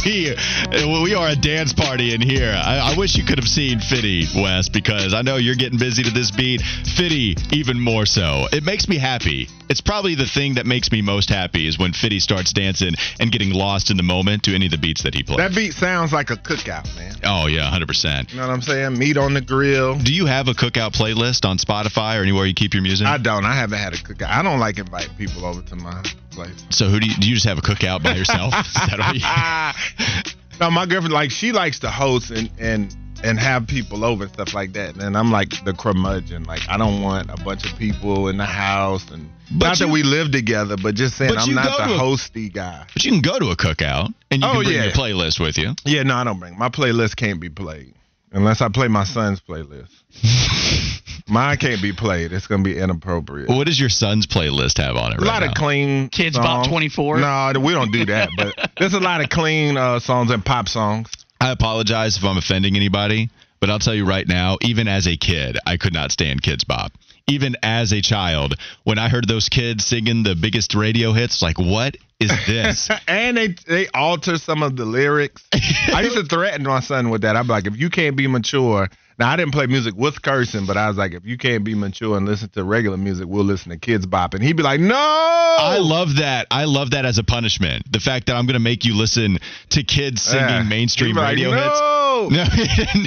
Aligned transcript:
we 0.04 0.30
uh, 0.30 1.02
we 1.02 1.14
are 1.14 1.28
a 1.28 1.36
dance 1.36 1.72
party 1.72 2.14
in 2.14 2.20
here. 2.20 2.52
I, 2.54 2.92
I 2.92 2.98
wish 2.98 3.16
you 3.16 3.24
could 3.24 3.38
have 3.38 3.48
seen 3.48 3.80
Fitty 3.80 4.26
West 4.36 4.72
because 4.72 5.14
I 5.14 5.22
know 5.22 5.36
you're 5.36 5.56
getting 5.56 5.78
busy 5.78 6.02
to 6.02 6.10
this 6.10 6.30
beat. 6.30 6.60
Fitty 6.96 7.36
even 7.52 7.80
more 7.80 8.06
so. 8.06 8.46
It 8.52 8.64
makes 8.64 8.88
me 8.88 8.98
happy. 8.98 9.48
It's 9.68 9.80
probably 9.80 10.14
the 10.14 10.26
thing 10.26 10.54
that 10.54 10.66
makes 10.66 10.90
me 10.90 11.02
most 11.02 11.28
happy 11.28 11.66
is 11.66 11.78
when 11.78 11.92
Fitty 11.92 12.20
starts 12.20 12.52
dancing 12.52 12.94
and 13.20 13.30
getting 13.30 13.50
lost 13.50 13.90
in 13.90 13.96
the 13.96 14.02
moment 14.02 14.44
to 14.44 14.54
any 14.54 14.66
of 14.66 14.72
the 14.72 14.78
beats 14.78 15.02
that 15.02 15.14
he 15.14 15.22
plays. 15.22 15.38
That 15.38 15.54
beat 15.54 15.74
sounds 15.74 16.12
like 16.12 16.30
a 16.30 16.36
cookout, 16.36 16.94
man. 16.96 17.14
Oh 17.24 17.46
yeah, 17.46 17.68
hundred 17.68 17.88
percent. 17.88 18.30
You 18.30 18.40
know 18.40 18.46
what 18.46 18.54
I'm 18.54 18.62
saying? 18.62 18.98
Meat 18.98 19.16
on 19.16 19.34
the 19.34 19.40
grill. 19.40 19.98
Do 19.98 20.12
you 20.12 20.26
have 20.26 20.48
a 20.48 20.52
cookout 20.52 20.94
playlist 20.94 21.48
on 21.48 21.58
Spotify 21.58 22.18
or 22.18 22.22
anywhere 22.22 22.46
you 22.46 22.54
keep 22.54 22.74
your 22.74 22.82
music? 22.82 23.06
I 23.06 23.18
don't. 23.18 23.44
I 23.44 23.54
haven't 23.54 23.78
had 23.78 23.94
a 23.94 23.96
cookout. 23.96 24.28
I 24.28 24.42
don't 24.42 24.60
like 24.60 24.78
inviting 24.78 25.14
people 25.16 25.44
over 25.44 25.62
to 25.62 25.76
my 25.76 26.02
place. 26.38 26.64
So 26.70 26.88
who 26.88 27.00
do 27.00 27.06
you, 27.06 27.14
do 27.16 27.28
you 27.28 27.34
just 27.34 27.46
have 27.46 27.58
a 27.58 27.62
cookout 27.62 28.02
by 28.02 28.14
yourself? 28.14 28.54
Is 28.66 28.74
that 28.74 29.00
all 29.00 29.14
you- 29.14 30.34
no, 30.60 30.70
my 30.70 30.86
girlfriend 30.86 31.12
like 31.14 31.30
she 31.30 31.52
likes 31.52 31.78
to 31.80 31.90
host 31.90 32.30
and 32.30 32.50
and 32.58 32.94
and 33.24 33.38
have 33.38 33.66
people 33.66 34.04
over 34.04 34.24
and 34.24 34.32
stuff 34.32 34.54
like 34.54 34.72
that. 34.74 34.96
And 34.96 35.16
I'm 35.16 35.32
like 35.32 35.64
the 35.64 35.72
curmudgeon. 35.72 36.44
Like 36.44 36.62
I 36.68 36.76
don't 36.76 37.02
want 37.02 37.30
a 37.30 37.36
bunch 37.44 37.70
of 37.70 37.76
people 37.78 38.28
in 38.28 38.36
the 38.38 38.44
house 38.46 39.10
and 39.10 39.28
But 39.52 39.66
not 39.66 39.80
you- 39.80 39.86
that 39.86 39.92
we 39.92 40.02
live 40.04 40.30
together, 40.32 40.76
but 40.76 40.94
just 40.94 41.16
saying 41.16 41.32
But 41.34 41.42
I'm 41.48 41.54
not 41.54 41.76
the 41.78 41.94
a- 41.94 41.98
hosty 41.98 42.52
guy. 42.52 42.86
But 42.92 43.04
you 43.04 43.10
can 43.12 43.20
go 43.20 43.38
to 43.38 43.50
a 43.50 43.56
cookout 43.56 44.12
and 44.30 44.42
you 44.42 44.48
Oh, 44.48 44.54
can 44.54 44.62
bring 44.64 44.76
yeah. 44.76 44.84
your 44.84 44.92
playlist 44.92 45.40
with 45.40 45.58
you. 45.58 45.74
Yeah, 45.84 46.02
no, 46.04 46.14
I 46.16 46.24
don't 46.24 46.38
bring 46.38 46.56
my 46.58 46.68
playlist 46.68 47.16
can't 47.16 47.40
be 47.40 47.48
played 47.48 47.94
unless 48.32 48.60
I 48.60 48.68
play 48.68 48.88
my 48.88 49.04
son's 49.04 49.40
playlist. 49.40 49.90
Mine 51.28 51.58
can't 51.58 51.82
be 51.82 51.92
played. 51.92 52.32
It's 52.32 52.46
gonna 52.46 52.62
be 52.62 52.78
inappropriate. 52.78 53.48
What 53.50 53.66
does 53.66 53.78
your 53.78 53.90
son's 53.90 54.26
playlist 54.26 54.78
have 54.78 54.96
on 54.96 55.12
it? 55.12 55.18
a 55.18 55.18
right 55.18 55.26
lot 55.26 55.40
now? 55.42 55.48
of 55.48 55.54
clean 55.54 56.08
Kidz 56.08 56.34
Bop 56.34 56.64
songs. 56.64 56.68
24? 56.68 57.18
No, 57.18 57.52
we 57.60 57.72
don't 57.72 57.92
do 57.92 58.06
that. 58.06 58.30
But 58.36 58.70
there's 58.78 58.94
a 58.94 59.00
lot 59.00 59.20
of 59.22 59.28
clean 59.28 59.76
uh, 59.76 60.00
songs 60.00 60.30
and 60.30 60.44
pop 60.44 60.68
songs. 60.68 61.10
I 61.40 61.50
apologize 61.52 62.16
if 62.16 62.24
I'm 62.24 62.38
offending 62.38 62.76
anybody, 62.76 63.30
but 63.60 63.70
I'll 63.70 63.78
tell 63.78 63.94
you 63.94 64.06
right 64.06 64.26
now, 64.26 64.56
even 64.62 64.88
as 64.88 65.06
a 65.06 65.16
kid, 65.16 65.58
I 65.66 65.76
could 65.76 65.92
not 65.92 66.12
stand 66.12 66.42
Kidz 66.42 66.66
Bop. 66.66 66.92
Even 67.26 67.56
as 67.62 67.92
a 67.92 68.00
child, 68.00 68.54
when 68.84 68.98
I 68.98 69.10
heard 69.10 69.28
those 69.28 69.50
kids 69.50 69.84
singing 69.84 70.22
the 70.22 70.34
biggest 70.34 70.74
radio 70.74 71.12
hits, 71.12 71.42
like, 71.42 71.58
what 71.58 71.96
is 72.20 72.30
this? 72.46 72.88
and 73.08 73.36
they 73.36 73.48
they 73.66 73.86
alter 73.88 74.38
some 74.38 74.62
of 74.62 74.76
the 74.76 74.84
lyrics. 74.84 75.44
I 75.52 76.02
used 76.02 76.16
to 76.16 76.24
threaten 76.28 76.64
my 76.64 76.80
son 76.80 77.10
with 77.10 77.22
that. 77.22 77.36
I'd 77.36 77.42
be 77.42 77.48
like, 77.48 77.66
if 77.66 77.76
you 77.76 77.90
can't 77.90 78.16
be 78.16 78.26
mature. 78.26 78.88
Now 79.20 79.30
I 79.30 79.36
didn't 79.36 79.50
play 79.50 79.66
music 79.66 79.94
with 79.96 80.22
cursing, 80.22 80.64
but 80.64 80.76
I 80.76 80.86
was 80.86 80.96
like, 80.96 81.12
if 81.12 81.26
you 81.26 81.36
can't 81.36 81.64
be 81.64 81.74
mature 81.74 82.16
and 82.16 82.24
listen 82.24 82.50
to 82.50 82.62
regular 82.62 82.96
music, 82.96 83.26
we'll 83.26 83.42
listen 83.44 83.72
to 83.72 83.76
Kidz 83.76 84.08
Bop. 84.08 84.34
And 84.34 84.44
he'd 84.44 84.56
be 84.56 84.62
like, 84.62 84.78
no. 84.78 84.94
I 84.94 85.78
love 85.80 86.18
that. 86.18 86.46
I 86.52 86.66
love 86.66 86.92
that 86.92 87.04
as 87.04 87.18
a 87.18 87.24
punishment. 87.24 87.82
The 87.90 87.98
fact 87.98 88.26
that 88.26 88.36
I'm 88.36 88.46
going 88.46 88.54
to 88.54 88.60
make 88.60 88.84
you 88.84 88.94
listen 88.96 89.38
to 89.70 89.82
kids 89.82 90.22
singing 90.22 90.48
Yeah. 90.48 90.62
mainstream 90.62 91.16
He'd 91.16 91.20
like, 91.20 91.30
radio 91.30 91.50
hits. 91.50 91.80
no. 91.80 92.28
No, 92.30 92.44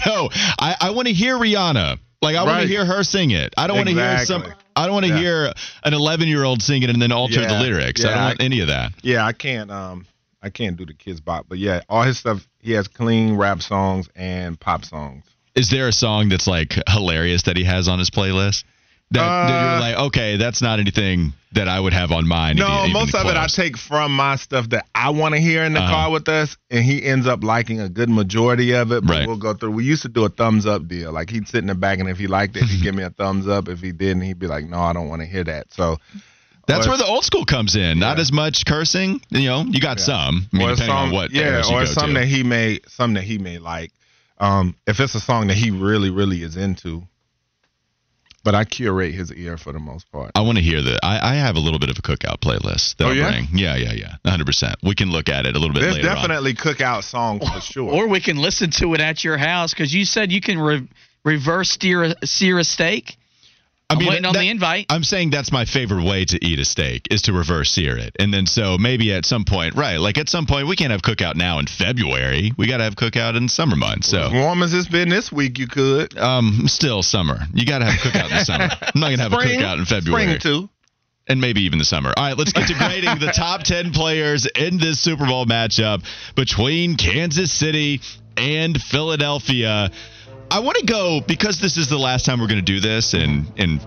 no. 0.06 0.30
I, 0.60 0.76
I 0.82 0.90
want 0.92 1.08
to 1.08 1.14
hear 1.14 1.38
Rihanna. 1.38 1.98
Like 2.22 2.36
I 2.36 2.44
want 2.44 2.62
to 2.62 2.68
hear 2.68 2.86
her 2.86 3.04
sing 3.04 3.32
it. 3.32 3.54
I 3.58 3.66
don't 3.68 3.78
want 3.78 3.90
to 3.90 3.96
hear 3.96 4.18
some. 4.26 4.46
I 4.76 4.86
don't 4.86 4.94
want 4.94 5.06
to 5.08 5.12
Yeah. 5.12 5.18
hear 5.20 5.54
an 5.84 5.94
11 5.94 6.28
year 6.28 6.44
old 6.44 6.62
sing 6.62 6.84
it 6.84 6.90
and 6.90 7.02
then 7.02 7.12
alter 7.12 7.42
the 7.42 7.48
Yeah. 7.54 7.62
lyrics. 7.62 8.06
I 8.06 8.10
don't 8.10 8.24
want 8.24 8.42
I- 8.42 8.44
any 8.46 8.60
of 8.62 8.68
that. 8.68 8.94
Yeah, 9.02 9.26
I 9.26 9.34
can't. 9.34 9.72
Um, 9.72 10.06
I 10.44 10.50
can't 10.50 10.78
do 10.78 10.86
the 10.86 10.94
Kidz 10.94 11.24
Bop, 11.24 11.46
but 11.50 11.58
yeah, 11.58 11.82
all 11.90 12.04
his 12.04 12.18
stuff. 12.20 12.48
He 12.62 12.72
has 12.74 12.88
clean 12.88 13.36
rap 13.36 13.62
songs 13.62 14.08
and 14.16 14.60
pop 14.60 14.86
songs. 14.86 15.24
Is 15.56 15.70
there 15.70 15.88
a 15.88 15.92
song 15.94 16.30
that's 16.30 16.48
like 16.48 16.78
hilarious 16.88 17.44
that 17.44 17.58
he 17.58 17.64
has 17.64 17.88
on 17.88 18.00
his 18.00 18.10
playlist? 18.10 18.64
That, 19.12 19.20
that 19.22 19.54
Uh, 19.54 19.72
you're 19.72 19.80
like, 19.82 19.96
okay, 20.08 20.38
that's 20.38 20.62
not 20.62 20.80
anything 20.80 21.34
that 21.54 21.68
I 21.68 21.80
would 21.80 21.94
have 21.94 22.12
on 22.12 22.28
mine. 22.28 22.56
No, 22.56 22.80
even 22.82 22.94
most 22.94 23.14
of 23.14 23.26
it 23.28 23.36
I 23.36 23.48
take 23.48 23.78
from 23.78 24.16
my 24.16 24.38
stuff 24.38 24.70
that 24.70 24.86
I 24.96 25.10
want 25.10 25.36
to 25.36 25.42
hear 25.42 25.64
in 25.64 25.74
the 25.74 25.82
Uh-huh. 25.82 25.92
car 25.94 26.12
with 26.12 26.30
us, 26.30 26.56
and 26.70 26.84
he 26.86 27.04
ends 27.04 27.28
up 27.28 27.44
liking 27.44 27.82
a 27.82 27.90
good 27.90 28.10
majority 28.10 28.74
of 28.74 28.92
it. 28.92 29.06
But 29.06 29.14
Right. 29.14 29.28
we'll 29.28 29.36
go 29.38 29.54
through. 29.54 29.72
We 29.72 29.84
used 29.84 30.04
to 30.04 30.10
do 30.10 30.24
a 30.24 30.30
thumbs 30.30 30.66
up 30.66 30.88
deal. 30.88 31.12
Like 31.12 31.30
he'd 31.30 31.48
sit 31.48 31.60
in 31.60 31.68
the 31.68 31.76
back, 31.76 32.00
and 32.00 32.08
if 32.10 32.18
he 32.18 32.28
liked 32.28 32.56
it, 32.56 32.64
he'd 32.64 32.82
give 32.84 32.96
me 32.96 33.04
a 33.04 33.10
thumbs 33.10 33.48
up. 33.48 33.68
If 33.68 33.82
he 33.82 33.92
didn't, 33.92 34.22
he'd 34.22 34.40
be 34.40 34.48
like, 34.48 34.66
"No, 34.66 34.80
I 34.80 34.94
don't 34.94 35.10
want 35.10 35.22
to 35.22 35.28
hear 35.28 35.44
that." 35.44 35.74
So 35.74 35.98
That's 36.68 36.88
where 36.88 36.98
the 36.98 37.06
old 37.06 37.26
school 37.26 37.44
comes 37.44 37.76
in. 37.76 38.00
Not 38.00 38.18
as 38.20 38.32
much 38.32 38.66
cursing. 38.66 39.20
You 39.30 39.50
know, 39.50 39.64
you 39.68 39.82
got 39.82 40.00
some. 40.00 40.48
I 40.54 40.58
mean, 40.58 40.68
or 40.70 40.72
depending 40.76 40.96
on 40.96 41.12
what 41.12 41.32
yeah, 41.32 41.64
or 41.70 41.86
some 41.86 42.10
to. 42.10 42.14
that 42.14 42.28
he 42.28 42.44
may, 42.44 42.80
some 42.88 43.14
that 43.16 43.24
he 43.24 43.38
may 43.40 43.58
like. 43.58 43.92
Um, 44.38 44.76
if 44.88 45.00
it's 45.02 45.14
a 45.16 45.20
song 45.20 45.48
that 45.48 45.58
he 45.58 45.70
really, 45.72 46.10
really 46.12 46.42
is 46.44 46.56
into. 46.56 47.04
But 48.44 48.56
I 48.56 48.66
curate 48.66 49.14
his 49.14 49.32
ear 49.32 49.56
for 49.58 49.72
the 49.72 49.78
most 49.80 50.12
part. 50.12 50.32
I 50.34 50.42
want 50.42 50.58
to 50.58 50.64
hear 50.64 50.82
the. 50.82 51.00
I, 51.04 51.34
I 51.34 51.36
have 51.36 51.56
a 51.56 51.60
little 51.60 51.78
bit 51.78 51.90
of 51.92 51.98
a 52.00 52.02
cookout 52.02 52.40
playlist 52.40 52.96
that 52.98 53.06
Oh, 53.06 53.10
I'll 53.10 53.16
yeah? 53.16 53.30
bring. 53.32 53.48
Yeah, 53.54 53.76
yeah, 53.76 53.94
yeah, 53.94 54.16
100. 54.24 54.46
percent 54.46 54.76
We 54.82 54.96
can 54.96 55.12
look 55.12 55.30
at 55.30 55.46
it 55.46 55.56
a 55.56 55.60
little 55.60 55.74
bit 55.76 55.82
There's 55.82 55.96
later. 55.98 56.10
on. 56.10 56.16
definitely 56.16 56.56
cookout 56.56 57.04
songs 57.04 57.48
for 57.48 57.62
sure. 57.62 57.92
Or 57.92 58.08
we 58.08 58.20
can 58.20 58.38
listen 58.38 58.72
to 58.80 58.94
it 58.96 59.00
at 59.02 59.24
your 59.24 59.38
house 59.38 59.74
because 59.74 59.94
you 59.94 60.06
said 60.06 60.32
you 60.32 60.42
can 60.42 60.58
re- 60.58 60.88
reverse 61.24 61.70
steer 61.70 62.04
a, 62.04 62.16
sear 62.26 62.58
a 62.58 62.64
steak. 62.64 63.16
I 63.92 63.94
I'm 63.94 64.00
mean, 64.00 64.08
waiting 64.10 64.26
on 64.26 64.34
that- 64.34 64.40
the 64.40 64.50
invite. 64.50 64.86
I'm 64.90 65.04
saying 65.04 65.30
that's 65.32 65.52
my 65.52 65.66
favorite 65.66 66.04
way 66.06 66.26
to 66.26 66.44
eat 66.46 66.60
a 66.60 66.66
steak 66.66 67.08
is 67.12 67.24
to 67.24 67.34
reverse 67.34 67.70
sear 67.72 67.98
it, 67.98 68.16
and 68.20 68.34
then 68.34 68.46
so 68.46 68.78
maybe 68.78 69.14
at 69.14 69.26
some 69.26 69.44
point, 69.44 69.76
right? 69.76 69.98
Like 70.00 70.18
at 70.18 70.30
some 70.30 70.46
point, 70.46 70.68
we 70.68 70.76
can't 70.76 70.92
have 70.92 71.02
cookout 71.02 71.36
now 71.36 71.60
in 71.60 71.68
February. 71.68 72.54
We 72.58 72.68
got 72.68 72.78
to 72.78 72.84
have 72.86 72.96
cookout 72.96 73.36
in 73.36 73.50
summer 73.50 73.76
months. 73.76 74.08
So 74.08 74.22
as 74.28 74.32
warm 74.34 74.64
as 74.64 74.74
it's 74.74 74.88
been 74.88 75.10
this 75.10 75.32
week, 75.32 75.60
you 75.60 75.68
could. 75.68 76.18
um, 76.18 76.64
still 76.68 77.04
summer. 77.04 77.40
You 77.54 77.66
got 77.66 77.80
to 77.80 77.86
have 77.86 78.00
cookout 78.00 78.30
in 78.32 78.38
the 78.38 78.46
summer. 78.46 78.70
I'm 78.82 79.00
not 79.02 79.10
gonna 79.12 79.24
have 79.24 79.34
Spring, 79.34 79.60
a 79.60 79.64
cookout 79.64 79.80
in 79.80 79.86
February. 79.86 80.24
Spring 80.24 80.40
too. 80.40 80.70
and 81.28 81.40
maybe 81.42 81.62
even 81.64 81.78
the 81.80 81.86
summer. 81.86 82.14
All 82.16 82.24
right, 82.24 82.38
let's 82.38 82.54
get 82.54 82.68
to 82.68 82.74
grading 82.74 83.20
the 83.20 83.32
top 83.36 83.64
10 83.66 83.92
players 83.92 84.46
in 84.46 84.78
this 84.78 85.00
Super 85.00 85.26
Bowl 85.26 85.46
matchup 85.46 86.04
between 86.36 86.96
Kansas 86.96 87.52
City 87.52 88.02
and 88.38 88.82
Philadelphia. 88.82 89.92
I 90.52 90.60
want 90.60 90.78
to 90.80 90.86
go 90.86 91.22
because 91.26 91.60
this 91.62 91.78
is 91.78 91.88
the 91.88 91.98
last 91.98 92.26
time 92.26 92.42
we're 92.42 92.48
going 92.48 92.60
to 92.60 92.62
do 92.62 92.82
this 92.82 93.14
and 93.14 93.50
in 93.58 93.80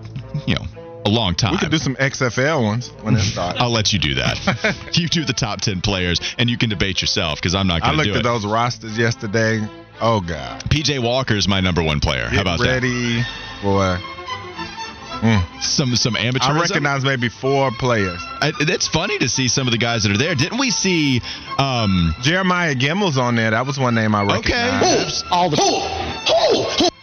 you 0.47 0.55
know 0.55 0.65
a 1.05 1.09
long 1.09 1.35
time. 1.35 1.51
We 1.51 1.59
could 1.59 1.69
do 1.69 1.77
some 1.77 1.95
XFL 1.95 2.63
ones 2.63 2.89
when 3.03 3.15
it 3.15 3.21
starts. 3.21 3.59
I'll 3.61 3.69
let 3.69 3.93
you 3.93 3.99
do 3.99 4.15
that. 4.15 4.75
you 4.93 5.07
do 5.07 5.23
the 5.23 5.33
top 5.33 5.61
10 5.61 5.81
players 5.81 6.19
and 6.39 6.49
you 6.49 6.57
can 6.57 6.69
debate 6.69 7.01
yourself 7.01 7.39
because 7.39 7.53
I'm 7.53 7.67
not 7.67 7.83
going 7.83 7.97
to 7.97 8.01
I 8.01 8.05
looked 8.05 8.17
at 8.17 8.23
those 8.23 8.47
rosters 8.47 8.97
yesterday. 8.97 9.61
Oh 10.01 10.21
God! 10.21 10.61
PJ 10.63 11.01
Walker 11.01 11.35
is 11.35 11.47
my 11.47 11.61
number 11.61 11.83
one 11.83 11.99
player. 11.99 12.23
Get 12.23 12.33
How 12.33 12.41
about 12.41 12.59
that? 12.59 12.65
ready, 12.65 13.21
boy. 13.61 13.97
That? 15.21 15.61
Some 15.61 15.95
some 15.95 16.15
amateur. 16.15 16.51
I 16.51 16.59
recognize 16.59 17.03
maybe 17.03 17.29
four 17.29 17.71
players. 17.71 18.21
It's 18.41 18.87
funny 18.87 19.17
to 19.19 19.29
see 19.29 19.47
some 19.47 19.67
of 19.67 19.71
the 19.71 19.77
guys 19.77 20.03
that 20.03 20.11
are 20.11 20.17
there. 20.17 20.35
Didn't 20.35 20.59
we 20.59 20.69
see? 20.71 21.21
Um, 21.57 22.15
Jeremiah 22.21 22.75
Gimmel's 22.75 23.17
on 23.17 23.35
there. 23.35 23.51
That 23.51 23.65
was 23.65 23.79
one 23.79 23.95
name 23.95 24.13
I 24.15 24.23
recognized. 24.23 25.25
okay. 25.25 25.35
All 25.35 25.49
the 25.49 25.57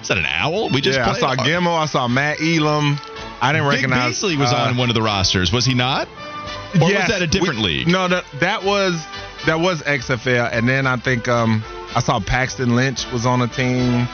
Is 0.00 0.08
that 0.08 0.18
an 0.18 0.26
owl? 0.26 0.70
We 0.70 0.80
just 0.80 0.98
yeah, 0.98 1.10
I 1.10 1.18
saw 1.18 1.36
Gimmel. 1.36 1.76
I 1.78 1.86
saw 1.86 2.08
Matt 2.08 2.40
Elam. 2.40 2.98
I 3.40 3.52
didn't 3.52 3.66
Vic 3.68 3.76
recognize. 3.76 4.10
Beasley 4.10 4.36
was 4.36 4.52
uh, 4.52 4.56
on 4.56 4.76
one 4.76 4.88
of 4.88 4.94
the 4.94 5.02
rosters, 5.02 5.52
was 5.52 5.64
he 5.64 5.74
not? 5.74 6.08
Or 6.74 6.80
was 6.80 7.08
that 7.08 7.22
a 7.22 7.26
different 7.26 7.58
we- 7.60 7.64
league? 7.84 7.88
No, 7.88 8.08
that 8.08 8.24
that 8.40 8.64
was 8.64 9.02
that 9.46 9.60
was 9.60 9.82
XFL, 9.82 10.50
and 10.52 10.68
then 10.68 10.86
I 10.86 10.96
think 10.96 11.28
um 11.28 11.62
I 11.94 12.00
saw 12.00 12.20
Paxton 12.20 12.76
Lynch 12.76 13.10
was 13.12 13.26
on 13.26 13.40
a 13.42 13.48
team, 13.48 14.06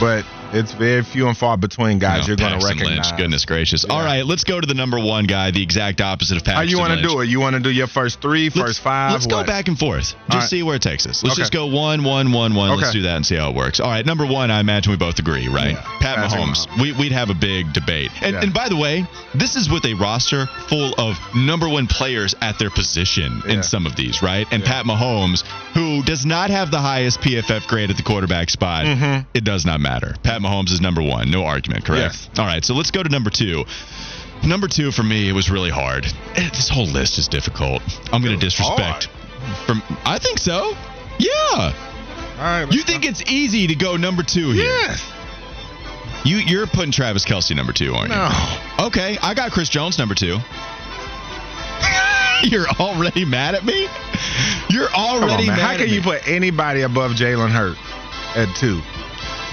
but 0.00 0.24
it's 0.52 0.72
very 0.72 1.02
few 1.02 1.28
and 1.28 1.36
far 1.36 1.56
between 1.56 1.98
guys 1.98 2.22
No, 2.22 2.26
you're 2.28 2.36
going 2.36 2.58
to 2.58 2.64
recognize. 2.66 3.10
Lynch, 3.10 3.16
goodness 3.16 3.44
gracious. 3.44 3.84
Yeah. 3.86 3.94
All 3.94 4.02
right, 4.04 4.24
let's 4.24 4.44
go 4.44 4.60
to 4.60 4.66
the 4.66 4.74
number 4.74 4.98
one 4.98 5.26
guy, 5.26 5.50
the 5.50 5.62
exact 5.62 6.00
opposite 6.00 6.36
of 6.36 6.44
Paxton 6.44 6.56
How 6.56 6.62
you 6.70 6.78
want 6.78 7.00
to 7.00 7.06
do 7.06 7.20
it? 7.20 7.28
You 7.28 7.40
want 7.40 7.54
to 7.56 7.60
do 7.60 7.70
your 7.70 7.86
first 7.86 8.20
three, 8.20 8.48
first 8.48 8.58
Let's, 8.64 8.78
five? 8.78 9.12
let's 9.12 9.26
go 9.26 9.44
back 9.44 9.68
and 9.68 9.78
forth. 9.78 10.14
Just 10.14 10.16
right. 10.30 10.42
see 10.42 10.62
where 10.62 10.76
it 10.76 10.82
takes 10.82 11.06
us. 11.06 11.22
Let's 11.22 11.34
Okay. 11.34 11.42
just 11.42 11.52
go 11.52 11.66
one, 11.66 12.02
one, 12.04 12.32
one, 12.32 12.54
one. 12.54 12.76
Let's 12.78 12.92
do 12.92 13.02
that 13.02 13.16
and 13.16 13.26
see 13.26 13.36
how 13.36 13.50
it 13.50 13.56
works. 13.56 13.80
All 13.80 13.88
right, 13.90 14.04
number 14.04 14.26
one, 14.26 14.50
I 14.50 14.60
imagine 14.60 14.90
we 14.90 14.96
both 14.96 15.18
agree, 15.18 15.48
right? 15.48 15.72
Yeah, 15.72 15.82
Pat 16.00 16.16
Patrick 16.16 16.30
Mahomes. 16.40 16.66
Mahomes. 16.66 16.80
We, 16.82 16.92
we'd 16.92 17.12
have 17.12 17.30
a 17.30 17.34
big 17.34 17.72
debate. 17.72 18.10
And, 18.22 18.34
Yeah. 18.34 18.42
and 18.42 18.54
by 18.54 18.68
the 18.68 18.76
way, 18.76 19.06
this 19.34 19.56
is 19.56 19.68
with 19.70 19.84
a 19.84 19.94
roster 19.94 20.46
full 20.68 20.94
of 20.98 21.16
number 21.34 21.68
one 21.68 21.86
players 21.86 22.34
at 22.40 22.58
their 22.58 22.70
position 22.70 23.42
in 23.46 23.62
some 23.62 23.86
of 23.86 23.94
these, 23.96 24.22
right? 24.22 24.46
And. 24.50 24.64
Pat 24.70 24.84
Mahomes, 24.84 25.42
who 25.74 26.02
does 26.04 26.24
not 26.24 26.50
have 26.50 26.70
the 26.70 26.78
highest 26.78 27.20
PFF 27.20 27.66
grade 27.66 27.90
at 27.90 27.96
the 27.96 28.02
quarterback 28.04 28.50
spot, 28.50 28.84
Mhm. 28.84 29.26
it 29.34 29.42
does 29.42 29.64
not 29.66 29.80
matter. 29.80 30.14
Pat 30.22 30.39
Mahomes 30.40 30.70
is 30.70 30.80
number 30.80 31.02
one. 31.02 31.30
No 31.30 31.44
argument, 31.44 31.84
correct? 31.84 32.14
Yes. 32.14 32.30
All 32.38 32.46
right, 32.46 32.64
so 32.64 32.74
let's 32.74 32.90
go 32.90 33.02
to 33.02 33.08
number 33.08 33.30
two. 33.30 33.64
Number 34.44 34.68
two 34.68 34.90
for 34.90 35.02
me, 35.02 35.28
it 35.28 35.32
was 35.32 35.50
really 35.50 35.70
hard. 35.70 36.06
Eh, 36.34 36.48
This 36.50 36.68
whole 36.68 36.86
list 36.86 37.18
is 37.18 37.28
difficult. 37.28 37.82
I'm 38.12 38.22
going 38.22 38.38
to 38.38 38.44
disrespect. 38.44 39.08
From 39.66 39.82
I 40.04 40.18
think 40.18 40.38
so. 40.38 40.72
Yeah. 41.18 41.74
All 42.38 42.38
right. 42.38 42.72
You 42.72 42.82
think 42.82 43.04
it's 43.04 43.22
easy 43.30 43.66
to 43.66 43.74
go 43.74 43.96
number 43.96 44.22
two 44.22 44.50
here? 44.50 44.64
Yes. 44.64 45.06
You 46.24 46.36
you're 46.36 46.66
putting 46.66 46.92
Travis 46.92 47.24
Kelce 47.24 47.54
number 47.54 47.72
two, 47.72 47.94
aren't 47.94 48.10
you? 48.10 48.16
No. 48.16 48.28
you? 48.78 48.84
Okay, 48.86 49.18
I 49.22 49.34
got 49.34 49.52
Chris 49.52 49.68
Jones 49.68 49.98
number 49.98 50.14
two. 50.14 50.38
You're 52.42 52.68
already 52.68 53.24
mad 53.24 53.54
at 53.54 53.64
me. 53.64 53.86
You're 54.70 54.88
already 54.90 55.48
on, 55.48 55.56
mad 55.56 55.58
How 55.58 55.76
can 55.76 55.88
you 55.88 56.00
put 56.00 56.26
anybody 56.26 56.82
above 56.82 57.12
Jalen 57.12 57.50
Hurt 57.50 57.76
at 58.36 58.54
two? 58.56 58.80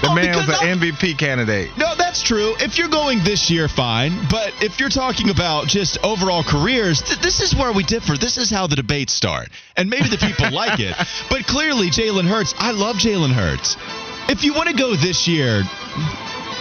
The 0.00 0.08
Oh, 0.10 0.14
man 0.14 0.36
was 0.36 0.48
an 0.48 0.54
I'm- 0.68 0.80
MVP 0.80 1.18
candidate. 1.18 1.76
No, 1.76 1.94
that's 1.96 2.22
true. 2.22 2.54
If 2.60 2.78
you're 2.78 2.88
going 2.88 3.22
this 3.24 3.50
year, 3.50 3.66
fine. 3.68 4.26
But 4.30 4.52
if 4.62 4.78
you're 4.78 4.88
talking 4.90 5.28
about 5.30 5.66
just 5.66 5.98
overall 6.04 6.44
careers, 6.44 7.02
th- 7.02 7.18
this 7.20 7.40
is 7.40 7.54
where 7.54 7.72
we 7.72 7.82
differ. 7.82 8.16
This 8.16 8.38
is 8.38 8.48
how 8.48 8.66
the 8.68 8.76
debates 8.76 9.12
start. 9.12 9.48
And 9.76 9.90
maybe 9.90 10.08
the 10.08 10.18
people 10.18 10.50
like 10.52 10.78
it. 10.78 10.94
But 11.28 11.46
clearly, 11.46 11.90
Jalen 11.90 12.26
Hurts, 12.28 12.54
I 12.58 12.70
love 12.70 12.96
Jalen 12.96 13.32
Hurts. 13.32 13.76
If 14.28 14.44
you 14.44 14.54
want 14.54 14.68
to 14.68 14.74
go 14.76 14.94
this 14.94 15.26
year, 15.26 15.62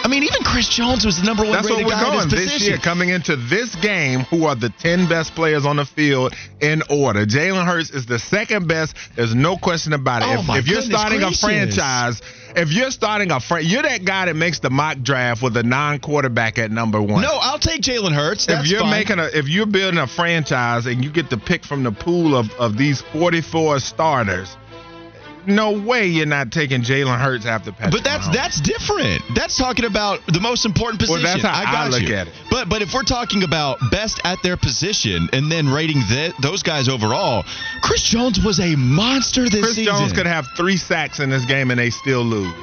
I 0.03 0.07
mean, 0.07 0.23
even 0.23 0.43
Chris 0.43 0.69
Jones 0.69 1.05
was 1.05 1.17
the 1.17 1.25
number 1.25 1.43
one 1.43 1.53
That's 1.53 1.69
what 1.69 1.83
we're 1.83 1.91
guy 1.91 2.03
going 2.03 2.29
this 2.29 2.67
year. 2.67 2.77
Coming 2.77 3.09
into 3.09 3.35
this 3.35 3.75
game, 3.75 4.21
who 4.21 4.45
are 4.45 4.55
the 4.55 4.69
10 4.69 5.09
best 5.09 5.35
players 5.35 5.65
on 5.65 5.77
the 5.77 5.85
field 5.85 6.33
in 6.61 6.81
order? 6.89 7.25
Jalen 7.25 7.65
Hurts 7.65 7.89
is 7.89 8.05
the 8.05 8.19
second 8.19 8.67
best. 8.67 8.95
There's 9.15 9.35
no 9.35 9.57
question 9.57 9.93
about 9.93 10.21
it. 10.21 10.27
Oh, 10.29 10.53
if, 10.53 10.59
if 10.63 10.67
you're 10.67 10.81
starting 10.81 11.19
gracious. 11.19 11.43
a 11.43 11.45
franchise, 11.45 12.21
if 12.55 12.71
you're 12.71 12.91
starting 12.91 13.31
a 13.31 13.39
franchise, 13.39 13.71
you're 13.71 13.83
that 13.83 14.05
guy 14.05 14.25
that 14.25 14.35
makes 14.35 14.59
the 14.59 14.69
mock 14.69 15.01
draft 15.01 15.43
with 15.43 15.57
a 15.57 15.63
non-quarterback 15.63 16.57
at 16.57 16.71
number 16.71 17.01
one. 17.01 17.21
No, 17.21 17.37
I'll 17.41 17.59
take 17.59 17.81
Jalen 17.81 18.13
Hurts. 18.13 18.45
That's 18.45 18.65
if 18.65 18.71
you're 18.71 18.81
fine. 18.81 18.91
making 18.91 19.19
a 19.19 19.25
if 19.25 19.47
you're 19.47 19.65
building 19.65 19.99
a 19.99 20.07
franchise 20.07 20.85
and 20.85 21.03
you 21.03 21.11
get 21.11 21.29
to 21.31 21.37
pick 21.37 21.65
from 21.65 21.83
the 21.83 21.91
pool 21.91 22.35
of, 22.35 22.51
of 22.53 22.77
these 22.77 23.01
44 23.01 23.79
starters, 23.79 24.55
no 25.47 25.71
way 25.79 26.07
you're 26.07 26.25
not 26.25 26.51
taking 26.51 26.81
Jalen 26.81 27.19
Hurts 27.19 27.45
after 27.45 27.71
Patrick 27.71 27.91
But 27.91 28.03
that's 28.03 28.27
Mahomes. 28.27 28.33
that's 28.33 28.61
different. 28.61 29.21
That's 29.35 29.57
talking 29.57 29.85
about 29.85 30.25
the 30.27 30.39
most 30.39 30.65
important 30.65 30.99
position. 30.99 31.23
Well, 31.23 31.33
that's 31.33 31.43
how 31.43 31.59
I 31.59 31.63
got 31.63 31.75
I 31.75 31.87
look 31.89 32.01
you. 32.03 32.15
at 32.15 32.27
it. 32.27 32.33
But 32.51 32.69
but 32.69 32.81
if 32.81 32.93
we're 32.93 33.03
talking 33.03 33.43
about 33.43 33.79
best 33.91 34.19
at 34.23 34.37
their 34.43 34.57
position 34.57 35.29
and 35.33 35.51
then 35.51 35.69
rating 35.69 35.99
that 36.09 36.33
those 36.41 36.63
guys 36.63 36.87
overall, 36.89 37.43
Chris 37.81 38.03
Jones 38.03 38.43
was 38.43 38.59
a 38.59 38.75
monster 38.75 39.43
this 39.49 39.61
Chris 39.61 39.75
season. 39.75 39.93
Chris 39.93 39.99
Jones 40.01 40.13
could 40.13 40.27
have 40.27 40.45
three 40.55 40.77
sacks 40.77 41.19
in 41.19 41.29
this 41.29 41.45
game 41.45 41.71
and 41.71 41.79
they 41.79 41.89
still 41.89 42.23
lose. 42.23 42.53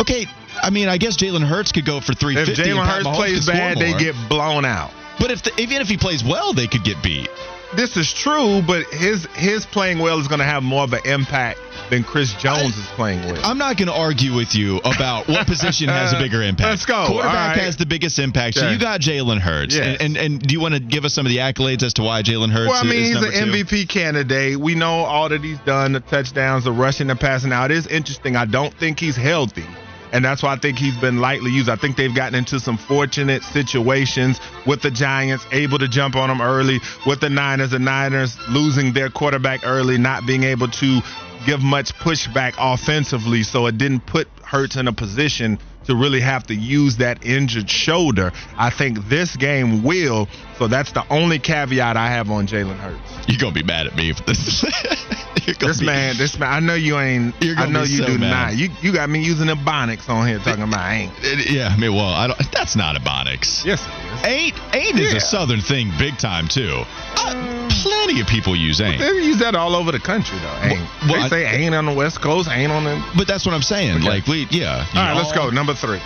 Okay, 0.00 0.26
I 0.62 0.70
mean, 0.70 0.88
I 0.88 0.98
guess 0.98 1.16
Jalen 1.16 1.46
Hurts 1.46 1.70
could 1.72 1.84
go 1.86 2.00
for 2.00 2.12
If 2.12 2.18
350. 2.18 2.62
and 2.70 2.78
Jalen 2.80 2.86
Hurts 2.86 3.06
Mahomes 3.06 3.14
plays 3.16 3.46
bad, 3.46 3.78
they 3.78 3.96
get 3.96 4.14
blown 4.28 4.64
out. 4.64 4.90
But 5.20 5.30
if 5.30 5.42
the, 5.44 5.52
even 5.60 5.80
if 5.80 5.88
he 5.88 5.96
plays 5.96 6.24
well, 6.24 6.52
they 6.52 6.66
could 6.66 6.82
get 6.82 7.00
beat. 7.02 7.28
This 7.76 7.96
is 7.96 8.12
true, 8.12 8.62
but 8.66 8.86
his 8.86 9.26
his 9.34 9.66
playing 9.66 9.98
well 9.98 10.20
is 10.20 10.28
going 10.28 10.38
to 10.38 10.44
have 10.44 10.62
more 10.62 10.84
of 10.84 10.92
an 10.92 11.00
impact 11.04 11.58
than 11.90 12.04
Chris 12.04 12.32
Jones 12.34 12.76
is 12.76 12.86
playing 12.88 13.20
well. 13.24 13.44
I'm 13.44 13.58
not 13.58 13.76
going 13.76 13.88
to 13.88 13.94
argue 13.94 14.34
with 14.34 14.54
you 14.54 14.78
about 14.78 15.28
what 15.28 15.46
position 15.46 15.88
has 15.88 16.12
a 16.12 16.18
bigger 16.18 16.42
impact. 16.50 16.68
Let's 16.68 16.86
go. 16.86 17.06
Quarterback 17.06 17.56
right. 17.56 17.64
has 17.64 17.76
the 17.76 17.86
biggest 17.86 18.18
impact. 18.18 18.56
So 18.56 18.70
you 18.70 18.78
got 18.78 19.00
Jalen 19.00 19.38
Hurts. 19.38 19.74
Yes. 19.74 20.00
And, 20.00 20.16
and 20.16 20.34
and 20.34 20.42
do 20.42 20.54
you 20.54 20.60
want 20.60 20.74
to 20.74 20.80
give 20.80 21.04
us 21.04 21.14
some 21.14 21.26
of 21.26 21.30
the 21.30 21.38
accolades 21.38 21.82
as 21.82 21.94
to 21.94 22.02
why 22.02 22.22
Jalen 22.22 22.50
Hurts 22.50 22.70
Well, 22.70 22.80
I 22.80 22.88
mean, 22.88 23.02
is 23.02 23.08
he's 23.08 23.40
an 23.40 23.52
two? 23.52 23.64
MVP 23.64 23.88
candidate. 23.88 24.58
We 24.58 24.74
know 24.74 25.04
all 25.04 25.28
that 25.28 25.42
he's 25.42 25.58
done, 25.60 25.92
the 25.92 26.00
touchdowns, 26.00 26.64
the 26.64 26.72
rushing, 26.72 27.08
the 27.08 27.16
passing. 27.16 27.50
Now, 27.50 27.64
it 27.64 27.70
is 27.70 27.86
interesting. 27.86 28.36
I 28.36 28.44
don't 28.44 28.72
think 28.74 28.98
he's 29.00 29.16
healthy. 29.16 29.66
And 30.14 30.24
that's 30.24 30.44
why 30.44 30.52
I 30.52 30.56
think 30.56 30.78
he's 30.78 30.96
been 30.96 31.18
lightly 31.18 31.50
used. 31.50 31.68
I 31.68 31.74
think 31.74 31.96
they've 31.96 32.14
gotten 32.14 32.36
into 32.36 32.60
some 32.60 32.78
fortunate 32.78 33.42
situations 33.42 34.40
with 34.64 34.80
the 34.80 34.92
Giants, 34.92 35.44
able 35.50 35.80
to 35.80 35.88
jump 35.88 36.14
on 36.14 36.28
them 36.28 36.40
early, 36.40 36.78
with 37.04 37.18
the 37.18 37.28
Niners, 37.28 37.70
the 37.70 37.80
Niners 37.80 38.38
losing 38.48 38.92
their 38.92 39.10
quarterback 39.10 39.66
early, 39.66 39.98
not 39.98 40.24
being 40.24 40.44
able 40.44 40.68
to 40.68 41.00
give 41.44 41.64
much 41.64 41.92
pushback 41.96 42.54
offensively. 42.58 43.42
So 43.42 43.66
it 43.66 43.76
didn't 43.76 44.06
put 44.06 44.28
Hurts 44.44 44.76
in 44.76 44.86
a 44.86 44.92
position 44.92 45.58
to 45.86 45.94
really 45.96 46.20
have 46.20 46.46
to 46.48 46.54
use 46.54 46.96
that 46.98 47.24
injured 47.24 47.68
shoulder. 47.68 48.32
I 48.56 48.70
think 48.70 49.08
this 49.08 49.36
game 49.36 49.82
will. 49.82 50.28
So 50.58 50.68
that's 50.68 50.92
the 50.92 51.04
only 51.10 51.38
caveat 51.38 51.96
I 51.96 52.08
have 52.08 52.30
on 52.30 52.46
Jalen 52.46 52.76
Hurts. 52.76 53.28
You're 53.28 53.38
gonna 53.40 53.52
be 53.52 53.62
mad 53.62 53.86
at 53.86 53.96
me 53.96 54.12
for 54.12 54.22
this. 54.24 54.64
This 55.44 55.80
be- 55.80 55.86
man, 55.86 56.16
this 56.16 56.38
man, 56.38 56.50
I 56.50 56.60
know 56.60 56.74
you 56.74 56.98
ain't. 56.98 57.34
You're 57.42 57.56
I 57.58 57.66
know 57.68 57.80
you 57.82 57.98
so 57.98 58.06
do 58.06 58.18
mad. 58.18 58.30
not. 58.30 58.56
You 58.56 58.70
you 58.80 58.94
got 58.94 59.10
me 59.10 59.22
using 59.22 59.46
the 59.48 59.54
bonics 59.54 60.08
on 60.08 60.26
here 60.26 60.38
talking 60.38 60.62
about 60.62 60.90
ain't. 60.90 61.12
Yeah, 61.50 61.68
I 61.68 61.76
mean, 61.76 61.92
well, 61.94 62.06
I 62.08 62.28
don't. 62.28 62.38
That's 62.52 62.76
not 62.76 62.96
Ebonics. 62.96 63.64
Yes, 63.64 63.84
it 63.86 63.90
is. 63.90 64.24
Ain't 64.24 64.74
ain't 64.74 64.98
is 64.98 65.12
a 65.12 65.20
southern 65.20 65.60
thing, 65.60 65.92
big 65.98 66.16
time 66.16 66.48
too. 66.48 66.84
Uh, 67.16 67.68
plenty 67.82 68.20
of 68.20 68.26
people 68.26 68.56
use 68.56 68.80
ain't, 68.80 68.98
They 69.00 69.06
use 69.08 69.38
that 69.40 69.54
all 69.54 69.74
over 69.76 69.92
the 69.92 70.00
country 70.00 70.38
though. 70.38 70.58
Ain't. 70.62 70.88
well, 71.10 71.20
I- 71.20 71.28
they 71.28 71.44
say 71.44 71.64
ain't 71.64 71.74
on 71.74 71.84
the 71.84 71.92
West 71.92 72.22
Coast, 72.22 72.48
ain't 72.50 72.72
on 72.72 72.84
the. 72.84 73.04
But 73.16 73.26
that's 73.26 73.44
what 73.44 73.54
I'm 73.54 73.62
saying. 73.62 73.98
Okay. 73.98 74.08
Like 74.08 74.26
we, 74.26 74.46
yeah. 74.50 74.86
you 74.92 74.98
right, 75.00 75.12
know, 75.12 75.20
let's 75.20 75.32
go. 75.32 75.50
Number 75.50 75.73
three. 75.74 76.00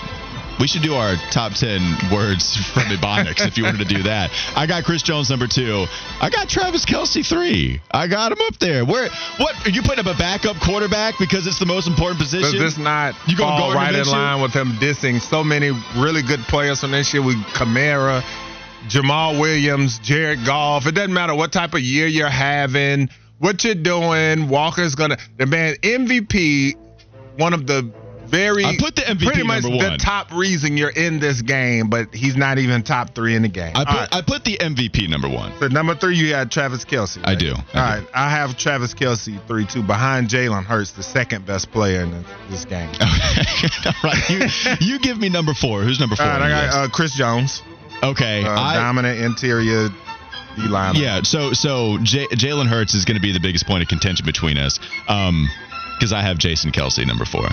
We 0.61 0.67
should 0.67 0.83
do 0.83 0.95
our 0.95 1.15
top 1.31 1.53
ten 1.53 1.81
words 2.13 2.57
from 2.73 2.83
Ebonics 2.85 3.47
if 3.47 3.57
you 3.57 3.63
wanted 3.63 3.87
to 3.89 3.95
do 3.95 4.03
that. 4.03 4.33
I 4.57 4.67
got 4.67 4.83
Chris 4.83 5.03
Jones 5.03 5.31
number 5.31 5.47
two. 5.47 5.87
I 6.21 6.31
got 6.31 6.49
Travis 6.49 6.85
Kelce 6.85 7.25
three. 7.25 7.81
I 7.93 8.09
got 8.09 8.33
him 8.33 8.39
up 8.45 8.59
there. 8.59 8.85
Where? 8.85 9.09
What? 9.37 9.55
Are 9.67 9.71
you 9.71 9.83
putting 9.83 10.05
up 10.05 10.13
a 10.13 10.19
backup 10.19 10.57
quarterback 10.61 11.15
because 11.21 11.47
it's 11.47 11.61
the 11.61 11.67
most 11.67 11.87
important 11.87 12.19
Does 12.19 12.33
position? 12.33 12.59
this 12.59 12.77
not 12.77 13.15
You 13.29 13.37
gonna 13.37 13.57
fall 13.57 13.73
right 13.73 13.95
in 13.95 14.07
line 14.07 14.43
with 14.43 14.53
him 14.53 14.73
dissing 14.81 15.21
so 15.21 15.45
many 15.45 15.71
really 15.97 16.23
good 16.23 16.41
players 16.41 16.81
from 16.81 16.91
this 16.91 17.15
year 17.15 17.23
with 17.23 17.37
Kamara, 17.55 18.23
Jamaal 18.89 19.39
Williams, 19.41 20.01
Jared 20.01 20.45
Goff? 20.45 20.87
It 20.87 20.97
doesn't 20.97 21.15
matter 21.15 21.37
what 21.37 21.53
type 21.53 21.75
of 21.75 21.81
year 21.81 22.09
you're 22.09 22.29
having, 22.29 23.11
what 23.39 23.63
you're 23.63 23.77
doing. 23.77 24.49
Walker's 24.49 24.97
gonna 24.97 25.19
the 25.37 25.47
man 25.47 25.77
MVP, 25.85 26.75
one 27.37 27.55
of 27.55 27.69
the 27.69 27.93
very 28.29 28.65
I 28.65 28.77
put 28.79 28.97
the 28.97 29.03
MVP 29.03 29.25
pretty 29.25 29.43
much 29.43 29.63
number 29.63 29.79
the 29.79 29.89
one. 29.91 29.99
top 29.99 30.33
reason 30.33 30.77
you're 30.77 30.91
in 30.91 31.19
this 31.21 31.43
game, 31.43 31.89
but 31.89 32.15
he's 32.15 32.37
not 32.37 32.59
even 32.59 32.83
top 32.83 33.15
three 33.15 33.35
in 33.35 33.43
the 33.43 33.49
game. 33.49 33.73
I 33.75 33.85
put 33.85 33.95
right. 33.95 34.09
I 34.13 34.23
put 34.23 34.45
the 34.45 34.59
MVP 34.59 35.09
number 35.09 35.29
one. 35.29 35.53
So 35.59 35.69
number 35.69 35.95
three, 35.95 36.17
you 36.17 36.35
had 36.35 36.51
Travis 36.51 36.85
Kelce. 36.85 37.21
I 37.25 37.35
do. 37.35 37.53
I 37.53 37.53
All 37.53 37.63
do. 37.63 37.79
right, 37.79 38.07
I 38.15 38.31
have 38.31 38.57
Travis 38.57 38.95
Kelce 38.95 39.45
three 39.47 39.67
two 39.67 39.83
behind 39.83 40.29
Jalen 40.29 40.65
Hurts, 40.65 40.93
the 40.93 41.03
second 41.03 41.47
best 41.47 41.71
player 41.71 42.03
in 42.03 42.25
this 42.51 42.65
game. 42.65 42.91
All 43.01 43.93
right, 44.05 44.31
you, 44.31 44.41
you 44.81 44.99
give 44.99 45.19
me 45.19 45.29
number 45.29 45.55
four. 45.55 45.83
Who's 45.83 46.01
number 46.01 46.17
four? 46.17 46.27
All 46.27 46.39
right, 46.39 46.43
I 46.43 46.67
got 46.67 46.75
uh, 46.75 46.89
Chris 46.91 47.15
Jones, 47.15 47.63
okay, 48.03 48.45
uh, 48.45 48.51
I, 48.51 48.75
dominant 48.75 49.21
interior 49.21 49.89
D 49.89 50.69
yeah. 50.95 51.23
So 51.23 51.53
so 51.53 51.99
J- 52.03 52.27
Jalen 52.29 52.67
Hurts 52.67 52.95
is 52.95 53.05
going 53.05 53.17
to 53.17 53.23
be 53.23 53.33
the 53.33 53.41
biggest 53.41 53.67
point 53.67 53.83
of 53.83 53.89
contention 53.89 54.27
between 54.27 54.59
us, 54.59 54.79
um, 55.07 55.47
because 55.97 56.13
I 56.13 56.23
have 56.23 56.39
Jason 56.39 56.73
Kelce 56.73 57.07
number 57.07 57.25
four. 57.25 57.49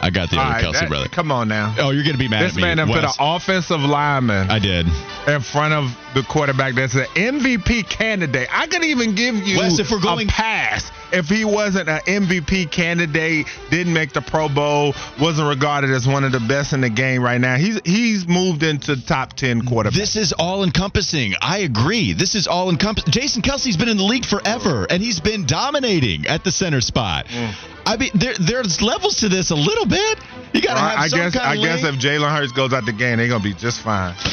I 0.00 0.10
got 0.10 0.30
the 0.30 0.36
All 0.38 0.42
other 0.44 0.52
right, 0.54 0.64
Kelce 0.64 0.80
that- 0.80 0.88
brother. 0.88 1.08
Come 1.08 1.30
on 1.32 1.48
now. 1.48 1.74
Oh, 1.78 1.90
you're 1.90 2.02
going 2.04 2.14
to 2.14 2.18
be 2.18 2.28
mad 2.28 2.42
This 2.42 2.52
at 2.52 2.56
me. 2.56 2.62
This 2.62 2.76
man 2.76 2.86
put 2.88 3.04
an 3.04 3.10
offensive 3.18 3.80
lineman 3.80 4.50
I 4.50 4.58
did. 4.58 4.86
in 5.28 5.40
front 5.40 5.74
of 5.74 5.96
the 6.14 6.22
quarterback 6.22 6.74
that's 6.74 6.94
an 6.94 7.06
MVP 7.14 7.88
candidate. 7.88 8.48
I 8.52 8.66
could 8.66 8.84
even 8.84 9.14
give 9.14 9.34
you 9.36 9.58
Wes, 9.58 9.78
if 9.78 9.90
we're 9.90 10.00
going- 10.00 10.28
a 10.28 10.32
pass 10.32 10.90
if 11.12 11.26
he 11.28 11.44
wasn't 11.44 11.88
an 11.88 12.00
MVP 12.06 12.70
candidate, 12.70 13.46
didn't 13.70 13.92
make 13.92 14.12
the 14.12 14.20
Pro 14.20 14.48
Bowl, 14.48 14.94
wasn't 15.20 15.48
regarded 15.48 15.90
as 15.90 16.06
one 16.06 16.22
of 16.24 16.30
the 16.32 16.38
best 16.40 16.72
in 16.72 16.80
the 16.82 16.88
game 16.88 17.20
right 17.22 17.40
now. 17.40 17.56
He's 17.56 17.80
he's 17.84 18.28
moved 18.28 18.62
into 18.62 18.94
top 19.06 19.32
ten 19.34 19.62
quarterback. 19.66 19.98
This 19.98 20.14
is 20.16 20.32
all 20.32 20.62
encompassing. 20.62 21.34
I 21.40 21.58
agree. 21.58 22.12
This 22.12 22.34
is 22.34 22.46
all 22.46 22.70
encompassing. 22.70 23.10
Jason 23.12 23.42
Kelce's 23.42 23.76
been 23.76 23.88
in 23.88 23.96
the 23.96 24.04
league 24.04 24.24
forever, 24.24 24.86
and 24.88 25.02
he's 25.02 25.20
been 25.20 25.46
dominating 25.46 26.26
at 26.26 26.44
the 26.44 26.52
center 26.52 26.80
spot. 26.80 27.26
Mm. 27.26 27.54
I 27.86 27.96
mean, 27.96 28.10
there, 28.14 28.34
there's 28.38 28.80
levels 28.82 29.16
to 29.16 29.28
this 29.28 29.50
a 29.50 29.54
little 29.56 29.86
bit. 29.86 30.18
You 30.52 30.62
got 30.62 30.74
to 30.74 30.80
have 30.80 30.98
I 30.98 31.08
some 31.08 31.18
guess 31.18 31.34
kind 31.34 31.46
I 31.46 31.54
of 31.56 31.62
guess 31.62 31.82
link. 31.82 31.96
if 31.96 32.02
Jalen 32.02 32.36
Hurts 32.36 32.52
goes 32.52 32.72
out 32.72 32.84
the 32.86 32.92
game, 32.92 33.18
they're 33.18 33.28
gonna 33.28 33.42
be 33.42 33.54
just 33.54 33.80
fine. 33.82 34.14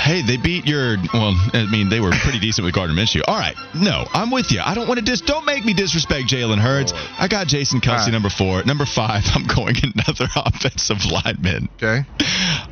Hey, 0.00 0.22
they 0.22 0.38
beat 0.38 0.66
your. 0.66 0.96
Well, 1.12 1.34
I 1.52 1.68
mean, 1.70 1.90
they 1.90 2.00
were 2.00 2.10
pretty 2.10 2.38
decent 2.40 2.64
with 2.64 2.74
Gardner 2.74 2.96
Minshew. 2.96 3.20
All 3.28 3.36
right, 3.36 3.54
no, 3.74 4.06
I'm 4.14 4.30
with 4.30 4.50
you. 4.50 4.60
I 4.64 4.74
don't 4.74 4.88
want 4.88 4.98
to 4.98 5.04
dis. 5.04 5.20
Don't 5.20 5.44
make 5.44 5.62
me 5.62 5.74
disrespect 5.74 6.26
Jalen 6.26 6.56
Hurts. 6.58 6.94
I 7.18 7.28
got 7.28 7.48
Jason 7.48 7.82
Kelce 7.82 8.04
right. 8.04 8.10
number 8.10 8.30
four. 8.30 8.64
Number 8.64 8.86
five, 8.86 9.24
I'm 9.34 9.44
going 9.46 9.76
another 9.94 10.26
offensive 10.36 11.04
lineman. 11.04 11.68
Okay. 11.76 12.00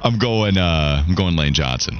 I'm 0.03 0.19
going. 0.19 0.57
uh 0.57 1.05
I'm 1.07 1.15
going 1.15 1.37
Lane 1.37 1.53
Johnson. 1.53 1.99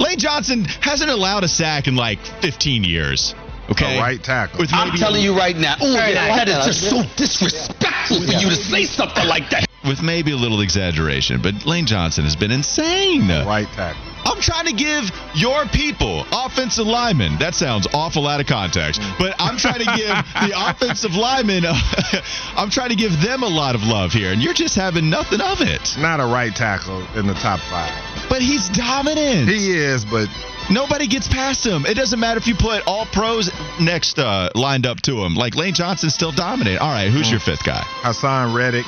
Lane 0.00 0.18
Johnson 0.18 0.64
hasn't 0.64 1.08
allowed 1.10 1.44
a 1.44 1.48
sack 1.48 1.86
in 1.86 1.94
like 1.94 2.18
15 2.42 2.82
years. 2.82 3.36
Okay, 3.70 3.98
A 3.98 4.00
right 4.00 4.22
tackle. 4.22 4.60
With 4.60 4.72
I'm 4.72 4.88
maybe, 4.88 4.98
telling 4.98 5.22
you 5.22 5.36
right 5.36 5.56
now. 5.56 5.76
Oh, 5.80 5.92
Hey, 5.98 6.14
yeah, 6.14 6.26
that 6.28 6.30
what 6.30 6.48
is 6.48 6.80
the- 6.80 6.88
just 6.90 6.90
so 6.90 7.02
disrespectful 7.16 8.16
for 8.22 8.32
you 8.32 8.48
to 8.48 8.56
say 8.56 8.84
something 8.84 9.26
like 9.26 9.50
that. 9.50 9.66
with 9.86 10.02
maybe 10.02 10.32
a 10.32 10.36
little 10.36 10.60
exaggeration, 10.60 11.40
but 11.40 11.64
Lane 11.66 11.86
Johnson 11.86 12.24
has 12.24 12.34
been 12.36 12.50
insane. 12.50 13.28
Right 13.28 13.68
tackle. 13.74 14.02
I'm 14.26 14.40
trying 14.40 14.66
to 14.66 14.72
give 14.72 15.10
your 15.34 15.64
people, 15.66 16.26
offensive 16.32 16.86
linemen, 16.86 17.38
that 17.38 17.54
sounds 17.54 17.86
awful 17.94 18.26
out 18.26 18.40
of 18.40 18.46
context, 18.46 19.00
but 19.18 19.34
I'm 19.38 19.56
trying 19.56 19.78
to 19.78 19.96
give 19.96 20.08
the 20.48 20.52
offensive 20.56 21.14
linemen, 21.14 21.64
uh, 21.64 21.74
I'm 22.56 22.68
trying 22.70 22.90
to 22.90 22.96
give 22.96 23.20
them 23.22 23.42
a 23.42 23.48
lot 23.48 23.74
of 23.74 23.82
love 23.84 24.12
here, 24.12 24.32
and 24.32 24.42
you're 24.42 24.52
just 24.54 24.74
having 24.74 25.08
nothing 25.08 25.40
of 25.40 25.60
it. 25.60 25.96
Not 25.98 26.20
a 26.20 26.26
right 26.26 26.54
tackle 26.54 27.06
in 27.16 27.26
the 27.26 27.34
top 27.34 27.60
five. 27.60 27.92
But 28.28 28.42
he's 28.42 28.68
dominant. 28.70 29.48
He 29.48 29.70
is, 29.70 30.04
but 30.04 30.28
Nobody 30.70 31.06
gets 31.06 31.28
past 31.28 31.64
him. 31.66 31.86
It 31.86 31.94
doesn't 31.94 32.20
matter 32.20 32.38
if 32.38 32.46
you 32.46 32.54
put 32.54 32.86
all 32.86 33.06
pros 33.06 33.50
next 33.80 34.18
uh, 34.18 34.50
lined 34.54 34.86
up 34.86 35.00
to 35.02 35.22
him. 35.24 35.34
Like 35.34 35.54
Lane 35.54 35.72
Johnson's 35.74 36.14
still 36.14 36.32
dominating. 36.32 36.78
All 36.78 36.90
right, 36.90 37.10
who's 37.10 37.30
your 37.30 37.40
fifth 37.40 37.64
guy? 37.64 37.80
Haason 38.02 38.54
Reddick, 38.54 38.84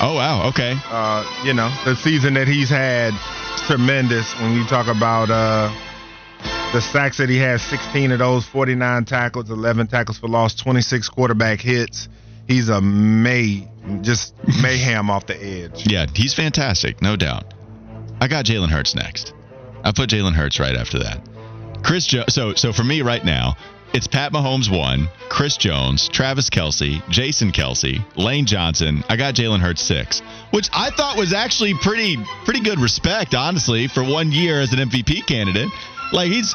Oh 0.00 0.14
wow, 0.14 0.48
okay. 0.48 0.74
uh, 0.86 1.24
you 1.44 1.52
know, 1.52 1.68
the 1.84 1.96
season 1.96 2.34
that 2.34 2.48
he's 2.48 2.70
had, 2.70 3.12
tremendous. 3.66 4.32
When 4.40 4.54
you 4.54 4.64
talk 4.66 4.86
about 4.86 5.28
uh, 5.30 5.70
the 6.72 6.80
sacks 6.80 7.18
that 7.18 7.28
he 7.28 7.36
has, 7.38 7.60
16 7.62 8.12
of 8.12 8.20
those, 8.20 8.46
49 8.46 9.04
tackles, 9.04 9.50
11 9.50 9.88
tackles 9.88 10.18
for 10.18 10.28
loss, 10.28 10.54
26 10.54 11.08
quarterback 11.10 11.60
hits. 11.60 12.08
he's 12.46 12.68
a 12.70 12.80
may 12.80 13.68
just 14.00 14.34
mayhem 14.62 15.10
off 15.10 15.26
the 15.26 15.36
edge. 15.36 15.84
Yeah, 15.86 16.06
he's 16.14 16.32
fantastic, 16.32 17.02
no 17.02 17.16
doubt. 17.16 17.52
I 18.20 18.28
got 18.28 18.44
Jalen 18.46 18.70
Hurts 18.70 18.94
next. 18.94 19.34
I 19.84 19.92
put 19.92 20.10
Jalen 20.10 20.34
Hurts 20.34 20.60
right 20.60 20.76
after 20.76 20.98
that. 21.00 21.20
Chris 21.82 22.06
jo- 22.06 22.24
so 22.28 22.54
so 22.54 22.72
for 22.72 22.84
me 22.84 23.02
right 23.02 23.24
now, 23.24 23.56
it's 23.92 24.06
Pat 24.06 24.32
Mahomes 24.32 24.70
one, 24.70 25.08
Chris 25.28 25.56
Jones, 25.56 26.08
Travis 26.08 26.50
Kelce, 26.50 27.06
Jason 27.08 27.52
Kelce, 27.52 28.04
Lane 28.16 28.46
Johnson. 28.46 29.02
I 29.08 29.16
got 29.16 29.34
Jalen 29.34 29.60
Hurts 29.60 29.82
six, 29.82 30.20
which 30.50 30.68
I 30.74 30.90
thought 30.90 31.16
was 31.16 31.32
actually 31.32 31.74
pretty 31.74 32.16
pretty 32.44 32.60
good 32.60 32.80
respect, 32.80 33.34
honestly, 33.34 33.88
for 33.88 34.02
one 34.02 34.32
year 34.32 34.60
as 34.60 34.72
an 34.72 34.80
MVP 34.80 35.26
candidate. 35.26 35.68
Like 36.12 36.30
he's 36.30 36.54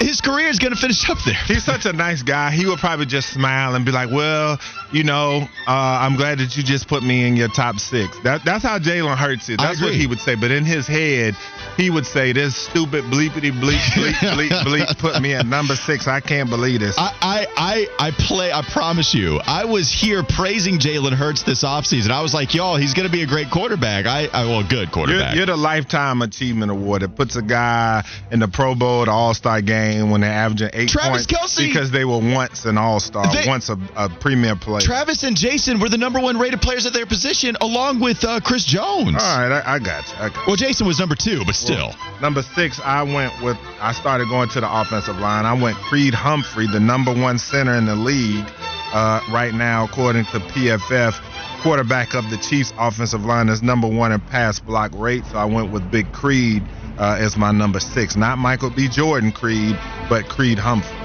his 0.00 0.20
career 0.20 0.48
is 0.48 0.58
going 0.58 0.72
to 0.72 0.80
finish 0.80 1.08
up 1.08 1.18
there. 1.24 1.34
He's 1.46 1.64
such 1.64 1.86
a 1.86 1.92
nice 1.92 2.22
guy. 2.22 2.50
He 2.50 2.66
would 2.66 2.78
probably 2.78 3.06
just 3.06 3.30
smile 3.30 3.74
and 3.74 3.84
be 3.84 3.92
like, 3.92 4.10
"Well, 4.10 4.58
you 4.92 5.04
know, 5.04 5.48
uh, 5.66 5.70
I'm 5.70 6.16
glad 6.16 6.38
that 6.38 6.56
you 6.56 6.62
just 6.62 6.88
put 6.88 7.02
me 7.02 7.26
in 7.26 7.36
your 7.36 7.48
top 7.48 7.78
six. 7.78 8.18
That, 8.20 8.44
that's 8.44 8.64
how 8.64 8.78
Jalen 8.78 9.16
Hurts 9.16 9.48
it. 9.48 9.58
That's 9.58 9.80
what 9.80 9.94
he 9.94 10.06
would 10.06 10.20
say. 10.20 10.34
But 10.34 10.50
in 10.50 10.64
his 10.64 10.86
head, 10.86 11.36
he 11.76 11.90
would 11.90 12.06
say, 12.06 12.32
"This 12.32 12.56
stupid 12.56 13.04
bleepity 13.04 13.52
bleep 13.52 13.80
bleep 13.94 14.12
bleep 14.34 14.62
bleep 14.64 14.98
put 14.98 15.20
me 15.22 15.34
at 15.34 15.46
number 15.46 15.76
six. 15.76 16.06
I 16.08 16.20
can't 16.20 16.50
believe 16.50 16.80
this." 16.80 16.96
I, 16.98 17.14
I, 17.20 17.46
I, 17.56 18.08
I 18.08 18.10
play. 18.10 18.52
I 18.52 18.62
promise 18.62 19.14
you. 19.14 19.40
I 19.46 19.64
was 19.64 19.92
here 19.92 20.22
praising 20.22 20.78
Jalen 20.78 21.12
Hurts 21.12 21.42
this 21.42 21.62
offseason. 21.64 22.10
I 22.10 22.22
was 22.22 22.34
like, 22.34 22.54
y'all, 22.54 22.76
he's 22.76 22.94
going 22.94 23.06
to 23.06 23.12
be 23.12 23.22
a 23.22 23.26
great 23.26 23.50
quarterback. 23.50 24.06
I, 24.06 24.26
I 24.26 24.44
well, 24.46 24.62
good 24.62 24.72
You're, 24.72 24.86
quarterback. 24.88 25.36
you're 25.36 25.46
the 25.46 25.56
lifetime 25.56 26.22
achievement 26.22 26.70
award. 26.70 27.02
It 27.02 27.16
puts 27.16 27.36
a 27.36 27.42
guy 27.42 28.04
in 28.30 28.40
the 28.40 28.48
Pro 28.48 28.74
Bowl, 28.74 29.04
the 29.04 29.10
All 29.10 29.34
Star 29.34 29.60
game 29.60 29.83
when 30.10 30.20
they're 30.20 30.32
averaging 30.32 30.70
eight 30.72 30.88
Travis 30.88 31.26
points 31.26 31.56
Kelce. 31.56 31.66
because 31.66 31.90
they 31.90 32.04
were 32.04 32.18
once 32.18 32.64
an 32.64 32.78
All 32.78 33.00
Star, 33.00 33.24
once 33.46 33.68
a, 33.68 33.78
a 33.96 34.08
premier 34.08 34.56
player. 34.56 34.80
Travis 34.80 35.22
and 35.22 35.36
Jason 35.36 35.80
were 35.80 35.88
the 35.88 35.98
number 35.98 36.20
one 36.20 36.38
rated 36.38 36.60
players 36.60 36.86
at 36.86 36.92
their 36.92 37.06
position, 37.06 37.56
along 37.60 38.00
with 38.00 38.24
uh, 38.24 38.40
Chris 38.40 38.64
Jones. 38.64 39.16
All 39.22 39.38
right, 39.38 39.62
I, 39.64 39.74
I 39.74 39.78
got 39.78 40.08
you. 40.08 40.14
I 40.18 40.28
got 40.28 40.36
you. 40.36 40.42
Well, 40.46 40.56
Jason 40.56 40.86
was 40.86 40.98
number 40.98 41.14
two, 41.14 41.44
but 41.44 41.54
still. 41.54 41.92
Number 42.20 42.42
six, 42.42 42.80
I 42.80 43.02
went 43.02 43.32
with. 43.42 43.56
I 43.80 43.92
started 43.92 44.28
going 44.28 44.48
to 44.50 44.60
the 44.60 44.80
offensive 44.80 45.18
line. 45.18 45.44
I 45.44 45.60
went 45.60 45.76
Creed 45.76 46.14
Humphrey, 46.14 46.66
the 46.66 46.80
number 46.80 47.12
one 47.12 47.38
center 47.38 47.74
in 47.74 47.86
the 47.86 47.96
league 47.96 48.44
uh, 48.92 49.20
right 49.30 49.52
now, 49.54 49.84
according 49.84 50.24
to 50.26 50.38
PFF. 50.40 51.20
Quarterback 51.62 52.14
of 52.14 52.28
the 52.28 52.36
Chiefs' 52.36 52.74
offensive 52.78 53.24
line 53.24 53.48
is 53.48 53.62
number 53.62 53.88
one 53.88 54.12
in 54.12 54.20
pass 54.20 54.60
block 54.60 54.92
rate, 54.94 55.24
so 55.30 55.38
I 55.38 55.46
went 55.46 55.72
with 55.72 55.90
Big 55.90 56.12
Creed 56.12 56.62
uh, 56.98 57.16
as 57.18 57.36
my 57.36 57.52
number 57.52 57.80
six. 57.80 58.16
Not 58.16 58.38
Michael 58.38 58.70
B. 58.70 58.88
Jordan 58.88 59.32
Creed, 59.32 59.78
but 60.08 60.28
Creed 60.28 60.58
Humphrey. 60.58 60.96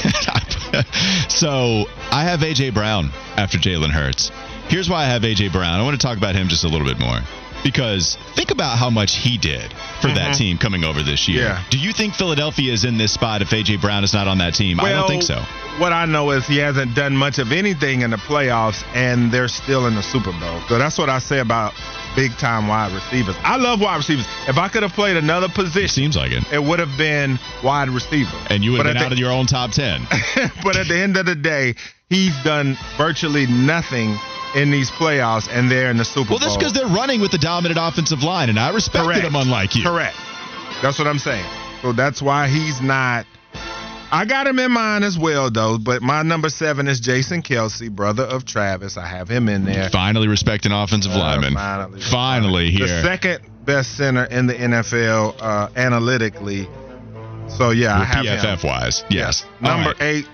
so 1.28 1.84
I 2.10 2.24
have 2.24 2.40
AJ 2.40 2.74
Brown 2.74 3.10
after 3.36 3.58
Jalen 3.58 3.90
Hurts. 3.90 4.30
Here's 4.68 4.88
why 4.88 5.02
I 5.02 5.06
have 5.06 5.22
AJ 5.22 5.52
Brown. 5.52 5.80
I 5.80 5.82
want 5.82 6.00
to 6.00 6.06
talk 6.06 6.16
about 6.16 6.34
him 6.34 6.48
just 6.48 6.64
a 6.64 6.68
little 6.68 6.86
bit 6.86 6.98
more. 7.00 7.18
Because 7.62 8.16
think 8.34 8.50
about 8.50 8.78
how 8.78 8.90
much 8.90 9.14
he 9.16 9.38
did 9.38 9.72
for 10.00 10.08
that 10.08 10.16
mm-hmm. 10.16 10.32
team 10.32 10.58
coming 10.58 10.84
over 10.84 11.02
this 11.02 11.28
year. 11.28 11.42
Yeah. 11.42 11.64
Do 11.70 11.78
you 11.78 11.92
think 11.92 12.14
Philadelphia 12.14 12.72
is 12.72 12.84
in 12.84 12.96
this 12.98 13.12
spot 13.12 13.42
if 13.42 13.50
AJ 13.50 13.80
Brown 13.80 14.04
is 14.04 14.14
not 14.14 14.28
on 14.28 14.38
that 14.38 14.54
team? 14.54 14.80
I 14.80 14.90
don't 14.90 15.08
think 15.08 15.22
so. 15.22 15.42
What 15.78 15.92
I 15.92 16.06
know 16.06 16.30
is 16.30 16.46
he 16.46 16.58
hasn't 16.58 16.94
done 16.94 17.16
much 17.16 17.38
of 17.38 17.52
anything 17.52 18.02
in 18.02 18.10
the 18.10 18.16
playoffs, 18.16 18.84
and 18.94 19.32
they're 19.32 19.48
still 19.48 19.86
in 19.86 19.94
the 19.94 20.02
Super 20.02 20.32
Bowl. 20.32 20.60
So 20.68 20.78
that's 20.78 20.98
what 20.98 21.08
I 21.08 21.18
say 21.18 21.38
about 21.38 21.74
big 22.16 22.32
time 22.38 22.68
wide 22.68 22.92
receivers. 22.92 23.36
I 23.42 23.56
love 23.56 23.80
wide 23.80 23.96
receivers. 23.96 24.26
If 24.48 24.58
I 24.58 24.68
could 24.68 24.82
have 24.82 24.92
played 24.92 25.16
another 25.16 25.46
It 25.46 25.54
position, 25.54 25.88
seems 25.88 26.16
like 26.16 26.32
it. 26.32 26.44
it 26.52 26.62
would 26.62 26.78
have 26.78 26.96
been 26.98 27.38
wide 27.62 27.88
receiver. 27.88 28.36
And 28.48 28.64
you 28.64 28.72
would 28.72 28.78
But 28.78 28.86
have 28.86 28.94
been 28.96 29.02
out 29.04 29.12
of 29.12 29.18
your 29.18 29.30
own 29.30 29.46
top 29.46 29.70
10. 29.70 30.06
but 30.62 30.76
at 30.76 30.88
the 30.88 30.98
end 30.98 31.16
of 31.16 31.26
the 31.26 31.34
day, 31.34 31.74
he's 32.10 32.34
done 32.44 32.76
virtually 32.98 33.46
nothing 33.46 34.18
in 34.54 34.70
these 34.70 34.90
playoffs, 34.90 35.48
and 35.50 35.70
they're 35.70 35.90
in 35.90 35.96
the 35.96 36.04
Super 36.04 36.28
Bowl. 36.30 36.38
Well, 36.38 36.48
that's 36.48 36.56
because 36.56 36.72
they're 36.74 36.86
running 36.86 37.20
with 37.20 37.30
the 37.30 37.38
dominant 37.38 37.78
offensive 37.80 38.22
line, 38.22 38.50
and 38.50 38.58
I 38.58 38.70
respected 38.74 39.06
Correct. 39.06 39.24
him 39.24 39.36
unlike 39.36 39.74
you. 39.76 39.84
Correct. 39.84 40.16
That's 40.82 40.98
what 40.98 41.06
I'm 41.08 41.18
saying. 41.18 41.46
So 41.82 41.92
that's 41.92 42.20
why 42.20 42.48
he's 42.48 42.80
not. 42.82 43.24
I 44.12 44.24
got 44.24 44.48
him 44.48 44.58
in 44.58 44.72
mind 44.72 45.04
as 45.04 45.16
well, 45.16 45.50
though. 45.52 45.78
But 45.78 46.02
my 46.02 46.22
number 46.22 46.48
seven 46.48 46.88
is 46.88 46.98
Jason 46.98 47.42
Kelce, 47.42 47.88
brother 47.90 48.24
of 48.24 48.44
Travis. 48.44 48.96
I 48.96 49.06
have 49.06 49.28
him 49.28 49.48
in 49.48 49.64
there. 49.64 49.88
Finally 49.90 50.26
respect 50.26 50.66
an 50.66 50.72
offensive 50.72 51.12
Uh, 51.12 51.18
lineman. 51.18 51.54
finally. 51.54 52.00
Finally 52.00 52.70
The 52.72 52.86
here. 52.88 53.02
second 53.04 53.38
best 53.64 53.96
center 53.96 54.24
in 54.24 54.46
the 54.48 54.54
NFL 54.54 55.36
uh, 55.40 55.68
analytically. 55.76 56.68
So 57.56 57.70
yeah, 57.70 58.00
I 58.00 58.04
have 58.04 58.24
PFF 58.26 58.62
him. 58.62 58.68
wise. 58.68 59.04
Yes. 59.10 59.44
Number 59.60 59.90
right. 59.90 60.02
eight. 60.02 60.26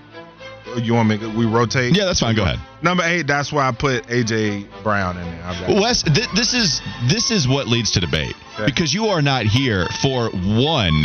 You 0.77 0.93
want 0.93 1.09
me? 1.09 1.17
We 1.17 1.45
rotate. 1.45 1.95
Yeah, 1.95 2.05
that's 2.05 2.19
fine. 2.19 2.35
Go 2.35 2.43
ahead. 2.43 2.59
Number 2.81 3.03
eight. 3.03 3.27
That's 3.27 3.51
why 3.51 3.67
I 3.67 3.71
put 3.71 4.05
AJ 4.07 4.67
Brown 4.83 5.17
in 5.17 5.25
there. 5.25 5.81
Wes, 5.81 6.03
th- 6.03 6.29
this 6.35 6.53
is 6.53 6.81
this 7.07 7.31
is 7.31 7.47
what 7.47 7.67
leads 7.67 7.91
to 7.91 7.99
debate 7.99 8.35
Okay. 8.55 8.65
because 8.65 8.93
you 8.93 9.07
are 9.07 9.21
not 9.21 9.45
here 9.45 9.87
for 10.01 10.29
one 10.29 11.03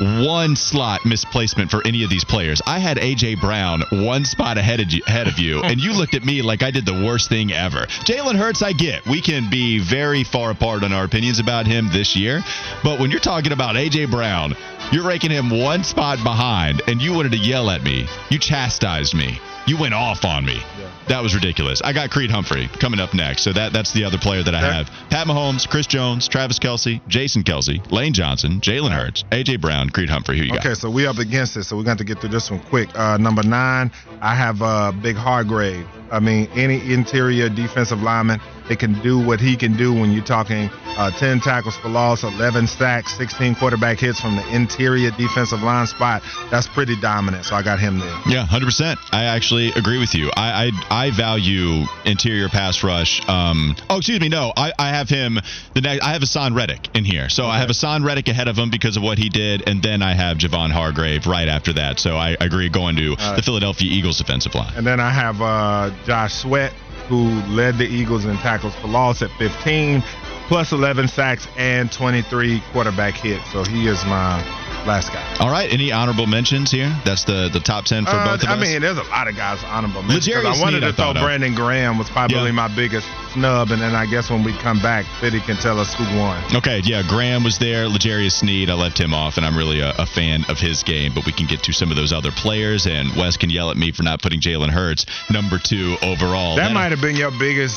one 0.00 0.56
slot 0.56 1.04
misplacement 1.04 1.70
for 1.70 1.86
any 1.86 2.02
of 2.02 2.08
these 2.10 2.24
players. 2.24 2.62
I 2.66 2.78
had 2.78 2.96
AJ 2.96 3.40
Brown 3.40 3.82
one 3.92 4.24
spot 4.24 4.56
ahead 4.56 4.80
of 4.80 4.90
you, 4.90 5.02
ahead 5.06 5.28
of 5.28 5.38
you, 5.38 5.60
and 5.62 5.78
you 5.78 5.92
looked 5.96 6.14
at 6.14 6.24
me 6.24 6.40
like 6.42 6.62
I 6.62 6.70
did 6.70 6.86
the 6.86 6.94
worst 7.04 7.28
thing 7.28 7.52
ever. 7.52 7.86
Jalen 8.06 8.36
Hurts, 8.36 8.62
I 8.62 8.72
get. 8.72 9.04
We 9.06 9.20
can 9.20 9.50
be 9.50 9.78
very 9.78 10.24
far 10.24 10.50
apart 10.50 10.82
on 10.82 10.92
our 10.92 11.04
opinions 11.04 11.38
about 11.40 11.66
him 11.66 11.88
this 11.92 12.16
year, 12.16 12.42
but 12.82 12.98
when 13.00 13.10
you're 13.10 13.20
talking 13.20 13.52
about 13.52 13.76
AJ 13.76 14.10
Brown, 14.10 14.54
you're 14.92 15.06
ranking 15.06 15.30
him 15.30 15.48
one 15.48 15.82
spot 15.82 16.22
behind, 16.22 16.82
and 16.86 17.00
you 17.00 17.14
wanted 17.14 17.32
to 17.32 17.38
yell 17.38 17.70
at 17.70 17.82
me. 17.82 18.06
You 18.30 18.38
chastised 18.38 19.14
me. 19.14 19.40
You 19.66 19.78
went 19.78 19.94
off 19.94 20.24
on 20.24 20.44
me. 20.44 20.60
That 21.08 21.22
was 21.22 21.34
ridiculous. 21.34 21.80
I 21.84 21.92
got 21.92 22.10
Creed 22.10 22.30
Humphrey 22.30 22.68
coming 22.80 23.00
up 23.00 23.12
next. 23.14 23.42
So 23.42 23.52
that 23.52 23.72
that's 23.72 23.92
the 23.92 24.04
other 24.04 24.18
player 24.18 24.42
that 24.42 24.54
I 24.54 24.60
have. 24.60 24.86
Pat 25.10 25.26
Mahomes, 25.26 25.68
Chris 25.68 25.86
Jones, 25.86 26.28
Travis 26.28 26.58
Kelce, 26.58 27.00
Jason 27.08 27.42
Kelce, 27.42 27.80
Lane 27.92 28.12
Johnson, 28.12 28.60
Jalen 28.60 28.92
Hurts, 28.92 29.24
AJ 29.30 29.60
Brown, 29.60 29.90
Creed 29.90 30.08
Humphrey. 30.10 30.38
Who 30.38 30.44
you 30.44 30.54
Okay, 30.54 30.70
got? 30.70 30.78
so 30.78 30.90
we 30.90 31.06
up 31.06 31.18
against 31.18 31.56
it, 31.56 31.64
so 31.64 31.76
we're 31.76 31.82
going 31.84 31.96
to 31.98 32.04
get 32.04 32.18
through 32.20 32.30
this 32.30 32.50
one 32.50 32.60
quick. 32.60 32.88
Uh, 32.96 33.16
number 33.18 33.42
nine, 33.42 33.90
I 34.20 34.34
have 34.34 34.62
uh, 34.62 34.92
Big 35.02 35.16
Hargrave. 35.16 35.86
I 36.10 36.20
mean, 36.20 36.48
any 36.54 36.92
interior 36.92 37.48
defensive 37.48 38.00
lineman, 38.02 38.38
it 38.68 38.78
can 38.78 39.00
do 39.02 39.18
what 39.18 39.40
he 39.40 39.56
can 39.56 39.76
do 39.78 39.94
when 39.94 40.12
you're 40.12 40.22
talking 40.24 40.68
uh, 40.98 41.10
10 41.10 41.40
tackles 41.40 41.74
for 41.78 41.88
loss, 41.88 42.22
11 42.22 42.66
sacks, 42.66 43.16
16 43.16 43.54
quarterback 43.54 43.98
hits 43.98 44.20
from 44.20 44.36
the 44.36 44.46
interior 44.54 45.10
defensive 45.12 45.62
line 45.62 45.86
spot. 45.86 46.22
That's 46.50 46.68
pretty 46.68 47.00
dominant, 47.00 47.46
so 47.46 47.56
I 47.56 47.62
got 47.62 47.80
him 47.80 47.98
there. 47.98 48.14
Yeah, 48.26 48.44
hundred 48.46 48.66
percent. 48.66 48.98
I 49.10 49.24
actually 49.24 49.51
agree 49.52 49.98
with 49.98 50.14
you. 50.14 50.30
I 50.36 50.72
I, 50.90 51.06
I 51.06 51.10
value 51.10 51.84
interior 52.04 52.48
pass 52.48 52.82
rush. 52.82 53.26
Um, 53.28 53.76
oh, 53.90 53.98
excuse 53.98 54.20
me. 54.20 54.28
No, 54.28 54.52
I, 54.56 54.72
I 54.78 54.88
have 54.88 55.08
him. 55.08 55.38
The 55.74 55.80
next, 55.80 56.04
I 56.04 56.12
have 56.12 56.22
Haason 56.22 56.54
Reddick 56.54 56.94
in 56.94 57.04
here. 57.04 57.28
So 57.28 57.46
I 57.46 57.58
have 57.58 57.68
Haason 57.68 58.04
Reddick 58.04 58.28
ahead 58.28 58.48
of 58.48 58.56
him 58.56 58.70
because 58.70 58.96
of 58.96 59.02
what 59.02 59.18
he 59.18 59.28
did, 59.28 59.68
and 59.68 59.82
then 59.82 60.02
I 60.02 60.14
have 60.14 60.38
Javon 60.38 60.70
Hargrave 60.70 61.26
right 61.26 61.48
after 61.48 61.72
that. 61.74 61.98
So 61.98 62.16
I 62.16 62.36
agree 62.40 62.68
going 62.68 62.96
to 62.96 63.14
right. 63.14 63.36
the 63.36 63.42
Philadelphia 63.42 63.90
Eagles 63.90 64.18
defensive 64.18 64.54
line. 64.54 64.72
And 64.76 64.86
then 64.86 65.00
I 65.00 65.10
have 65.10 65.40
uh, 65.40 65.90
Josh 66.04 66.34
Sweat, 66.34 66.72
who 67.08 67.28
led 67.52 67.78
the 67.78 67.86
Eagles 67.86 68.24
in 68.24 68.36
tackles 68.38 68.74
for 68.76 68.88
loss 68.88 69.22
at 69.22 69.30
15, 69.38 70.02
plus 70.48 70.72
11 70.72 71.08
sacks 71.08 71.46
and 71.56 71.90
23 71.90 72.62
quarterback 72.72 73.14
hits. 73.14 73.50
So 73.52 73.64
he 73.64 73.86
is 73.86 74.02
my 74.04 74.40
last 74.86 75.12
guy. 75.12 75.36
All 75.40 75.50
right. 75.50 75.72
Any 75.72 75.92
honorable 75.92 76.26
mentions 76.26 76.70
here? 76.70 76.94
That's 77.04 77.24
the 77.24 77.48
the 77.52 77.60
top 77.60 77.84
ten 77.84 78.04
for 78.04 78.10
Uh, 78.12 78.24
both 78.36 78.42
of 78.42 78.48
I 78.48 78.52
us. 78.54 78.58
I 78.58 78.60
mean, 78.62 78.80
there's 78.82 78.98
a 78.98 79.02
lot 79.04 79.28
of 79.28 79.36
guys 79.36 79.62
honorable 79.64 80.02
mentions. 80.02 80.28
I 80.36 80.40
wanted 80.42 80.56
Sneed, 80.56 80.84
I 80.84 80.86
to 80.88 80.92
throw 80.92 81.04
thought 81.06 81.16
of. 81.16 81.22
Brandon 81.22 81.54
Graham 81.54 81.98
was 81.98 82.08
probably 82.10 82.36
Yeah. 82.46 82.50
my 82.52 82.68
biggest 82.68 83.06
snub, 83.32 83.70
and 83.70 83.80
then 83.80 83.94
I 83.94 84.06
guess 84.06 84.30
when 84.30 84.44
we 84.44 84.52
come 84.54 84.78
back, 84.80 85.06
Fitty 85.20 85.40
can 85.40 85.56
tell 85.56 85.78
us 85.80 85.94
who 85.94 86.04
won. 86.18 86.42
Okay, 86.56 86.80
yeah, 86.84 87.02
Graham 87.08 87.44
was 87.44 87.58
there. 87.58 87.88
L'Jarius 87.88 88.32
Sneed, 88.32 88.68
I 88.70 88.74
left 88.74 88.98
him 88.98 89.14
off, 89.14 89.36
and 89.36 89.46
I'm 89.46 89.56
really 89.56 89.80
a, 89.80 89.94
a 89.98 90.06
fan 90.06 90.44
of 90.48 90.58
his 90.58 90.82
game. 90.82 91.12
But 91.14 91.24
we 91.26 91.32
can 91.32 91.46
get 91.46 91.62
to 91.64 91.72
some 91.72 91.90
of 91.90 91.96
those 91.96 92.12
other 92.12 92.30
players, 92.32 92.86
and 92.86 93.14
Wes 93.16 93.36
can 93.36 93.50
yell 93.50 93.70
at 93.70 93.76
me 93.76 93.92
for 93.92 94.02
not 94.02 94.20
putting 94.22 94.40
Jalen 94.40 94.70
Hurts 94.70 95.06
number 95.30 95.58
two 95.58 95.96
overall. 96.02 96.56
That 96.56 96.64
Then- 96.64 96.74
might 96.74 96.90
have 96.90 97.00
been 97.00 97.16
your 97.16 97.30
biggest 97.30 97.76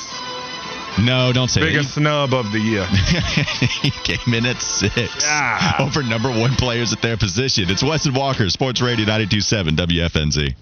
no, 1.02 1.32
don't 1.34 1.50
say 1.50 1.62
biggest 1.62 1.94
snub 1.96 2.34
of 2.34 2.52
the 2.52 2.60
year. 2.60 2.86
he 3.82 3.92
came 3.92 4.34
in 4.34 4.46
at 4.46 4.62
six 4.62 5.24
Yeah. 5.26 5.76
over 5.80 6.04
number 6.04 6.30
one 6.30 6.52
players 6.56 6.94
at 6.94 7.02
their 7.02 7.18
position. 7.18 7.70
It's 7.70 7.84
Wes 7.84 8.06
and 8.06 8.16
Walker, 8.16 8.50
Sports 8.50 8.82
Radio 8.82 9.06
92.7 9.06 9.76
WFNZ. 9.76 10.56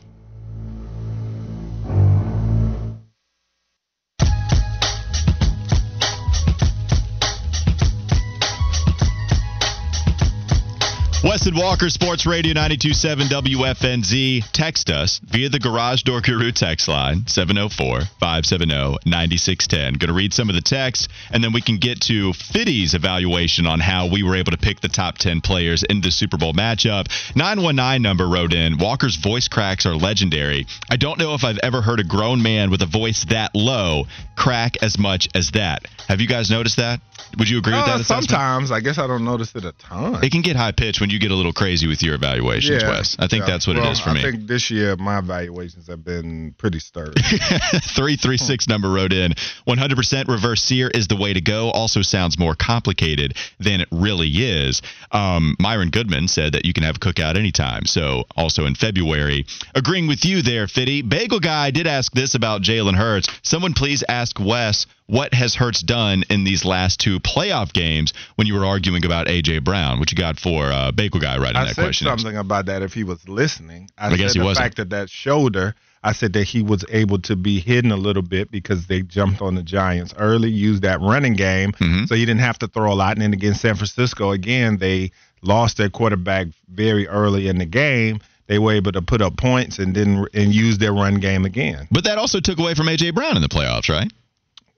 And 11.45 11.57
Walker, 11.57 11.89
Sports 11.89 12.25
Radio 12.25 12.53
927 12.53 13.27
WFNZ. 13.27 14.50
Text 14.53 14.89
us 14.89 15.19
via 15.23 15.50
the 15.50 15.59
Garage 15.59 16.03
Door 16.03 16.21
Guru 16.21 16.51
text 16.51 16.88
line, 16.88 17.27
704 17.27 18.05
570 18.19 19.00
9610. 19.05 19.93
Going 19.95 20.07
to 20.07 20.13
read 20.13 20.33
some 20.33 20.47
of 20.47 20.55
the 20.55 20.62
text, 20.62 21.09
and 21.31 21.43
then 21.43 21.51
we 21.51 21.59
can 21.59 21.77
get 21.77 22.00
to 22.01 22.31
Fitty's 22.31 22.93
evaluation 22.93 23.67
on 23.67 23.81
how 23.81 24.07
we 24.07 24.23
were 24.23 24.35
able 24.35 24.51
to 24.51 24.57
pick 24.57 24.79
the 24.79 24.88
top 24.88 25.17
10 25.17 25.41
players 25.41 25.83
in 25.83 26.00
the 26.00 26.12
Super 26.12 26.38
Bowl 26.38 26.53
matchup. 26.53 27.07
919 27.35 28.01
number 28.01 28.25
wrote 28.27 28.53
in 28.53 28.77
Walker's 28.77 29.17
voice 29.17 29.50
cracks 29.50 29.85
are 29.85 29.95
legendary. 29.95 30.65
I 30.89 30.95
don't 30.95 31.19
know 31.19 31.33
if 31.33 31.43
I've 31.43 31.59
ever 31.62 31.81
heard 31.81 32.00
a 32.00 32.05
grown 32.05 32.41
man 32.41 32.69
with 32.69 32.81
a 32.83 32.88
voice 32.88 33.25
that 33.29 33.53
low 33.53 34.05
crack 34.38 34.77
as 34.81 34.97
much 34.97 35.27
as 35.35 35.51
that. 35.51 35.88
Have 36.07 36.21
you 36.21 36.27
guys 36.27 36.50
noticed 36.50 36.77
that? 36.77 37.01
Would 37.38 37.50
you 37.50 37.58
agree 37.58 37.74
with 37.74 37.82
Uh, 37.84 37.86
that? 37.86 38.02
assessment? 38.02 38.30
sometimes 38.30 38.72
I 38.72 38.80
guess 38.80 38.98
I 38.98 39.08
don't 39.08 39.25
notice 39.25 39.54
it 39.56 39.66
a 39.66 39.72
ton. 39.74 40.24
It 40.24 40.32
can 40.32 40.42
get 40.42 40.56
high 40.56 40.72
pitched 40.72 41.02
when 41.02 41.10
you 41.10 41.20
get 41.20 41.32
a 41.32 41.36
little 41.36 41.54
crazy 41.54 41.88
with 41.88 42.02
your 42.04 42.16
evaluations, 42.16 42.84
Wes. 42.84 43.16
I 43.20 43.28
think 43.28 43.42
yeah. 43.46 43.52
that's 43.52 43.68
what 43.68 43.78
Well, 43.78 43.88
it 43.88 43.92
is 43.94 44.00
for 44.00 44.10
I 44.10 44.13
me. 44.13 44.20
I 44.20 44.24
think 44.32 44.48
this 44.48 44.70
year 44.70 44.96
my 44.98 45.20
evaluations 45.20 45.88
have 45.88 46.04
been 46.04 46.54
pretty 46.58 46.80
sturdy. 46.80 47.22
336 47.22 48.68
number 48.68 48.90
wrote 48.90 49.13
in 49.13 49.34
100% 49.68 50.28
reverse 50.28 50.63
sear 50.63 50.90
is 50.94 51.08
the 51.08 51.16
way 51.16 51.34
to 51.34 51.42
go. 51.42 51.70
Also 51.72 52.02
sounds 52.02 52.38
more 52.38 52.56
complicated 52.56 53.36
than 53.60 53.82
it 53.82 53.88
really 53.92 54.30
is. 54.30 54.82
Um, 55.12 55.56
Myron 55.60 55.90
Goodman 55.90 56.28
said 56.28 56.54
that 56.54 56.66
you 56.66 56.74
can 56.74 56.84
have 56.84 56.98
a 56.98 57.00
cookout 57.00 57.36
anytime. 57.38 57.86
So 57.86 58.25
also 58.36 58.66
in 58.66 58.75
February. 58.75 59.46
Agreeing 59.75 60.08
with 60.08 60.25
you 60.25 60.42
there, 60.42 60.68
Fitty. 60.68 61.02
Bagel 61.02 61.40
Guy 61.40 61.72
did 61.72 61.88
ask 61.88 62.12
this 62.13 62.36
about 62.36 62.62
Jalen 62.62 62.96
Hurts. 62.96 63.28
Someone 63.42 63.74
please 63.74 64.04
ask 64.08 64.40
Wes 64.40 64.86
what 65.07 65.33
has 65.33 65.55
Hurts 65.55 65.81
done 65.81 66.24
in 66.29 66.43
these 66.43 66.63
last 66.65 67.00
two 67.00 67.19
playoff 67.19 67.74
games 67.74 68.13
when 68.36 68.48
you 68.48 68.53
were 68.55 68.65
arguing 68.65 69.05
about 69.05 69.27
A.J. 69.27 69.60
Brown? 69.60 70.00
What 70.00 70.12
you 70.12 70.17
got 70.17 70.39
for 70.39 70.72
uh, 70.72 70.91
Bagel 70.91 71.19
Guy 71.19 71.38
writing 71.38 71.57
I 71.57 71.65
that 71.65 71.75
card? 71.75 71.88
I 71.89 71.91
said 71.91 72.05
question? 72.05 72.07
something 72.07 72.38
about 72.38 72.67
that 72.67 72.81
if 72.81 72.93
he 72.93 73.03
was 73.03 73.27
listening. 73.27 73.89
I, 73.98 74.07
I 74.07 74.10
said 74.12 74.17
guess 74.19 74.33
he 74.33 74.39
the 74.39 74.45
wasn't. 74.45 74.63
fact 74.63 74.77
that 74.77 74.89
that 74.91 75.10
shoulder, 75.10 75.75
I 76.03 76.13
said 76.13 76.33
that 76.33 76.43
he 76.45 76.62
was 76.63 76.86
able 76.89 77.19
to 77.19 77.36
be 77.36 77.60
hidden 77.60 77.91
a 77.91 77.98
little 77.98 78.24
bit 78.24 78.50
because 78.51 78.88
they 78.88 79.01
jumped 79.01 79.41
on 79.41 79.55
the 79.55 79.63
Giants 79.63 80.13
early, 80.17 80.50
used 80.50 80.83
that 80.83 81.00
running 81.01 81.33
game, 81.33 81.74
Mhm. 81.74 82.07
so 82.07 82.15
he 82.15 82.25
didn't 82.25 82.41
have 82.41 82.60
to 82.60 82.67
throw 82.67 82.91
a 82.91 82.95
lot. 82.95 83.13
And 83.13 83.22
then 83.22 83.33
against 83.33 83.62
San 83.62 83.75
Francisco, 83.75 84.31
again, 84.31 84.77
they 84.77 85.12
lost 85.41 85.77
their 85.77 85.89
quarterback 85.89 86.48
very 86.69 87.07
early 87.07 87.48
in 87.50 87.57
the 87.57 87.65
game. 87.65 88.19
They 88.48 88.60
were 88.60 88.74
able 88.74 88.91
to 88.93 89.01
put 89.01 89.22
up 89.22 89.38
points 89.38 89.79
and 89.79 89.95
then 89.95 90.25
and 90.33 90.53
use 90.53 90.77
their 90.77 90.93
run 90.93 91.15
game 91.15 91.45
again. 91.45 91.88
But 91.91 92.03
that 92.05 92.17
also 92.17 92.39
took 92.39 92.60
away 92.60 92.74
from 92.74 92.88
A.J. 92.89 93.12
Brown 93.12 93.36
in 93.38 93.41
the 93.41 93.48
playoffs, 93.50 93.89
right? 93.89 94.12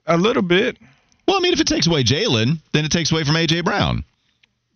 A 0.06 0.16
little 0.16 0.42
bit. 0.42 0.78
Well, 1.26 1.36
I 1.36 1.40
mean, 1.40 1.52
if 1.52 1.60
it 1.60 1.66
takes 1.66 1.86
away 1.86 2.04
Jalen, 2.04 2.58
then 2.72 2.84
it 2.84 2.90
takes 2.92 3.10
away 3.10 3.24
from 3.24 3.34
AJ 3.34 3.64
Brown. 3.64 4.04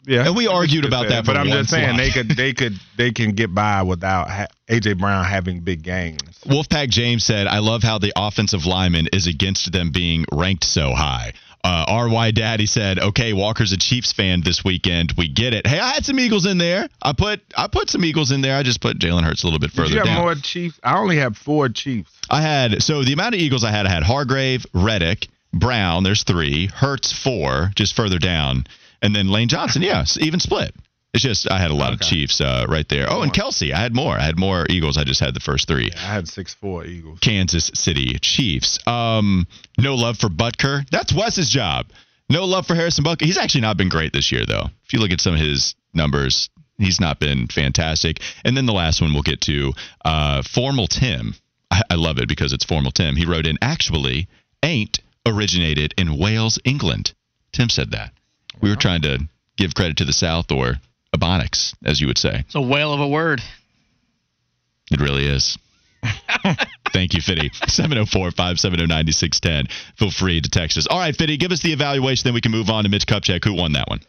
Yeah, 0.06 0.26
And 0.26 0.34
we 0.34 0.46
argued 0.46 0.86
about 0.86 1.08
that 1.10 1.26
but 1.26 1.36
I'm 1.36 1.46
just 1.46 1.68
saying 1.68 1.88
slot. 1.96 1.98
they 1.98 2.10
could 2.10 2.28
they 2.30 2.52
could 2.54 2.72
they 2.96 3.10
can 3.12 3.32
get 3.32 3.54
by 3.54 3.82
without 3.82 4.30
ha- 4.30 4.46
AJ 4.68 4.98
Brown 4.98 5.24
having 5.26 5.60
big 5.60 5.82
games. 5.82 6.22
Wolfpack 6.46 6.88
James 6.88 7.22
said, 7.22 7.46
"I 7.46 7.58
love 7.58 7.82
how 7.82 7.98
the 7.98 8.12
offensive 8.16 8.64
lineman 8.64 9.08
is 9.12 9.26
against 9.26 9.70
them 9.72 9.90
being 9.90 10.24
ranked 10.32 10.64
so 10.64 10.94
high." 10.94 11.34
Uh, 11.62 12.08
RY 12.10 12.30
Daddy 12.30 12.64
said, 12.66 12.98
"Okay, 12.98 13.32
Walker's 13.32 13.72
a 13.72 13.76
Chiefs 13.76 14.12
fan 14.12 14.40
this 14.42 14.64
weekend. 14.64 15.12
We 15.18 15.28
get 15.28 15.52
it. 15.52 15.66
Hey, 15.66 15.78
I 15.78 15.92
had 15.92 16.04
some 16.06 16.18
Eagles 16.18 16.46
in 16.46 16.56
there. 16.58 16.88
I 17.02 17.12
put 17.12 17.40
I 17.56 17.66
put 17.68 17.90
some 17.90 18.04
Eagles 18.04 18.30
in 18.30 18.40
there. 18.40 18.56
I 18.56 18.62
just 18.62 18.80
put 18.80 18.98
Jalen 18.98 19.24
Hurts 19.24 19.42
a 19.42 19.46
little 19.46 19.58
bit 19.58 19.70
Did 19.70 19.76
further 19.76 19.90
you 19.90 19.96
have 19.98 20.06
down. 20.06 20.22
more 20.22 20.34
Chiefs? 20.34 20.80
I 20.82 20.96
only 20.98 21.18
have 21.18 21.36
four 21.36 21.68
Chiefs. 21.68 22.10
I 22.30 22.40
had 22.40 22.82
so 22.82 23.04
the 23.04 23.12
amount 23.12 23.34
of 23.34 23.40
Eagles 23.40 23.62
I 23.62 23.70
had, 23.70 23.86
I 23.86 23.90
had 23.90 24.02
Hargrave, 24.02 24.64
Reddick, 24.72 25.28
Brown. 25.52 26.02
There's 26.02 26.22
three. 26.22 26.66
Hurts 26.68 27.12
four, 27.12 27.72
just 27.74 27.94
further 27.94 28.18
down, 28.18 28.66
and 29.02 29.14
then 29.14 29.28
Lane 29.28 29.48
Johnson. 29.48 29.82
Yes, 29.82 30.16
even 30.18 30.40
split. 30.40 30.74
It's 31.12 31.24
just 31.24 31.50
I 31.50 31.58
had 31.58 31.72
a 31.72 31.74
lot 31.74 31.92
of 31.92 32.00
Chiefs 32.00 32.40
uh, 32.40 32.66
right 32.68 32.88
there. 32.88 33.06
Oh, 33.10 33.22
and 33.22 33.32
Kelce, 33.32 33.72
I 33.72 33.80
had 33.80 33.94
more. 33.94 34.16
I 34.16 34.22
had 34.22 34.38
more 34.38 34.64
Eagles. 34.70 34.96
I 34.96 35.02
just 35.02 35.18
had 35.18 35.34
the 35.34 35.40
first 35.40 35.66
three. 35.66 35.90
I 35.96 35.98
had 35.98 36.28
six 36.28 36.54
four 36.54 36.84
Eagles. 36.84 37.18
Kansas 37.20 37.70
City 37.74 38.16
Chiefs. 38.20 38.78
Um, 38.86 39.46
no 39.76 39.96
love 39.96 40.18
for 40.18 40.28
Butker. 40.28 40.88
That's 40.90 41.12
Wes's 41.12 41.50
job. 41.50 41.86
No 42.28 42.44
love 42.44 42.66
for 42.66 42.76
Harrison 42.76 43.04
Butker. 43.04 43.22
He's 43.22 43.38
actually 43.38 43.62
not 43.62 43.76
been 43.76 43.88
great 43.88 44.12
this 44.12 44.30
year, 44.30 44.46
though. 44.46 44.66
If 44.84 44.92
you 44.92 45.00
look 45.00 45.10
at 45.10 45.20
some 45.20 45.34
of 45.34 45.40
his 45.40 45.74
numbers, 45.92 46.48
he's 46.78 47.00
not 47.00 47.18
been 47.18 47.48
fantastic. 47.48 48.20
And 48.44 48.56
then 48.56 48.66
the 48.66 48.72
last 48.72 49.00
one 49.00 49.12
we'll 49.12 49.22
get 49.22 49.40
to, 49.42 49.72
uh, 50.04 50.42
Formal 50.42 50.86
Tim. 50.86 51.34
I, 51.72 51.82
I 51.90 51.94
love 51.96 52.18
it 52.18 52.28
because 52.28 52.52
it's 52.52 52.64
Formal 52.64 52.92
Tim. 52.92 53.16
He 53.16 53.26
wrote 53.26 53.46
in, 53.46 53.58
actually, 53.60 54.28
ain't 54.62 55.00
originated 55.26 55.92
in 55.98 56.18
Wales, 56.18 56.60
England. 56.64 57.14
Tim 57.52 57.68
said 57.68 57.90
that. 57.90 58.12
We 58.60 58.70
were 58.70 58.76
trying 58.76 59.02
to 59.02 59.28
give 59.56 59.74
credit 59.74 59.96
to 59.96 60.04
the 60.04 60.12
South 60.12 60.52
or 60.52 60.74
Ebonics, 61.14 61.74
as 61.84 62.00
you 62.00 62.06
would 62.06 62.18
say. 62.18 62.44
It's 62.46 62.54
a 62.54 62.60
whale 62.60 62.92
of 62.92 63.00
a 63.00 63.08
word. 63.08 63.40
It 64.90 65.00
really 65.00 65.26
is. 65.26 65.58
Thank 66.92 67.14
you, 67.14 67.20
Fitty. 67.20 67.50
704 67.66 68.30
570 68.30 68.86
9610. 68.86 69.66
Feel 69.96 70.10
free 70.10 70.40
to 70.40 70.48
text 70.48 70.78
us. 70.78 70.86
All 70.88 70.98
right, 70.98 71.14
Fitty, 71.14 71.36
give 71.36 71.52
us 71.52 71.60
the 71.60 71.72
evaluation, 71.72 72.24
then 72.24 72.34
we 72.34 72.40
can 72.40 72.52
move 72.52 72.70
on 72.70 72.84
to 72.84 72.90
Mitch 72.90 73.06
Kupchak. 73.06 73.44
Who 73.44 73.54
won 73.54 73.72
that 73.72 73.88
one? 73.88 74.00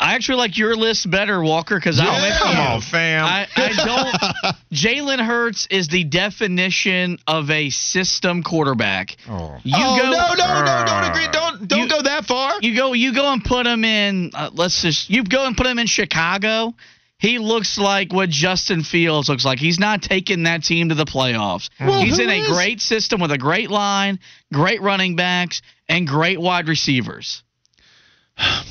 I 0.00 0.14
actually 0.14 0.38
like 0.38 0.56
your 0.56 0.74
list 0.76 1.10
better, 1.10 1.42
Walker, 1.42 1.76
because 1.76 2.00
I 2.00 2.06
went 2.06 2.34
Come 2.38 2.54
for- 2.56 2.60
on, 2.62 2.80
fam. 2.80 3.24
I, 3.24 3.46
I 3.54 3.68
don't. 3.84 4.56
Jalen 4.72 5.24
Hurts 5.24 5.66
is 5.70 5.88
the 5.88 6.04
definition 6.04 7.18
of 7.26 7.50
a 7.50 7.68
system 7.70 8.42
quarterback. 8.42 9.16
oh. 9.28 9.58
You 9.62 9.74
oh, 9.76 9.98
go. 10.00 10.10
no, 10.10 10.34
no, 10.34 10.64
no, 10.64 10.84
don't 10.86 11.04
agree. 11.10 11.28
Don't, 11.30 11.68
don't 11.68 11.80
You- 11.80 11.88
go 11.88 12.02
that 12.02 12.24
far. 12.24 12.54
You 12.62 12.74
go. 12.74 12.94
You 12.94 13.14
go 13.14 13.30
and 13.32 13.44
put 13.44 13.66
him 13.66 13.84
in. 13.84 14.30
Uh, 14.34 14.50
let's 14.54 14.80
just. 14.82 15.10
You 15.10 15.22
go 15.22 15.46
and 15.46 15.56
put 15.56 15.66
him 15.66 15.78
in 15.78 15.86
Chicago. 15.86 16.74
He 17.18 17.38
looks 17.38 17.76
like 17.76 18.14
what 18.14 18.30
Justin 18.30 18.82
Fields 18.82 19.28
looks 19.28 19.44
like. 19.44 19.58
He's 19.58 19.78
not 19.78 20.00
taking 20.00 20.44
that 20.44 20.62
team 20.64 20.88
to 20.88 20.94
the 20.94 21.04
playoffs. 21.04 21.68
Well, 21.78 22.00
He's 22.02 22.18
in 22.18 22.30
a 22.30 22.38
is? 22.40 22.48
great 22.48 22.80
system 22.80 23.20
with 23.20 23.30
a 23.30 23.36
great 23.36 23.70
line, 23.70 24.18
great 24.50 24.80
running 24.80 25.16
backs, 25.16 25.60
and 25.86 26.06
great 26.06 26.40
wide 26.40 26.66
receivers. 26.68 27.42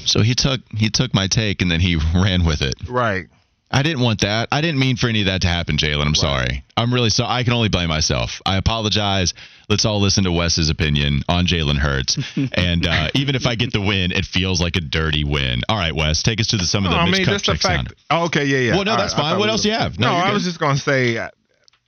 So 0.05 0.21
he 0.21 0.33
took 0.35 0.61
he 0.75 0.89
took 0.89 1.13
my 1.13 1.27
take 1.27 1.61
and 1.61 1.69
then 1.69 1.79
he 1.79 1.95
ran 2.15 2.45
with 2.45 2.61
it. 2.61 2.75
Right. 2.89 3.27
I 3.71 3.83
didn't 3.83 4.01
want 4.01 4.21
that. 4.21 4.47
I 4.51 4.61
didn't 4.61 4.79
mean 4.79 4.95
for 4.97 5.07
any 5.09 5.19
of 5.21 5.27
that 5.27 5.41
to 5.43 5.47
happen, 5.47 5.77
Jalen. 5.77 6.03
I'm 6.07 6.15
sorry. 6.15 6.63
I'm 6.75 6.91
really 6.91 7.11
sorry. 7.11 7.29
I 7.31 7.43
can 7.43 7.53
only 7.53 7.69
blame 7.69 7.89
myself. 7.89 8.41
I 8.43 8.57
apologize. 8.57 9.35
Let's 9.69 9.85
all 9.85 10.01
listen 10.01 10.23
to 10.23 10.31
Wes's 10.31 10.71
opinion 10.71 11.21
on 11.29 11.45
Jalen 11.45 11.77
Hurts. 11.77 12.17
and 12.53 12.87
uh, 12.87 13.09
even 13.13 13.35
if 13.35 13.45
I 13.45 13.53
get 13.53 13.71
the 13.71 13.79
win, 13.79 14.11
it 14.11 14.25
feels 14.25 14.59
like 14.59 14.75
a 14.75 14.81
dirty 14.81 15.23
win. 15.23 15.61
All 15.69 15.77
right, 15.77 15.93
Wes, 15.95 16.23
take 16.23 16.39
us 16.39 16.47
to 16.47 16.57
the, 16.57 16.63
some 16.63 16.83
of 16.85 16.89
the 16.91 16.97
I 16.97 17.05
Mitch 17.05 17.19
mean, 17.19 17.25
just 17.27 17.45
the 17.45 17.55
fact. 17.57 17.93
Oh, 18.09 18.25
okay, 18.25 18.45
yeah, 18.45 18.57
yeah. 18.57 18.75
Well, 18.75 18.85
no, 18.85 18.93
All 18.93 18.97
that's 18.97 19.13
right, 19.13 19.21
fine. 19.21 19.39
What 19.39 19.49
else 19.49 19.63
were- 19.63 19.69
you 19.71 19.77
have? 19.77 19.99
No, 19.99 20.07
No, 20.13 20.15
I 20.17 20.31
was 20.33 20.45
just 20.45 20.59
gonna 20.59 20.75
say, 20.79 21.19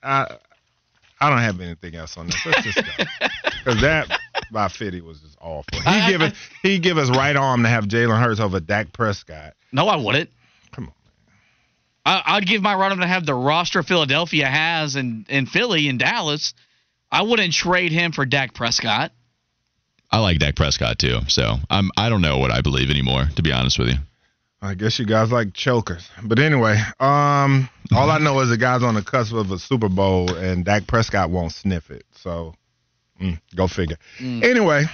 I, 0.04 0.36
I, 1.22 1.26
I 1.26 1.30
don't 1.30 1.38
have 1.38 1.60
anything 1.60 1.94
else 1.94 2.16
on 2.16 2.26
this. 2.26 2.44
Let's 2.44 2.62
just 2.64 2.76
go 2.76 3.04
because 3.44 3.80
that 3.82 4.18
by 4.50 4.68
Fitty 4.68 5.00
was 5.00 5.20
just 5.20 5.36
awful. 5.40 5.80
He 5.80 5.86
I- 5.88 6.10
give 6.10 6.20
us 6.20 6.32
he 6.62 6.78
give 6.78 6.98
us 6.98 7.10
right 7.10 7.36
arm 7.36 7.62
to 7.62 7.68
have 7.68 7.84
Jalen 7.84 8.20
Hurts 8.22 8.40
over 8.40 8.60
Dak 8.60 8.92
Prescott. 8.92 9.54
No, 9.72 9.86
I 9.88 9.96
wouldn't. 9.96 10.30
Come 10.72 10.86
on. 10.88 10.92
I, 12.04 12.22
I'd 12.36 12.46
give 12.46 12.62
my 12.62 12.74
right 12.74 12.90
arm 12.90 13.00
to 13.00 13.06
have 13.06 13.24
the 13.24 13.34
roster 13.34 13.82
Philadelphia 13.82 14.46
has 14.46 14.96
in, 14.96 15.24
in 15.28 15.46
Philly 15.46 15.88
and 15.88 15.98
Dallas. 15.98 16.52
I 17.10 17.22
wouldn't 17.22 17.52
trade 17.52 17.92
him 17.92 18.12
for 18.12 18.24
Dak 18.26 18.54
Prescott. 18.54 19.12
I 20.10 20.18
like 20.18 20.38
Dak 20.38 20.56
Prescott 20.56 20.98
too. 20.98 21.20
So 21.28 21.56
I'm 21.70 21.90
I 21.96 22.08
don't 22.08 22.20
know 22.20 22.38
what 22.38 22.50
I 22.50 22.60
believe 22.60 22.90
anymore, 22.90 23.26
to 23.36 23.42
be 23.42 23.52
honest 23.52 23.78
with 23.78 23.88
you. 23.88 23.94
I 24.64 24.74
guess 24.74 24.98
you 24.98 25.06
guys 25.06 25.32
like 25.32 25.54
chokers. 25.54 26.08
But 26.22 26.38
anyway, 26.38 26.76
um, 27.00 27.68
all 27.92 28.10
I 28.10 28.18
know 28.18 28.38
is 28.40 28.48
the 28.48 28.56
guy's 28.56 28.82
on 28.84 28.94
the 28.94 29.02
cusp 29.02 29.34
of 29.34 29.50
a 29.50 29.58
Super 29.58 29.88
Bowl 29.88 30.32
and 30.36 30.64
Dak 30.64 30.86
Prescott 30.86 31.30
won't 31.30 31.50
sniff 31.52 31.90
it. 31.90 32.04
So, 32.14 32.54
mm, 33.20 33.40
go 33.56 33.66
figure. 33.66 33.96
Anyway, 34.20 34.84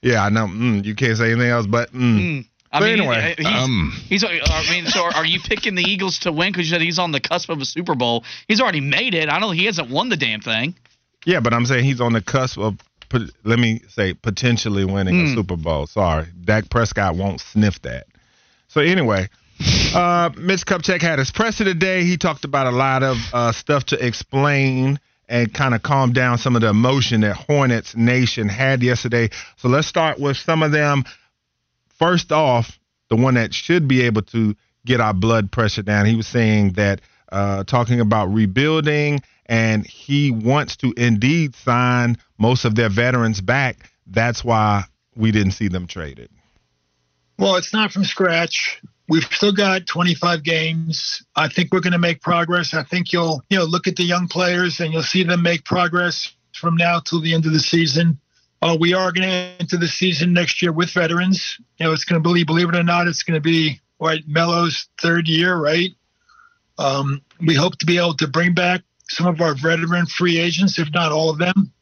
yeah, 0.00 0.24
I 0.24 0.30
know 0.30 0.46
mm, 0.46 0.82
you 0.84 0.94
can't 0.94 1.18
say 1.18 1.30
anything 1.32 1.50
else, 1.50 1.66
but 1.66 1.92
mm, 1.92 2.18
Mm. 2.18 2.46
I 2.74 2.80
But 2.80 2.84
mean, 2.86 3.00
anyway, 3.00 3.34
he's, 3.36 3.46
um, 3.46 3.92
he's. 4.08 4.24
I 4.24 4.64
mean, 4.70 4.86
so 4.86 5.04
are 5.14 5.26
you 5.26 5.40
picking 5.40 5.74
the 5.74 5.82
Eagles 5.82 6.20
to 6.20 6.32
win 6.32 6.52
because 6.52 6.66
you 6.66 6.72
said 6.74 6.80
he's 6.80 6.98
on 6.98 7.12
the 7.12 7.20
cusp 7.20 7.50
of 7.50 7.60
a 7.60 7.66
Super 7.66 7.94
Bowl? 7.94 8.24
He's 8.48 8.62
already 8.62 8.80
made 8.80 9.12
it. 9.14 9.28
I 9.28 9.40
know 9.40 9.50
he 9.50 9.66
hasn't 9.66 9.90
won 9.90 10.08
the 10.08 10.16
damn 10.16 10.40
thing. 10.40 10.74
yeah, 11.26 11.40
but 11.40 11.52
I'm 11.52 11.66
saying 11.66 11.84
he's 11.84 12.00
on 12.00 12.14
the 12.14 12.22
cusp 12.22 12.56
of, 12.56 12.78
let 13.44 13.58
me 13.58 13.82
say, 13.90 14.14
potentially 14.14 14.86
winning 14.86 15.20
a 15.20 15.24
Mm. 15.24 15.34
Super 15.34 15.56
Bowl. 15.56 15.86
Sorry, 15.86 16.24
Dak 16.46 16.70
Prescott 16.70 17.14
won't 17.14 17.42
sniff 17.42 17.82
that. 17.82 18.06
So 18.72 18.80
anyway, 18.80 19.28
uh, 19.94 20.30
Mitch 20.38 20.64
Kupchak 20.64 21.02
had 21.02 21.18
his 21.18 21.30
presser 21.30 21.62
today. 21.62 22.04
He 22.04 22.16
talked 22.16 22.46
about 22.46 22.66
a 22.66 22.70
lot 22.70 23.02
of 23.02 23.18
uh, 23.30 23.52
stuff 23.52 23.84
to 23.86 24.02
explain 24.02 24.98
and 25.28 25.52
kind 25.52 25.74
of 25.74 25.82
calm 25.82 26.14
down 26.14 26.38
some 26.38 26.56
of 26.56 26.62
the 26.62 26.70
emotion 26.70 27.20
that 27.20 27.36
Hornets 27.36 27.94
Nation 27.94 28.48
had 28.48 28.82
yesterday. 28.82 29.28
So 29.58 29.68
let's 29.68 29.86
start 29.86 30.18
with 30.18 30.38
some 30.38 30.62
of 30.62 30.72
them. 30.72 31.04
First 31.98 32.32
off, 32.32 32.78
the 33.10 33.16
one 33.16 33.34
that 33.34 33.52
should 33.52 33.88
be 33.88 34.06
able 34.06 34.22
to 34.22 34.56
get 34.86 35.02
our 35.02 35.12
blood 35.12 35.52
pressure 35.52 35.82
down. 35.82 36.06
He 36.06 36.16
was 36.16 36.26
saying 36.26 36.72
that 36.72 37.02
uh, 37.30 37.64
talking 37.64 38.00
about 38.00 38.32
rebuilding, 38.32 39.20
and 39.44 39.86
he 39.86 40.30
wants 40.30 40.76
to 40.76 40.94
indeed 40.96 41.54
sign 41.56 42.16
most 42.38 42.64
of 42.64 42.74
their 42.74 42.88
veterans 42.88 43.42
back. 43.42 43.90
That's 44.06 44.42
why 44.42 44.84
we 45.14 45.30
didn't 45.30 45.52
see 45.52 45.68
them 45.68 45.86
traded. 45.86 46.30
Well, 47.42 47.56
it's 47.56 47.72
not 47.72 47.90
from 47.90 48.04
scratch. 48.04 48.80
we've 49.08 49.24
still 49.24 49.50
got 49.50 49.88
25 49.88 50.44
games. 50.44 51.24
I 51.34 51.48
think 51.48 51.72
we're 51.72 51.80
going 51.80 51.92
to 51.92 51.98
make 51.98 52.20
progress. 52.20 52.72
I 52.72 52.84
think 52.84 53.12
you'll, 53.12 53.42
you 53.50 53.58
know, 53.58 53.64
look 53.64 53.88
at 53.88 53.96
the 53.96 54.04
young 54.04 54.28
players 54.28 54.78
and 54.78 54.92
you'll 54.92 55.02
see 55.02 55.24
them 55.24 55.42
make 55.42 55.64
progress 55.64 56.32
from 56.54 56.76
now 56.76 57.00
till 57.00 57.20
the 57.20 57.34
end 57.34 57.44
of 57.44 57.52
the 57.52 57.58
season. 57.58 58.20
Uh, 58.62 58.76
we 58.78 58.94
are 58.94 59.10
going 59.10 59.28
to 59.28 59.56
enter 59.58 59.76
the 59.76 59.88
season 59.88 60.32
next 60.32 60.62
year 60.62 60.70
with 60.70 60.92
veterans. 60.92 61.58
You 61.80 61.86
know, 61.86 61.92
it's 61.92 62.04
going 62.04 62.22
to 62.22 62.32
be, 62.32 62.44
believe 62.44 62.68
it 62.68 62.76
or 62.76 62.84
not, 62.84 63.08
it's 63.08 63.24
going 63.24 63.34
to 63.34 63.40
be 63.40 63.80
right 63.98 64.22
Melo's 64.28 64.86
third 65.00 65.26
year, 65.26 65.56
right? 65.56 65.90
Um, 66.78 67.22
we 67.44 67.56
hope 67.56 67.76
to 67.78 67.86
be 67.86 67.98
able 67.98 68.14
to 68.18 68.28
bring 68.28 68.54
back 68.54 68.82
some 69.08 69.26
of 69.26 69.40
our 69.40 69.56
veteran 69.56 70.06
free 70.06 70.38
agents, 70.38 70.78
if 70.78 70.92
not 70.92 71.10
all 71.10 71.28
of 71.28 71.38
them. 71.38 71.72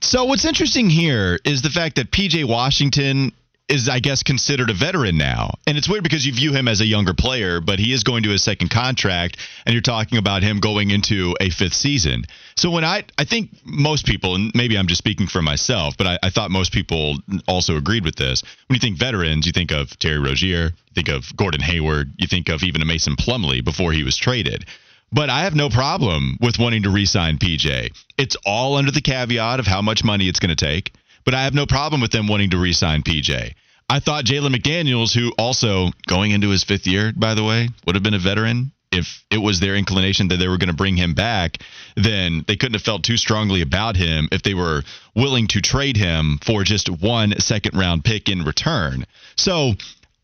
So 0.00 0.24
what's 0.24 0.46
interesting 0.46 0.88
here 0.88 1.38
is 1.44 1.60
the 1.60 1.68
fact 1.68 1.96
that 1.96 2.10
PJ 2.10 2.48
Washington 2.48 3.32
is, 3.70 3.88
I 3.88 4.00
guess, 4.00 4.22
considered 4.22 4.68
a 4.68 4.74
veteran 4.74 5.16
now. 5.16 5.54
And 5.66 5.78
it's 5.78 5.88
weird 5.88 6.02
because 6.02 6.26
you 6.26 6.32
view 6.32 6.52
him 6.52 6.66
as 6.66 6.80
a 6.80 6.84
younger 6.86 7.14
player, 7.14 7.60
but 7.60 7.78
he 7.78 7.92
is 7.92 8.02
going 8.02 8.24
to 8.24 8.30
his 8.30 8.42
second 8.42 8.68
contract, 8.68 9.36
and 9.64 9.72
you're 9.72 9.80
talking 9.80 10.18
about 10.18 10.42
him 10.42 10.58
going 10.58 10.90
into 10.90 11.36
a 11.40 11.50
fifth 11.50 11.74
season. 11.74 12.24
So 12.56 12.70
when 12.70 12.84
I, 12.84 13.04
I 13.16 13.24
think 13.24 13.50
most 13.64 14.06
people, 14.06 14.34
and 14.34 14.50
maybe 14.54 14.76
I'm 14.76 14.88
just 14.88 14.98
speaking 14.98 15.28
for 15.28 15.40
myself, 15.40 15.96
but 15.96 16.06
I, 16.06 16.18
I 16.24 16.30
thought 16.30 16.50
most 16.50 16.72
people 16.72 17.16
also 17.46 17.76
agreed 17.76 18.04
with 18.04 18.16
this. 18.16 18.42
When 18.66 18.74
you 18.74 18.80
think 18.80 18.98
veterans, 18.98 19.46
you 19.46 19.52
think 19.52 19.70
of 19.70 19.96
Terry 19.98 20.18
Rozier, 20.18 20.64
you 20.64 20.94
think 20.94 21.08
of 21.08 21.34
Gordon 21.36 21.60
Hayward, 21.60 22.12
you 22.18 22.26
think 22.26 22.48
of 22.48 22.64
even 22.64 22.82
a 22.82 22.84
Mason 22.84 23.14
Plumlee 23.14 23.64
before 23.64 23.92
he 23.92 24.02
was 24.02 24.16
traded. 24.16 24.66
But 25.12 25.30
I 25.30 25.40
have 25.40 25.54
no 25.54 25.68
problem 25.68 26.36
with 26.40 26.58
wanting 26.58 26.84
to 26.84 26.90
re-sign 26.90 27.38
PJ. 27.38 27.90
It's 28.18 28.36
all 28.44 28.76
under 28.76 28.92
the 28.92 29.00
caveat 29.00 29.58
of 29.58 29.66
how 29.66 29.82
much 29.82 30.04
money 30.04 30.28
it's 30.28 30.38
going 30.38 30.54
to 30.54 30.64
take. 30.64 30.92
But 31.30 31.36
I 31.36 31.44
have 31.44 31.54
no 31.54 31.64
problem 31.64 32.00
with 32.00 32.10
them 32.10 32.26
wanting 32.26 32.50
to 32.50 32.58
re-sign 32.58 33.04
PJ. 33.04 33.54
I 33.88 34.00
thought 34.00 34.24
Jalen 34.24 34.52
McDaniels, 34.52 35.14
who 35.14 35.32
also 35.38 35.90
going 36.08 36.32
into 36.32 36.48
his 36.48 36.64
fifth 36.64 36.88
year, 36.88 37.12
by 37.14 37.34
the 37.34 37.44
way, 37.44 37.68
would 37.86 37.94
have 37.94 38.02
been 38.02 38.14
a 38.14 38.18
veteran. 38.18 38.72
If 38.90 39.24
it 39.30 39.38
was 39.38 39.60
their 39.60 39.76
inclination 39.76 40.26
that 40.26 40.38
they 40.38 40.48
were 40.48 40.58
going 40.58 40.70
to 40.70 40.74
bring 40.74 40.96
him 40.96 41.14
back, 41.14 41.58
then 41.94 42.44
they 42.48 42.56
couldn't 42.56 42.74
have 42.74 42.82
felt 42.82 43.04
too 43.04 43.16
strongly 43.16 43.62
about 43.62 43.94
him 43.94 44.28
if 44.32 44.42
they 44.42 44.54
were 44.54 44.82
willing 45.14 45.46
to 45.46 45.60
trade 45.60 45.96
him 45.96 46.40
for 46.44 46.64
just 46.64 46.88
one 46.88 47.38
second 47.38 47.78
round 47.78 48.04
pick 48.04 48.28
in 48.28 48.42
return. 48.42 49.04
So 49.36 49.74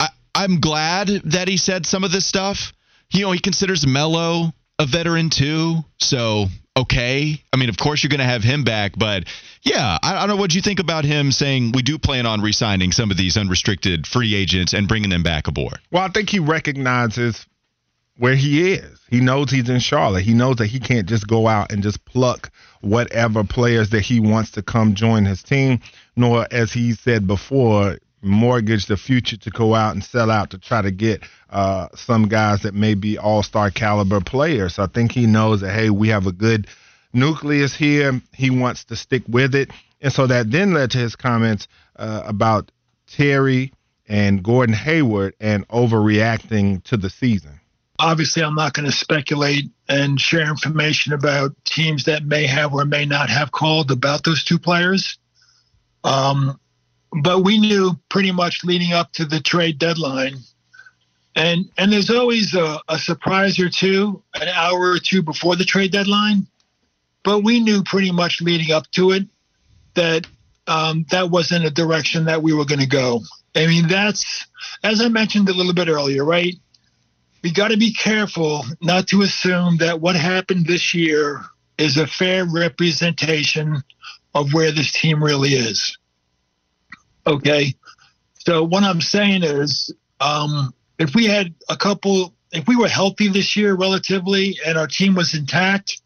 I, 0.01 0.09
I'm 0.35 0.59
glad 0.59 1.07
that 1.07 1.47
he 1.47 1.57
said 1.57 1.87
some 1.87 2.03
of 2.03 2.11
this 2.11 2.27
stuff. 2.27 2.73
You 3.13 3.21
know, 3.21 3.31
he 3.31 3.39
considers 3.39 3.87
Melo 3.87 4.53
a 4.81 4.87
veteran 4.87 5.31
too. 5.31 5.85
So 6.01 6.47
okay. 6.77 7.43
I 7.53 7.57
mean, 7.57 7.69
of 7.69 7.77
course 7.77 8.03
you're 8.03 8.11
going 8.11 8.19
to 8.19 8.25
have 8.25 8.43
him 8.43 8.65
back, 8.65 8.93
but 8.97 9.25
yeah, 9.63 9.99
I, 10.03 10.17
I 10.17 10.19
don't 10.21 10.37
know 10.37 10.41
what 10.41 10.55
you 10.55 10.63
think 10.63 10.79
about 10.79 11.05
him 11.05 11.33
saying 11.33 11.73
we 11.73 11.83
do 11.83 11.99
plan 11.99 12.27
on 12.27 12.41
re-signing 12.41 12.93
some 12.93 13.11
of 13.11 13.17
these 13.17 13.37
unrestricted 13.37 14.07
free 14.07 14.35
agents 14.35 14.75
and 14.75 14.87
bringing 14.87 15.11
them 15.11 15.23
back 15.23 15.49
aboard. 15.49 15.79
Well, 15.91 16.03
I 16.03 16.09
think 16.09 16.31
he 16.31 16.39
recognizes 16.39 17.47
where 18.19 18.35
he 18.35 18.73
is. 18.73 19.01
He 19.11 19.21
knows 19.21 19.51
he's 19.51 19.69
in 19.69 19.81
Charlotte. 19.81 20.23
He 20.23 20.35
knows 20.35 20.57
that 20.57 20.67
he 20.67 20.81
can't 20.81 21.09
just 21.09 21.27
go 21.27 21.47
out 21.47 21.73
and 21.73 21.83
just 21.83 22.05
pluck 22.05 22.51
whatever 22.81 23.45
players 23.45 23.91
that 23.91 24.01
he 24.01 24.21
wants 24.21 24.53
to 24.53 24.63
come 24.63 24.95
join 24.95 25.25
his 25.25 25.43
team, 25.43 25.81
nor, 26.17 26.47
as 26.51 26.73
he 26.73 26.93
said 26.93 27.27
before, 27.27 27.99
mortgage 28.27 28.87
the 28.87 28.97
future 28.97 29.37
to 29.37 29.51
go 29.51 29.75
out 29.75 29.95
and 29.95 30.05
sell 30.05 30.31
out 30.31 30.51
to 30.51 30.59
try 30.59 30.83
to 30.83 30.91
get 30.91 31.23
uh, 31.51 31.89
some 31.95 32.29
guys 32.29 32.63
that 32.63 32.75
may 32.75 32.95
be 32.95 33.19
all 33.19 33.43
star 33.43 33.71
caliber 33.71 34.21
players. 34.21 34.79
I 34.79 34.87
think 34.87 35.13
he 35.13 35.27
knows 35.27 35.61
that, 35.61 35.73
hey, 35.73 35.91
we 35.91 36.09
have 36.09 36.27
a 36.27 36.33
good 36.33 36.67
nucleus 37.13 37.75
here. 37.75 38.21
He 38.33 38.51
wants 38.51 38.85
to 38.87 38.97
stick 38.97 39.23
with 39.29 39.55
it. 39.55 39.71
And 40.01 40.13
so 40.13 40.27
that 40.27 40.51
then 40.51 40.75
led 40.75 40.91
to 40.93 40.99
his 40.99 41.17
comments 41.17 41.69
uh, 41.97 42.23
about 42.27 42.71
Terry 43.07 43.73
and 44.09 44.43
Gordon 44.43 44.75
Hayward 44.75 45.35
and 45.41 45.67
overreacting 45.69 46.83
to 46.85 46.97
the 46.97 47.11
season. 47.11 47.61
Obviously, 47.99 48.43
I'm 48.43 48.55
not 48.55 48.75
going 48.75 48.87
to 48.87 48.93
speculate 48.93 49.71
and 49.89 50.21
share 50.21 50.49
information 50.49 51.15
about 51.15 51.53
teams 51.65 52.05
that 52.05 52.25
may 52.25 52.47
have 52.47 52.75
or 52.75 52.85
may 52.85 53.07
not 53.07 53.31
have 53.31 53.51
called 53.51 53.91
about 53.91 54.23
those 54.23 54.45
two 54.45 54.59
players. 54.59 55.19
Um, 56.05 56.61
but 57.23 57.41
we 57.41 57.59
knew 57.59 57.99
pretty 58.11 58.31
much 58.31 58.65
leading 58.65 58.93
up 58.93 59.13
to 59.13 59.25
the 59.25 59.41
trade 59.41 59.79
deadline. 59.79 60.37
And 61.35 61.67
and 61.77 61.93
there's 61.93 62.11
always 62.11 62.55
a, 62.55 62.81
a 62.89 62.99
surprise 62.99 63.59
or 63.59 63.69
two, 63.69 64.23
an 64.35 64.49
hour 64.49 64.91
or 64.91 64.99
two 64.99 65.23
before 65.23 65.57
the 65.57 65.65
trade 65.65 65.93
deadline. 65.93 66.47
But 67.25 67.43
we 67.43 67.61
knew 67.61 67.83
pretty 67.83 68.13
much 68.13 68.41
leading 68.41 68.73
up 68.73 68.91
to 68.93 69.11
it 69.13 69.25
that 69.95 70.27
um, 70.67 71.07
that 71.11 71.31
wasn't 71.31 71.65
a 71.65 71.71
direction 71.71 72.25
that 72.27 72.43
we 72.43 72.53
were 72.53 72.65
going 72.65 72.81
to 72.81 72.87
go. 72.87 73.21
I 73.55 73.67
mean, 73.67 73.89
that's 73.89 74.47
as 74.83 75.01
I 75.01 75.09
mentioned 75.09 75.49
a 75.49 75.55
little 75.55 75.75
bit 75.75 75.89
earlier, 75.89 76.25
right? 76.25 76.55
We 77.43 77.53
got 77.53 77.69
to 77.69 77.77
be 77.77 77.93
careful 77.93 78.65
not 78.81 79.07
to 79.09 79.23
assume 79.23 79.77
that 79.79 80.01
what 80.01 80.17
happened 80.17 80.67
this 80.67 80.95
year 80.95 81.43
is 81.79 81.97
a 81.97 82.07
fair 82.07 82.45
representation 82.45 83.83
of 84.35 84.53
where 84.53 84.73
this 84.73 84.93
team 84.93 85.23
really 85.23 85.55
is. 85.55 85.97
Okay. 87.27 87.75
So 88.39 88.63
what 88.63 88.85
I'm 88.85 89.01
saying 89.01 89.43
is, 89.43 89.93
um, 90.21 90.73
if 90.99 91.15
we 91.15 91.27
had 91.27 91.55
a 91.69 91.77
couple, 91.77 92.35
if 92.53 92.67
we 92.69 92.77
were 92.77 92.89
healthy 92.89 93.29
this 93.29 93.57
year 93.57 93.75
relatively, 93.75 94.59
and 94.65 94.79
our 94.79 94.87
team 94.87 95.15
was 95.15 95.35
intact, 95.35 96.01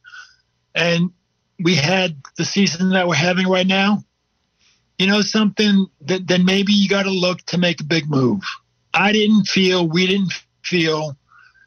and 0.74 1.10
we 1.62 1.74
had 1.74 2.16
the 2.38 2.44
season 2.44 2.90
that 2.90 3.06
we're 3.06 3.14
having 3.14 3.46
right 3.46 3.66
now, 3.66 4.02
you 4.98 5.06
know 5.06 5.20
something, 5.20 5.86
that, 6.02 6.26
then 6.26 6.44
maybe 6.44 6.72
you 6.72 6.88
got 6.88 7.04
to 7.04 7.10
look 7.10 7.42
to 7.46 7.58
make 7.58 7.80
a 7.80 7.84
big 7.84 8.08
move. 8.08 8.42
I 8.92 9.12
didn't 9.12 9.46
feel, 9.46 9.86
we 9.86 10.06
didn't 10.06 10.32
feel 10.64 11.16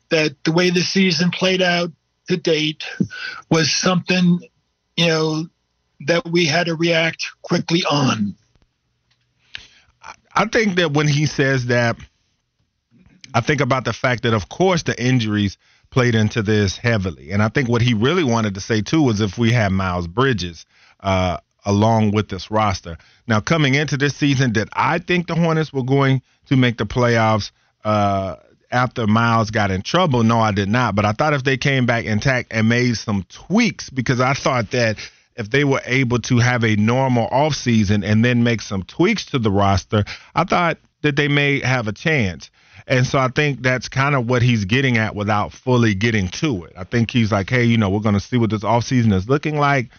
that 0.09 0.35
the 0.43 0.51
way 0.51 0.69
the 0.69 0.81
season 0.81 1.31
played 1.31 1.61
out 1.61 1.91
to 2.27 2.37
date 2.37 2.83
was 3.49 3.71
something, 3.71 4.39
you 4.97 5.07
know, 5.07 5.45
that 6.07 6.27
we 6.27 6.45
had 6.45 6.65
to 6.65 6.75
react 6.75 7.25
quickly 7.41 7.83
on. 7.89 8.35
I 10.33 10.45
think 10.45 10.77
that 10.77 10.93
when 10.93 11.07
he 11.07 11.25
says 11.25 11.67
that, 11.67 11.97
I 13.33 13.41
think 13.41 13.61
about 13.61 13.85
the 13.85 13.93
fact 13.93 14.23
that, 14.23 14.33
of 14.33 14.49
course, 14.49 14.83
the 14.83 15.01
injuries 15.01 15.57
played 15.89 16.15
into 16.15 16.41
this 16.41 16.77
heavily. 16.77 17.31
And 17.31 17.41
I 17.41 17.49
think 17.49 17.69
what 17.69 17.81
he 17.81 17.93
really 17.93 18.23
wanted 18.23 18.55
to 18.55 18.61
say, 18.61 18.81
too, 18.81 19.01
was 19.01 19.21
if 19.21 19.37
we 19.37 19.51
had 19.51 19.71
Miles 19.71 20.07
Bridges 20.07 20.65
uh, 20.99 21.37
along 21.65 22.11
with 22.11 22.29
this 22.29 22.49
roster. 22.49 22.97
Now, 23.27 23.39
coming 23.41 23.75
into 23.75 23.97
this 23.97 24.15
season, 24.15 24.53
did 24.53 24.69
I 24.73 24.99
think 24.99 25.27
the 25.27 25.35
Hornets 25.35 25.71
were 25.71 25.83
going 25.83 26.21
to 26.47 26.55
make 26.55 26.77
the 26.77 26.85
playoffs 26.85 27.51
uh, 27.83 28.37
after 28.71 29.05
Miles 29.07 29.51
got 29.51 29.71
in 29.71 29.81
trouble? 29.81 30.23
No, 30.23 30.39
I 30.39 30.51
did 30.51 30.69
not. 30.69 30.95
But 30.95 31.05
I 31.05 31.11
thought 31.11 31.33
if 31.33 31.43
they 31.43 31.57
came 31.57 31.85
back 31.85 32.05
intact 32.05 32.51
and 32.51 32.69
made 32.69 32.97
some 32.97 33.23
tweaks, 33.29 33.89
because 33.89 34.19
I 34.19 34.33
thought 34.33 34.71
that– 34.71 34.97
if 35.35 35.49
they 35.49 35.63
were 35.63 35.81
able 35.85 36.19
to 36.19 36.39
have 36.39 36.63
a 36.63 36.75
normal 36.75 37.27
offseason 37.29 38.05
and 38.05 38.23
then 38.23 38.43
make 38.43 38.61
some 38.61 38.83
tweaks 38.83 39.25
to 39.27 39.39
the 39.39 39.51
roster, 39.51 40.03
I 40.35 40.43
thought 40.43 40.77
that 41.01 41.15
they 41.15 41.27
may 41.27 41.59
have 41.59 41.87
a 41.87 41.93
chance. 41.93 42.49
And 42.87 43.07
so 43.07 43.17
I 43.17 43.29
think 43.29 43.61
that's 43.61 43.87
kind 43.87 44.15
of 44.15 44.27
what 44.27 44.41
he's 44.41 44.65
getting 44.65 44.97
at 44.97 45.15
without 45.15 45.53
fully 45.53 45.95
getting 45.95 46.27
to 46.29 46.65
it. 46.65 46.73
I 46.77 46.83
think 46.83 47.11
he's 47.11 47.31
like, 47.31 47.49
hey, 47.49 47.63
you 47.63 47.77
know, 47.77 47.89
we're 47.89 47.99
going 47.99 48.15
to 48.15 48.19
see 48.19 48.37
what 48.37 48.49
this 48.49 48.63
offseason 48.63 49.13
is 49.13 49.29
looking 49.29 49.57
like. 49.57 49.89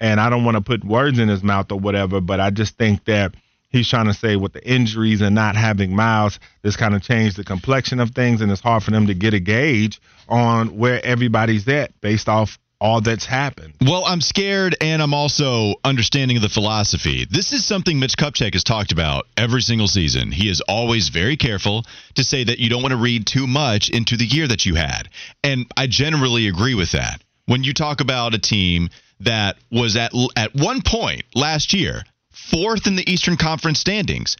And 0.00 0.20
I 0.20 0.30
don't 0.30 0.44
want 0.44 0.56
to 0.56 0.62
put 0.62 0.84
words 0.84 1.18
in 1.18 1.28
his 1.28 1.42
mouth 1.42 1.70
or 1.72 1.78
whatever, 1.78 2.20
but 2.20 2.40
I 2.40 2.50
just 2.50 2.76
think 2.76 3.04
that 3.06 3.34
he's 3.70 3.88
trying 3.88 4.06
to 4.06 4.14
say 4.14 4.36
with 4.36 4.52
the 4.52 4.66
injuries 4.66 5.20
and 5.20 5.34
not 5.34 5.56
having 5.56 5.94
Miles, 5.94 6.38
this 6.62 6.76
kind 6.76 6.94
of 6.94 7.02
changed 7.02 7.36
the 7.36 7.44
complexion 7.44 8.00
of 8.00 8.10
things. 8.10 8.40
And 8.40 8.50
it's 8.50 8.60
hard 8.60 8.82
for 8.82 8.90
them 8.90 9.06
to 9.06 9.14
get 9.14 9.34
a 9.34 9.40
gauge 9.40 10.00
on 10.28 10.76
where 10.76 11.04
everybody's 11.04 11.68
at 11.68 11.98
based 12.00 12.28
off 12.28 12.58
all 12.80 13.00
that's 13.00 13.24
happened. 13.24 13.74
Well, 13.80 14.04
I'm 14.04 14.20
scared 14.20 14.76
and 14.80 15.00
I'm 15.02 15.14
also 15.14 15.74
understanding 15.84 16.40
the 16.40 16.48
philosophy. 16.48 17.26
This 17.28 17.52
is 17.52 17.64
something 17.64 17.98
Mitch 17.98 18.16
Kupchak 18.16 18.52
has 18.52 18.64
talked 18.64 18.92
about 18.92 19.26
every 19.36 19.62
single 19.62 19.88
season. 19.88 20.30
He 20.30 20.48
is 20.48 20.60
always 20.62 21.08
very 21.08 21.36
careful 21.36 21.84
to 22.14 22.24
say 22.24 22.44
that 22.44 22.58
you 22.58 22.68
don't 22.68 22.82
want 22.82 22.92
to 22.92 22.98
read 22.98 23.26
too 23.26 23.46
much 23.46 23.90
into 23.90 24.16
the 24.16 24.26
year 24.26 24.46
that 24.46 24.66
you 24.66 24.74
had. 24.74 25.08
And 25.42 25.66
I 25.76 25.86
generally 25.86 26.48
agree 26.48 26.74
with 26.74 26.92
that. 26.92 27.22
When 27.46 27.64
you 27.64 27.72
talk 27.72 28.00
about 28.00 28.34
a 28.34 28.38
team 28.38 28.90
that 29.20 29.56
was 29.70 29.96
at 29.96 30.12
at 30.36 30.54
one 30.54 30.82
point 30.82 31.22
last 31.34 31.72
year 31.72 32.04
fourth 32.30 32.86
in 32.86 32.96
the 32.96 33.10
Eastern 33.10 33.36
Conference 33.36 33.80
standings, 33.80 34.36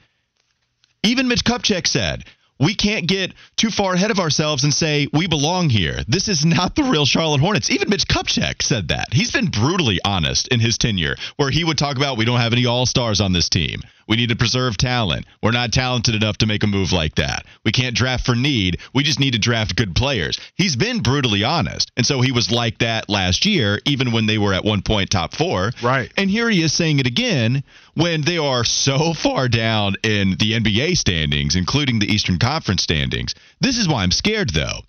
even 1.03 1.29
Mitch 1.29 1.44
Kupchak 1.44 1.87
said 1.87 2.25
we 2.59 2.75
can't 2.75 3.07
get 3.07 3.33
too 3.57 3.71
far 3.71 3.95
ahead 3.95 4.11
of 4.11 4.19
ourselves 4.19 4.64
and 4.64 4.73
say 4.73 5.09
we 5.12 5.27
belong 5.27 5.69
here. 5.69 6.01
This 6.09 6.29
is 6.29 6.45
not 6.45 6.75
the 6.75 6.85
real 6.85 7.07
Charlotte 7.07 7.40
Hornets. 7.40 7.71
Even 7.71 7.90
Mitch 7.90 8.07
Kupchak 8.07 8.62
said 8.62 8.88
that. 8.88 9.12
He's 9.12 9.33
been 9.33 9.47
brutally 9.47 9.99
honest 10.05 10.49
in 10.49 10.61
his 10.61 10.79
tenure, 10.79 11.16
where 11.37 11.51
he 11.51 11.64
would 11.64 11.79
talk 11.79 11.97
about 11.97 12.16
we 12.16 12.25
don't 12.25 12.40
have 12.40 12.53
any 12.53 12.66
all 12.66 12.87
stars 12.87 13.21
on 13.21 13.33
this 13.33 13.49
team. 13.49 13.81
We 14.09 14.16
need 14.16 14.29
to 14.29 14.37
preserve 14.37 14.77
talent. 14.77 15.27
We're 15.42 15.51
not 15.51 15.73
talented 15.73 16.14
enough 16.14 16.38
to 16.38 16.47
make 16.47 16.62
a 16.62 16.69
move 16.69 16.92
like 16.92 17.16
that. 17.16 17.45
We 17.64 17.73
can't 17.73 17.97
draft 17.97 18.25
for 18.25 18.37
need. 18.37 18.79
We 18.95 19.03
just 19.03 19.19
need 19.19 19.33
to 19.33 19.38
draft 19.38 19.77
good 19.77 19.95
players. 19.95 20.38
He's 20.55 20.77
been 20.77 21.01
brutally 21.01 21.42
honest. 21.42 21.90
And 21.97 22.07
so 22.07 22.21
he 22.21 22.33
was 22.33 22.51
like 22.51 22.79
that 22.79 23.09
last 23.09 23.45
year, 23.47 23.81
even 23.85 24.12
when 24.12 24.27
they 24.27 24.38
were 24.38 24.55
at 24.55 24.64
one 24.64 24.83
point 24.83 25.11
top 25.11 25.35
four. 25.35 25.73
Right. 25.83 26.12
And 26.16 26.31
here 26.31 26.49
he 26.49 26.62
is 26.62 26.73
saying 26.73 27.01
it 27.01 27.07
again 27.07 27.64
when 27.95 28.23
they 28.23 28.38
are 28.38 28.64
so 28.64 29.12
far 29.23 29.49
down 29.49 29.97
in 30.03 30.37
the 30.38 30.53
NBA 30.53 30.97
standings, 30.97 31.57
including 31.57 31.99
the 31.99 32.12
Eastern 32.12 32.38
Conference 32.38 32.83
standings. 32.83 33.35
This 33.61 33.79
is 33.79 33.88
why 33.88 34.03
I'm 34.03 34.12
scared, 34.12 34.51
though. 34.51 34.81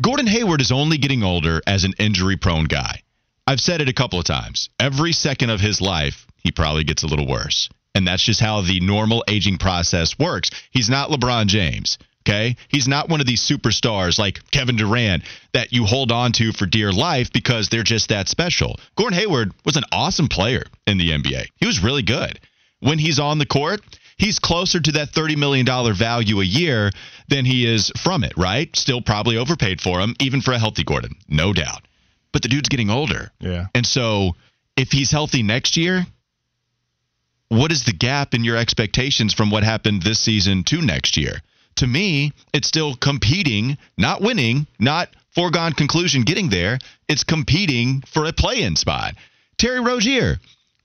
Gordon 0.00 0.26
Hayward 0.26 0.60
is 0.60 0.72
only 0.72 0.98
getting 0.98 1.22
older 1.22 1.62
as 1.66 1.84
an 1.84 1.94
injury 1.98 2.36
prone 2.36 2.64
guy. 2.64 3.02
I've 3.46 3.60
said 3.60 3.80
it 3.80 3.88
a 3.88 3.94
couple 3.94 4.18
of 4.18 4.24
times. 4.24 4.68
Every 4.80 5.12
second 5.12 5.50
of 5.50 5.60
his 5.60 5.80
life, 5.80 6.26
he 6.36 6.50
probably 6.50 6.84
gets 6.84 7.02
a 7.02 7.06
little 7.06 7.26
worse. 7.26 7.68
And 7.96 8.06
that's 8.06 8.22
just 8.22 8.40
how 8.40 8.60
the 8.60 8.78
normal 8.80 9.24
aging 9.26 9.56
process 9.56 10.18
works. 10.18 10.50
He's 10.70 10.90
not 10.90 11.08
LeBron 11.08 11.46
James. 11.46 11.96
Okay. 12.28 12.56
He's 12.68 12.86
not 12.86 13.08
one 13.08 13.20
of 13.20 13.26
these 13.26 13.40
superstars 13.40 14.18
like 14.18 14.50
Kevin 14.50 14.76
Durant 14.76 15.22
that 15.54 15.72
you 15.72 15.86
hold 15.86 16.12
on 16.12 16.32
to 16.32 16.52
for 16.52 16.66
dear 16.66 16.92
life 16.92 17.32
because 17.32 17.70
they're 17.70 17.82
just 17.82 18.10
that 18.10 18.28
special. 18.28 18.78
Gordon 18.96 19.18
Hayward 19.18 19.52
was 19.64 19.76
an 19.76 19.84
awesome 19.92 20.28
player 20.28 20.64
in 20.86 20.98
the 20.98 21.10
NBA. 21.10 21.46
He 21.56 21.66
was 21.66 21.82
really 21.82 22.02
good. 22.02 22.38
When 22.80 22.98
he's 22.98 23.18
on 23.18 23.38
the 23.38 23.46
court, 23.46 23.80
he's 24.18 24.38
closer 24.40 24.78
to 24.78 24.92
that 24.92 25.12
$30 25.12 25.38
million 25.38 25.64
value 25.94 26.42
a 26.42 26.44
year 26.44 26.90
than 27.28 27.46
he 27.46 27.64
is 27.64 27.90
from 27.96 28.24
it, 28.24 28.36
right? 28.36 28.76
Still 28.76 29.00
probably 29.00 29.38
overpaid 29.38 29.80
for 29.80 30.00
him, 30.00 30.14
even 30.20 30.42
for 30.42 30.52
a 30.52 30.58
healthy 30.58 30.84
Gordon, 30.84 31.12
no 31.28 31.54
doubt. 31.54 31.88
But 32.32 32.42
the 32.42 32.48
dude's 32.48 32.68
getting 32.68 32.90
older. 32.90 33.30
Yeah. 33.40 33.68
And 33.74 33.86
so 33.86 34.36
if 34.76 34.92
he's 34.92 35.10
healthy 35.10 35.42
next 35.42 35.78
year, 35.78 36.04
what 37.48 37.72
is 37.72 37.84
the 37.84 37.92
gap 37.92 38.34
in 38.34 38.44
your 38.44 38.56
expectations 38.56 39.32
from 39.34 39.50
what 39.50 39.62
happened 39.62 40.02
this 40.02 40.20
season 40.20 40.64
to 40.64 40.82
next 40.82 41.16
year? 41.16 41.42
To 41.76 41.86
me, 41.86 42.32
it's 42.52 42.68
still 42.68 42.94
competing, 42.96 43.78
not 43.96 44.22
winning, 44.22 44.66
not 44.78 45.10
foregone 45.34 45.74
conclusion 45.74 46.22
getting 46.22 46.48
there. 46.48 46.78
It's 47.08 47.24
competing 47.24 48.02
for 48.12 48.24
a 48.24 48.32
play 48.32 48.62
in 48.62 48.76
spot. 48.76 49.14
Terry 49.58 49.80
Rozier, 49.80 50.38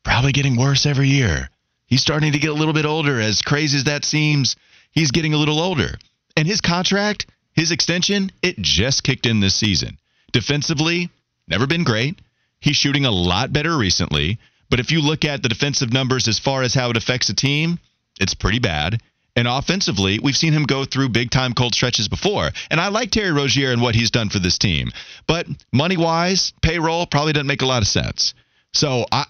probably 0.03 0.33
getting 0.33 0.57
worse 0.57 0.85
every 0.85 1.07
year. 1.07 1.49
He's 1.87 2.01
starting 2.01 2.33
to 2.33 2.39
get 2.39 2.51
a 2.51 2.53
little 2.53 2.73
bit 2.73 2.85
older. 2.85 3.19
As 3.19 3.41
crazy 3.41 3.77
as 3.77 3.83
that 3.85 4.05
seems, 4.05 4.55
he's 4.91 5.11
getting 5.11 5.33
a 5.33 5.37
little 5.37 5.59
older. 5.59 5.97
And 6.35 6.47
his 6.47 6.61
contract, 6.61 7.25
his 7.53 7.71
extension, 7.71 8.31
it 8.41 8.57
just 8.59 9.03
kicked 9.03 9.25
in 9.25 9.39
this 9.39 9.55
season. 9.55 9.97
Defensively, 10.31 11.09
never 11.47 11.67
been 11.67 11.83
great. 11.83 12.19
He's 12.59 12.75
shooting 12.75 13.05
a 13.05 13.11
lot 13.11 13.51
better 13.51 13.77
recently. 13.77 14.39
But 14.71 14.79
if 14.79 14.89
you 14.89 15.01
look 15.01 15.25
at 15.25 15.43
the 15.43 15.49
defensive 15.49 15.91
numbers 15.91 16.29
as 16.29 16.39
far 16.39 16.63
as 16.63 16.73
how 16.73 16.89
it 16.89 16.97
affects 16.97 17.27
a 17.29 17.35
team, 17.35 17.77
it's 18.21 18.33
pretty 18.33 18.59
bad. 18.59 19.01
And 19.35 19.47
offensively, 19.47 20.17
we've 20.17 20.35
seen 20.35 20.53
him 20.53 20.63
go 20.63 20.85
through 20.85 21.09
big 21.09 21.29
time 21.29 21.53
cold 21.53 21.75
stretches 21.75 22.07
before. 22.07 22.49
And 22.69 22.79
I 22.79 22.87
like 22.87 23.11
Terry 23.11 23.31
Rozier 23.31 23.71
and 23.71 23.81
what 23.81 23.95
he's 23.95 24.11
done 24.11 24.29
for 24.29 24.39
this 24.39 24.57
team. 24.57 24.91
But 25.27 25.45
money 25.73 25.97
wise, 25.97 26.53
payroll 26.61 27.05
probably 27.05 27.33
doesn't 27.33 27.47
make 27.47 27.61
a 27.61 27.65
lot 27.65 27.81
of 27.81 27.87
sense. 27.87 28.33
So 28.73 29.05
I, 29.11 29.25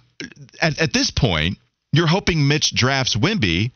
at, 0.62 0.80
at 0.80 0.94
this 0.94 1.10
point, 1.10 1.58
you're 1.92 2.08
hoping 2.08 2.48
Mitch 2.48 2.74
drafts 2.74 3.16
Wemby 3.16 3.72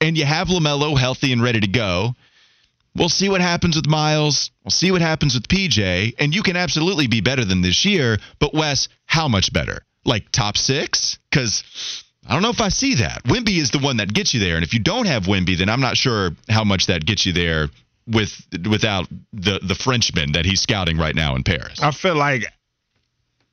and 0.00 0.16
you 0.16 0.24
have 0.24 0.48
LaMelo 0.48 0.98
healthy 0.98 1.32
and 1.32 1.42
ready 1.42 1.60
to 1.60 1.68
go. 1.68 2.14
We'll 2.96 3.10
see 3.10 3.28
what 3.28 3.42
happens 3.42 3.76
with 3.76 3.86
Miles. 3.86 4.50
We'll 4.64 4.70
see 4.70 4.90
what 4.90 5.02
happens 5.02 5.34
with 5.34 5.48
PJ. 5.48 6.14
And 6.18 6.34
you 6.34 6.42
can 6.42 6.56
absolutely 6.56 7.08
be 7.08 7.20
better 7.20 7.44
than 7.44 7.60
this 7.60 7.84
year. 7.84 8.18
But, 8.38 8.54
Wes, 8.54 8.88
how 9.06 9.28
much 9.28 9.52
better? 9.52 9.84
Like 10.04 10.30
top 10.30 10.56
six? 10.56 11.18
Because 11.30 11.62
I 12.26 12.32
don't 12.32 12.42
know 12.42 12.50
if 12.50 12.60
I 12.60 12.68
see 12.68 12.96
that. 12.96 13.24
Wemby 13.24 13.58
is 13.58 13.70
the 13.70 13.78
one 13.78 13.98
that 13.98 14.12
gets 14.12 14.34
you 14.34 14.40
there. 14.40 14.56
And 14.56 14.64
if 14.64 14.72
you 14.72 14.80
don't 14.80 15.06
have 15.06 15.24
Wemby, 15.24 15.58
then 15.58 15.68
I'm 15.68 15.80
not 15.80 15.96
sure 15.96 16.30
how 16.48 16.64
much 16.64 16.86
that 16.86 17.04
gets 17.04 17.26
you 17.26 17.32
there 17.32 17.68
with 18.06 18.46
without 18.68 19.08
the, 19.32 19.60
the 19.62 19.74
Frenchman 19.74 20.32
that 20.32 20.44
he's 20.44 20.60
scouting 20.60 20.96
right 20.96 21.14
now 21.14 21.36
in 21.36 21.42
Paris. 21.42 21.80
I 21.82 21.90
feel 21.90 22.16
like 22.16 22.44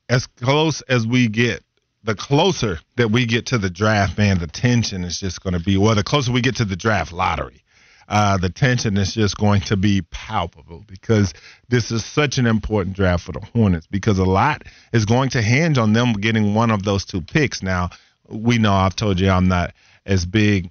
as 0.08 0.26
close 0.26 0.80
as 0.82 1.06
we 1.06 1.28
get, 1.28 1.62
the 2.04 2.14
closer 2.14 2.78
that 2.96 3.10
we 3.10 3.26
get 3.26 3.46
to 3.46 3.58
the 3.58 3.68
draft, 3.68 4.16
man, 4.16 4.38
the 4.38 4.46
tension 4.46 5.04
is 5.04 5.20
just 5.20 5.42
going 5.42 5.54
to 5.54 5.60
be, 5.60 5.76
well, 5.76 5.94
the 5.94 6.02
closer 6.02 6.32
we 6.32 6.40
get 6.40 6.56
to 6.56 6.64
the 6.64 6.76
draft 6.76 7.12
lottery, 7.12 7.62
uh, 8.08 8.38
the 8.38 8.48
tension 8.48 8.96
is 8.96 9.14
just 9.14 9.36
going 9.36 9.60
to 9.60 9.76
be 9.76 10.02
palpable 10.10 10.82
because 10.86 11.34
this 11.68 11.90
is 11.90 12.04
such 12.04 12.38
an 12.38 12.46
important 12.46 12.96
draft 12.96 13.24
for 13.24 13.32
the 13.32 13.46
Hornets 13.52 13.86
because 13.86 14.18
a 14.18 14.24
lot 14.24 14.62
is 14.92 15.04
going 15.04 15.28
to 15.30 15.42
hinge 15.42 15.76
on 15.76 15.92
them 15.92 16.14
getting 16.14 16.54
one 16.54 16.70
of 16.70 16.82
those 16.82 17.04
two 17.04 17.20
picks. 17.20 17.62
Now, 17.62 17.90
we 18.28 18.58
know 18.58 18.72
I've 18.72 18.96
told 18.96 19.20
you 19.20 19.30
I'm 19.30 19.48
not 19.48 19.74
as 20.06 20.24
big 20.24 20.70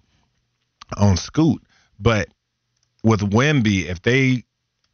on 0.96 1.16
Scoot, 1.16 1.62
but 2.00 2.28
with 3.04 3.22
Wemby, 3.22 3.86
if 3.86 4.02
they 4.02 4.44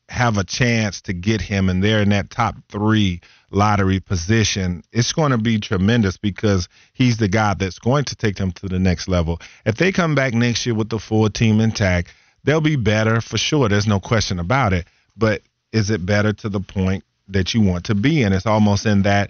have 0.10 0.38
a 0.38 0.44
chance 0.44 1.02
to 1.02 1.14
get 1.14 1.42
him 1.42 1.70
and 1.70 1.82
they're 1.82 2.02
in 2.02 2.10
that 2.10 2.30
top 2.30 2.56
three 2.70 3.22
lottery 3.52 4.02
position, 4.02 4.84
it's 4.92 5.14
going 5.14 5.32
to 5.32 5.38
be 5.38 5.60
tremendous 5.60 6.18
because 6.18 6.68
he's 6.92 7.18
the 7.18 7.30
guy 7.30 7.54
that's 7.54 7.80
going 7.80 8.04
to 8.04 8.16
take 8.16 8.36
them 8.36 8.52
to 8.52 8.68
the 8.68 8.80
next 8.80 9.08
level. 9.08 9.40
If 9.66 9.76
they 9.76 9.94
come 9.94 10.14
back 10.14 10.34
next 10.34 10.66
year 10.66 10.76
with 10.76 10.90
the 10.90 11.00
full 11.00 11.30
team 11.30 11.62
intact, 11.62 12.14
they'll 12.44 12.62
be 12.62 12.76
better 12.76 13.22
for 13.22 13.38
sure. 13.38 13.70
There's 13.70 13.88
no 13.88 14.00
question 14.00 14.40
about 14.40 14.74
it. 14.74 14.86
But 15.16 15.42
is 15.72 15.90
it 15.90 16.06
better 16.06 16.34
to 16.34 16.50
the 16.50 16.60
point 16.60 17.04
that 17.30 17.54
you 17.54 17.62
want 17.62 17.86
to 17.86 17.96
be 17.96 18.22
in? 18.22 18.34
It's 18.34 18.46
almost 18.46 18.86
in 18.86 19.04
that 19.04 19.30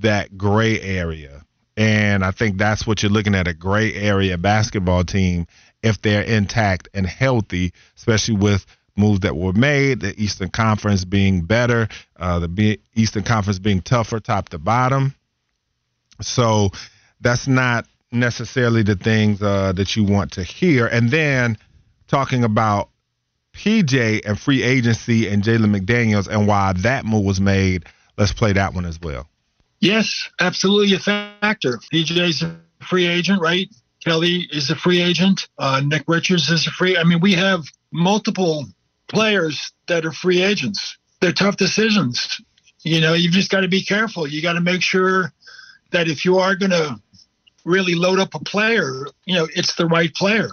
that 0.00 0.36
gray 0.36 0.80
area. 0.80 1.44
And 1.76 2.24
I 2.24 2.30
think 2.30 2.56
that's 2.56 2.86
what 2.86 3.02
you're 3.02 3.12
looking 3.12 3.34
at 3.34 3.48
a 3.48 3.54
gray 3.54 3.92
area 3.94 4.38
basketball 4.38 5.04
team 5.04 5.46
if 5.82 6.00
they're 6.00 6.22
intact 6.22 6.88
and 6.94 7.06
healthy, 7.06 7.72
especially 7.96 8.36
with 8.36 8.64
moves 8.96 9.20
that 9.20 9.36
were 9.36 9.52
made, 9.52 10.00
the 10.00 10.14
Eastern 10.20 10.48
Conference 10.48 11.04
being 11.04 11.42
better, 11.42 11.88
uh, 12.16 12.38
the 12.38 12.80
Eastern 12.94 13.22
Conference 13.22 13.58
being 13.58 13.82
tougher 13.82 14.20
top 14.20 14.48
to 14.50 14.58
bottom. 14.58 15.14
So 16.22 16.70
that's 17.20 17.46
not 17.46 17.86
necessarily 18.12 18.82
the 18.82 18.96
things 18.96 19.42
uh, 19.42 19.72
that 19.72 19.96
you 19.96 20.04
want 20.04 20.32
to 20.32 20.42
hear. 20.42 20.86
And 20.86 21.10
then 21.10 21.58
talking 22.14 22.44
about 22.44 22.90
PJ 23.54 24.20
and 24.24 24.38
free 24.38 24.62
agency 24.62 25.26
and 25.26 25.42
Jalen 25.42 25.76
McDaniels 25.76 26.28
and 26.28 26.46
why 26.46 26.72
that 26.74 27.04
move 27.04 27.24
was 27.24 27.40
made, 27.40 27.86
let's 28.16 28.32
play 28.32 28.52
that 28.52 28.72
one 28.72 28.84
as 28.84 29.00
well. 29.00 29.28
Yes, 29.80 30.30
absolutely 30.38 30.94
a 30.94 31.00
factor. 31.00 31.80
PJ's 31.92 32.42
a 32.42 32.56
free 32.88 33.06
agent, 33.06 33.40
right? 33.42 33.68
Kelly 34.04 34.46
is 34.52 34.70
a 34.70 34.76
free 34.76 35.02
agent. 35.02 35.48
Uh, 35.58 35.82
Nick 35.84 36.04
Richards 36.06 36.48
is 36.50 36.68
a 36.68 36.70
free. 36.70 36.96
I 36.96 37.02
mean, 37.02 37.18
we 37.18 37.32
have 37.32 37.64
multiple 37.90 38.64
players 39.08 39.72
that 39.88 40.06
are 40.06 40.12
free 40.12 40.40
agents. 40.40 40.96
They're 41.20 41.32
tough 41.32 41.56
decisions. 41.56 42.40
You 42.84 43.00
know, 43.00 43.14
you've 43.14 43.32
just 43.32 43.50
got 43.50 43.62
to 43.62 43.68
be 43.68 43.82
careful. 43.82 44.28
You 44.28 44.40
got 44.40 44.52
to 44.52 44.60
make 44.60 44.82
sure 44.82 45.32
that 45.90 46.06
if 46.06 46.24
you 46.24 46.38
are 46.38 46.54
going 46.54 46.70
to 46.70 46.96
really 47.64 47.96
load 47.96 48.20
up 48.20 48.36
a 48.36 48.38
player, 48.38 49.08
you 49.24 49.34
know, 49.34 49.48
it's 49.52 49.74
the 49.74 49.86
right 49.86 50.14
player. 50.14 50.50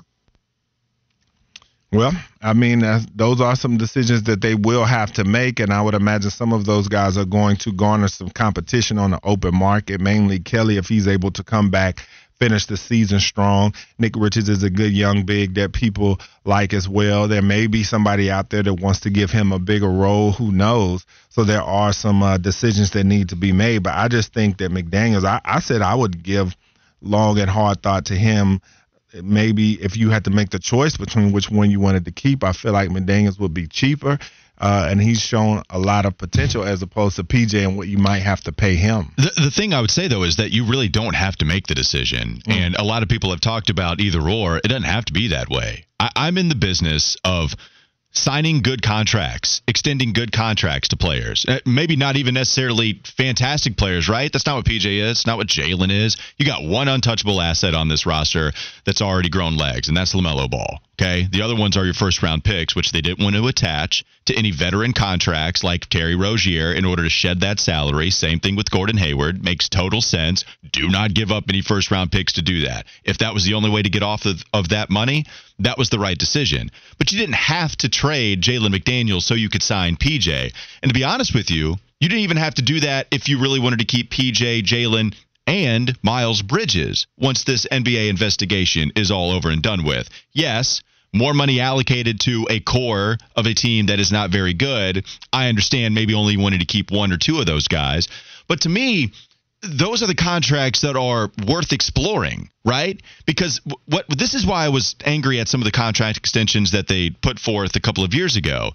Well, 1.94 2.14
I 2.42 2.54
mean, 2.54 2.84
uh, 2.84 3.02
those 3.14 3.42
are 3.42 3.56
some 3.56 3.76
decisions 3.76 4.24
that 4.24 4.40
they 4.40 4.56
will 4.56 4.86
have 4.86 5.12
to 5.14 5.26
make, 5.26 5.60
and 5.60 5.74
I 5.74 5.82
would 5.82 5.94
imagine 5.94 6.30
some 6.32 6.54
of 6.54 6.66
those 6.66 6.88
guys 6.88 7.18
are 7.18 7.26
going 7.26 7.58
to 7.58 7.74
garner 7.74 8.08
some 8.08 8.30
competition 8.30 8.98
on 8.98 9.12
the 9.12 9.20
open 9.24 9.54
market. 9.54 10.00
Mainly 10.00 10.40
Kelly, 10.40 10.78
if 10.78 10.88
he's 10.88 11.08
able 11.08 11.32
to 11.32 11.44
come 11.44 11.70
back, 11.70 12.00
finish 12.40 12.66
the 12.66 12.78
season 12.78 13.20
strong. 13.20 13.74
Nick 14.00 14.16
Richards 14.16 14.48
is 14.48 14.64
a 14.64 14.70
good 14.70 14.94
young 14.94 15.26
big 15.26 15.56
that 15.56 15.74
people 15.74 16.20
like 16.46 16.74
as 16.74 16.88
well. 16.88 17.28
There 17.28 17.42
may 17.42 17.68
be 17.68 17.84
somebody 17.84 18.32
out 18.32 18.50
there 18.52 18.64
that 18.64 18.76
wants 18.76 19.02
to 19.02 19.10
give 19.10 19.30
him 19.30 19.52
a 19.52 19.60
bigger 19.60 19.90
role. 19.90 20.32
Who 20.32 20.54
knows? 20.54 21.06
So 21.28 21.44
there 21.44 21.62
are 21.62 21.92
some 21.92 22.24
uh, 22.24 22.38
decisions 22.38 22.92
that 22.92 23.04
need 23.04 23.30
to 23.30 23.36
be 23.36 23.52
made. 23.52 23.84
But 23.84 23.96
I 23.96 24.08
just 24.08 24.34
think 24.34 24.60
that 24.60 24.72
McDaniels, 24.72 25.26
I, 25.26 25.42
I 25.44 25.60
said 25.60 25.82
I 25.82 25.94
would 25.94 26.24
give 26.24 26.56
long 27.02 27.38
and 27.38 27.50
hard 27.50 27.84
thought 27.84 28.06
to 28.06 28.16
him 28.16 28.62
maybe 29.22 29.74
if 29.74 29.98
you 29.98 30.10
had 30.10 30.26
to 30.26 30.32
make 30.32 30.50
the 30.50 30.60
choice 30.60 30.98
between 30.98 31.32
which 31.32 31.50
one 31.50 31.72
you 31.72 31.80
wanted 31.80 32.06
to 32.06 32.12
keep, 32.12 32.44
I 32.44 32.54
feel 32.54 32.74
like 32.74 32.90
McDaniels 32.90 33.40
would 33.40 33.54
be 33.54 33.68
cheaper. 33.68 34.20
Uh, 34.58 34.88
and 34.92 35.02
he's 35.02 35.20
shown 35.20 35.64
a 35.72 35.80
lot 35.80 36.06
of 36.06 36.16
potential 36.20 36.64
as 36.64 36.84
opposed 36.84 37.16
to 37.16 37.24
PJ 37.24 37.68
and 37.68 37.78
what 37.78 37.88
you 37.88 37.98
might 37.98 38.20
have 38.20 38.42
to 38.42 38.52
pay 38.52 38.76
him. 38.76 39.12
The, 39.18 39.32
the 39.46 39.52
thing 39.52 39.74
I 39.74 39.82
would 39.82 39.90
say 39.90 40.08
though 40.08 40.22
is 40.22 40.36
that 40.36 40.52
you 40.52 40.66
really 40.66 40.88
don't 40.88 41.16
have 41.16 41.36
to 41.38 41.46
make 41.46 41.66
the 41.66 41.74
decision, 41.74 42.44
mm. 42.48 42.54
and 42.54 42.76
a 42.76 42.84
lot 42.84 43.02
of 43.02 43.10
people 43.10 43.32
have 43.32 43.42
talked 43.42 43.72
about 43.72 44.00
either 44.00 44.22
or. 44.22 44.58
It 44.58 44.68
doesn't 44.68 44.84
have 44.84 45.06
to 45.06 45.14
be 45.14 45.30
that 45.30 45.50
way. 45.50 45.86
I, 46.00 46.12
I'm 46.16 46.38
in 46.38 46.48
the 46.48 46.56
business 46.56 47.18
of 47.26 47.56
signing 48.12 48.62
good 48.62 48.82
contracts, 48.82 49.62
extending 49.68 50.14
good 50.14 50.32
contracts 50.32 50.90
to 50.90 50.98
players. 50.98 51.46
Uh, 51.48 51.60
maybe 51.66 51.96
not 51.96 52.18
even 52.18 52.34
necessarily 52.34 53.02
fantastic 53.04 53.78
players, 53.78 54.10
right? 54.10 54.32
That's 54.32 54.46
not 54.46 54.58
what 54.58 54.66
PJ 54.66 54.86
is. 54.86 55.26
Not 55.26 55.38
what 55.38 55.48
Jalen 55.48 55.92
is. 55.92 56.18
You 56.38 56.46
got 56.46 56.64
one 56.64 56.88
untouchable 56.88 57.42
asset 57.42 57.74
on 57.74 57.88
this 57.88 58.06
roster 58.06 58.52
that's 58.86 59.02
already 59.02 59.30
grown 59.30 59.58
legs, 59.58 59.88
and 59.88 59.96
that's 59.96 60.14
LaMelo 60.14 60.50
Ball. 60.50 60.82
Okay. 61.02 61.28
The 61.32 61.42
other 61.42 61.56
ones 61.56 61.78
are 61.78 61.86
your 61.86 61.96
first 61.96 62.22
round 62.22 62.44
picks, 62.44 62.76
which 62.76 62.92
they 62.92 63.02
didn't 63.02 63.24
want 63.24 63.36
to 63.36 63.48
attach 63.48 64.06
to 64.26 64.36
any 64.36 64.52
veteran 64.52 64.94
contracts 64.94 65.64
like 65.64 65.90
Terry 65.90 66.14
Rozier 66.16 66.72
in 66.72 66.86
order 66.86 67.02
to 67.02 67.10
shed 67.10 67.40
that 67.40 67.60
salary. 67.60 68.12
Same 68.12 68.40
thing 68.40 68.56
with 68.56 68.70
Gordon 68.70 68.98
Hayward. 68.98 69.44
Makes 69.44 69.68
total 69.68 70.02
sense. 70.02 70.46
Do 70.72 70.90
not 70.90 71.16
give 71.16 71.32
up 71.32 71.46
any 71.50 71.62
first 71.62 71.90
round 71.90 72.12
picks 72.12 72.34
to 72.34 72.44
do 72.44 72.68
that. 72.68 72.86
If 73.04 73.18
that 73.18 73.34
was 73.34 73.46
the 73.46 73.56
only 73.56 73.72
way 73.72 73.82
to 73.82 73.90
get 73.90 74.04
off 74.04 74.28
of, 74.28 74.44
of 74.54 74.70
that 74.70 74.92
money, 74.92 75.26
that 75.58 75.80
was 75.80 75.90
the 75.90 75.98
right 75.98 76.18
decision. 76.18 76.70
But 77.00 77.12
you 77.12 77.18
didn't 77.18 77.34
have 77.34 77.76
to 77.78 77.90
trade 77.90 78.44
Jalen 78.44 78.72
McDaniels 78.72 79.24
so 79.24 79.34
you 79.34 79.50
could 79.50 79.64
sign 79.64 79.96
PJ. 79.96 80.54
And 80.84 80.90
to 80.90 80.94
be 80.94 81.04
honest 81.04 81.34
with 81.34 81.50
you, 81.50 81.78
you 82.00 82.10
didn't 82.10 82.26
even 82.26 82.38
have 82.38 82.54
to 82.56 82.62
do 82.62 82.80
that 82.82 83.08
if 83.10 83.28
you 83.28 83.42
really 83.42 83.60
wanted 83.60 83.80
to 83.80 83.86
keep 83.86 84.12
PJ, 84.12 84.66
Jalen, 84.66 85.16
and 85.48 85.98
Miles 86.04 86.44
Bridges 86.44 87.08
once 87.18 87.44
this 87.44 87.66
NBA 87.72 88.08
investigation 88.08 88.92
is 88.96 89.10
all 89.10 89.32
over 89.32 89.50
and 89.50 89.64
done 89.64 89.84
with. 89.84 90.08
Yes, 90.32 90.84
more 91.14 91.34
money 91.34 91.60
allocated 91.60 92.20
to 92.22 92.48
a 92.50 92.60
core 92.60 93.18
of 93.36 93.46
a 93.46 93.54
team 93.54 93.88
that 93.88 94.00
is 94.00 94.12
not 94.12 94.30
very 94.30 94.54
good. 94.54 95.06
I 95.32 95.50
understand 95.50 95.94
maybe 95.94 96.14
only 96.14 96.38
wanting 96.38 96.60
to 96.60 96.66
keep 96.66 96.92
one 96.92 97.12
or 97.12 97.18
two 97.18 97.40
of 97.40 97.46
those 97.46 97.68
guys. 97.68 98.08
But 98.48 98.62
to 98.62 98.70
me, 98.70 99.12
those 99.62 100.02
are 100.02 100.08
the 100.08 100.16
contracts 100.16 100.82
that 100.82 100.96
are 100.96 101.30
worth 101.48 101.72
exploring, 101.72 102.50
right? 102.66 103.00
Because 103.26 103.62
what 103.86 104.06
this 104.10 104.34
is 104.34 104.46
why 104.46 104.66
I 104.66 104.70
was 104.70 104.96
angry 105.06 105.40
at 105.40 105.48
some 105.48 105.62
of 105.62 105.66
the 105.66 105.72
contract 105.72 106.18
extensions 106.18 106.72
that 106.72 106.88
they 106.88 107.10
put 107.10 107.40
forth 107.40 107.76
a 107.76 107.80
couple 107.80 108.04
of 108.04 108.14
years 108.14 108.36
ago. 108.36 108.72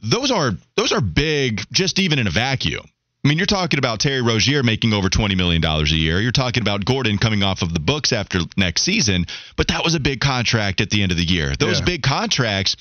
Those 0.00 0.30
are 0.30 0.52
those 0.76 0.92
are 0.92 1.00
big 1.00 1.62
just 1.72 1.98
even 1.98 2.18
in 2.18 2.26
a 2.26 2.30
vacuum. 2.30 2.84
I 3.28 3.30
mean, 3.30 3.36
you're 3.36 3.46
talking 3.46 3.78
about 3.78 4.00
Terry 4.00 4.22
Rozier 4.22 4.62
making 4.62 4.94
over 4.94 5.10
$20 5.10 5.36
million 5.36 5.62
a 5.62 5.84
year. 5.84 6.18
You're 6.18 6.32
talking 6.32 6.62
about 6.62 6.86
Gordon 6.86 7.18
coming 7.18 7.42
off 7.42 7.60
of 7.60 7.74
the 7.74 7.78
books 7.78 8.10
after 8.10 8.38
next 8.56 8.84
season, 8.84 9.26
but 9.54 9.68
that 9.68 9.84
was 9.84 9.94
a 9.94 10.00
big 10.00 10.20
contract 10.20 10.80
at 10.80 10.88
the 10.88 11.02
end 11.02 11.12
of 11.12 11.18
the 11.18 11.24
year. 11.24 11.52
Those 11.58 11.80
Yeah. 11.80 11.84
big 11.84 12.02
contracts, 12.02 12.74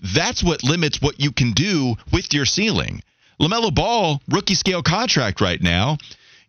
that's 0.00 0.42
what 0.42 0.64
limits 0.64 1.02
what 1.02 1.20
you 1.20 1.32
can 1.32 1.52
do 1.52 1.96
with 2.10 2.32
your 2.32 2.46
ceiling. 2.46 3.02
LaMelo 3.38 3.74
Ball, 3.74 4.22
rookie 4.26 4.54
scale 4.54 4.82
contract 4.82 5.42
right 5.42 5.60
now. 5.60 5.98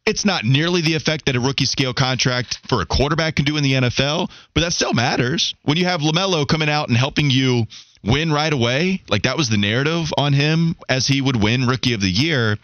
It's 0.05 0.23
not 0.23 0.45
nearly 0.45 0.79
the 0.79 0.93
effect 0.93 1.25
that 1.25 1.35
a 1.35 1.41
rookie 1.41 1.65
scale 1.65 1.93
contract 1.93 2.57
for 2.69 2.81
a 2.81 2.85
quarterback 2.85 3.35
can 3.35 3.43
do 3.43 3.57
in 3.57 3.63
the 3.63 3.73
NFL, 3.73 4.29
but 4.53 4.61
that 4.61 4.71
still 4.71 4.93
matters. 4.93 5.55
When 5.63 5.75
you 5.75 5.83
have 5.87 5.99
LaMelo 5.99 6.47
coming 6.47 6.69
out 6.69 6.87
and 6.87 6.95
helping 6.97 7.29
you 7.29 7.67
win 8.01 8.31
right 8.31 8.53
away, 8.53 9.01
like 9.09 9.23
that 9.23 9.35
was 9.35 9.49
the 9.49 9.57
narrative 9.57 10.13
on 10.17 10.31
him 10.31 10.77
as 10.87 11.05
he 11.05 11.19
would 11.19 11.35
win 11.35 11.67
rookie 11.67 11.91
of 11.91 11.99
the 11.99 12.09
year 12.09 12.57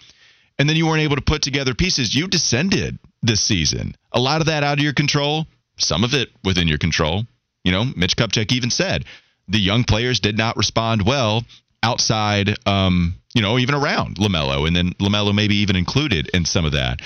and 0.59 0.67
then 0.67 0.75
you 0.75 0.87
weren't 0.87 1.01
able 1.01 1.15
to 1.15 1.21
put 1.21 1.41
together 1.41 1.73
pieces. 1.73 2.15
You 2.15 2.27
descended 2.27 2.97
this 3.21 3.41
season. 3.41 3.95
A 4.11 4.19
lot 4.19 4.41
of 4.41 4.47
that 4.47 4.63
out 4.63 4.77
of 4.77 4.83
your 4.83 4.93
control, 4.93 5.47
some 5.77 6.03
of 6.03 6.13
it 6.13 6.29
within 6.43 6.67
your 6.67 6.77
control. 6.77 7.25
You 7.63 7.71
know, 7.71 7.85
Mitch 7.95 8.15
Kupchak 8.15 8.51
even 8.51 8.69
said 8.69 9.05
the 9.47 9.59
young 9.59 9.83
players 9.83 10.19
did 10.19 10.37
not 10.37 10.57
respond 10.57 11.05
well 11.05 11.43
outside, 11.83 12.55
um, 12.67 13.15
you 13.33 13.41
know, 13.41 13.59
even 13.59 13.75
around 13.75 14.17
LaMelo, 14.17 14.67
and 14.67 14.75
then 14.75 14.93
LaMelo 14.93 15.33
maybe 15.33 15.57
even 15.57 15.75
included 15.75 16.29
in 16.33 16.45
some 16.45 16.65
of 16.65 16.73
that. 16.73 17.01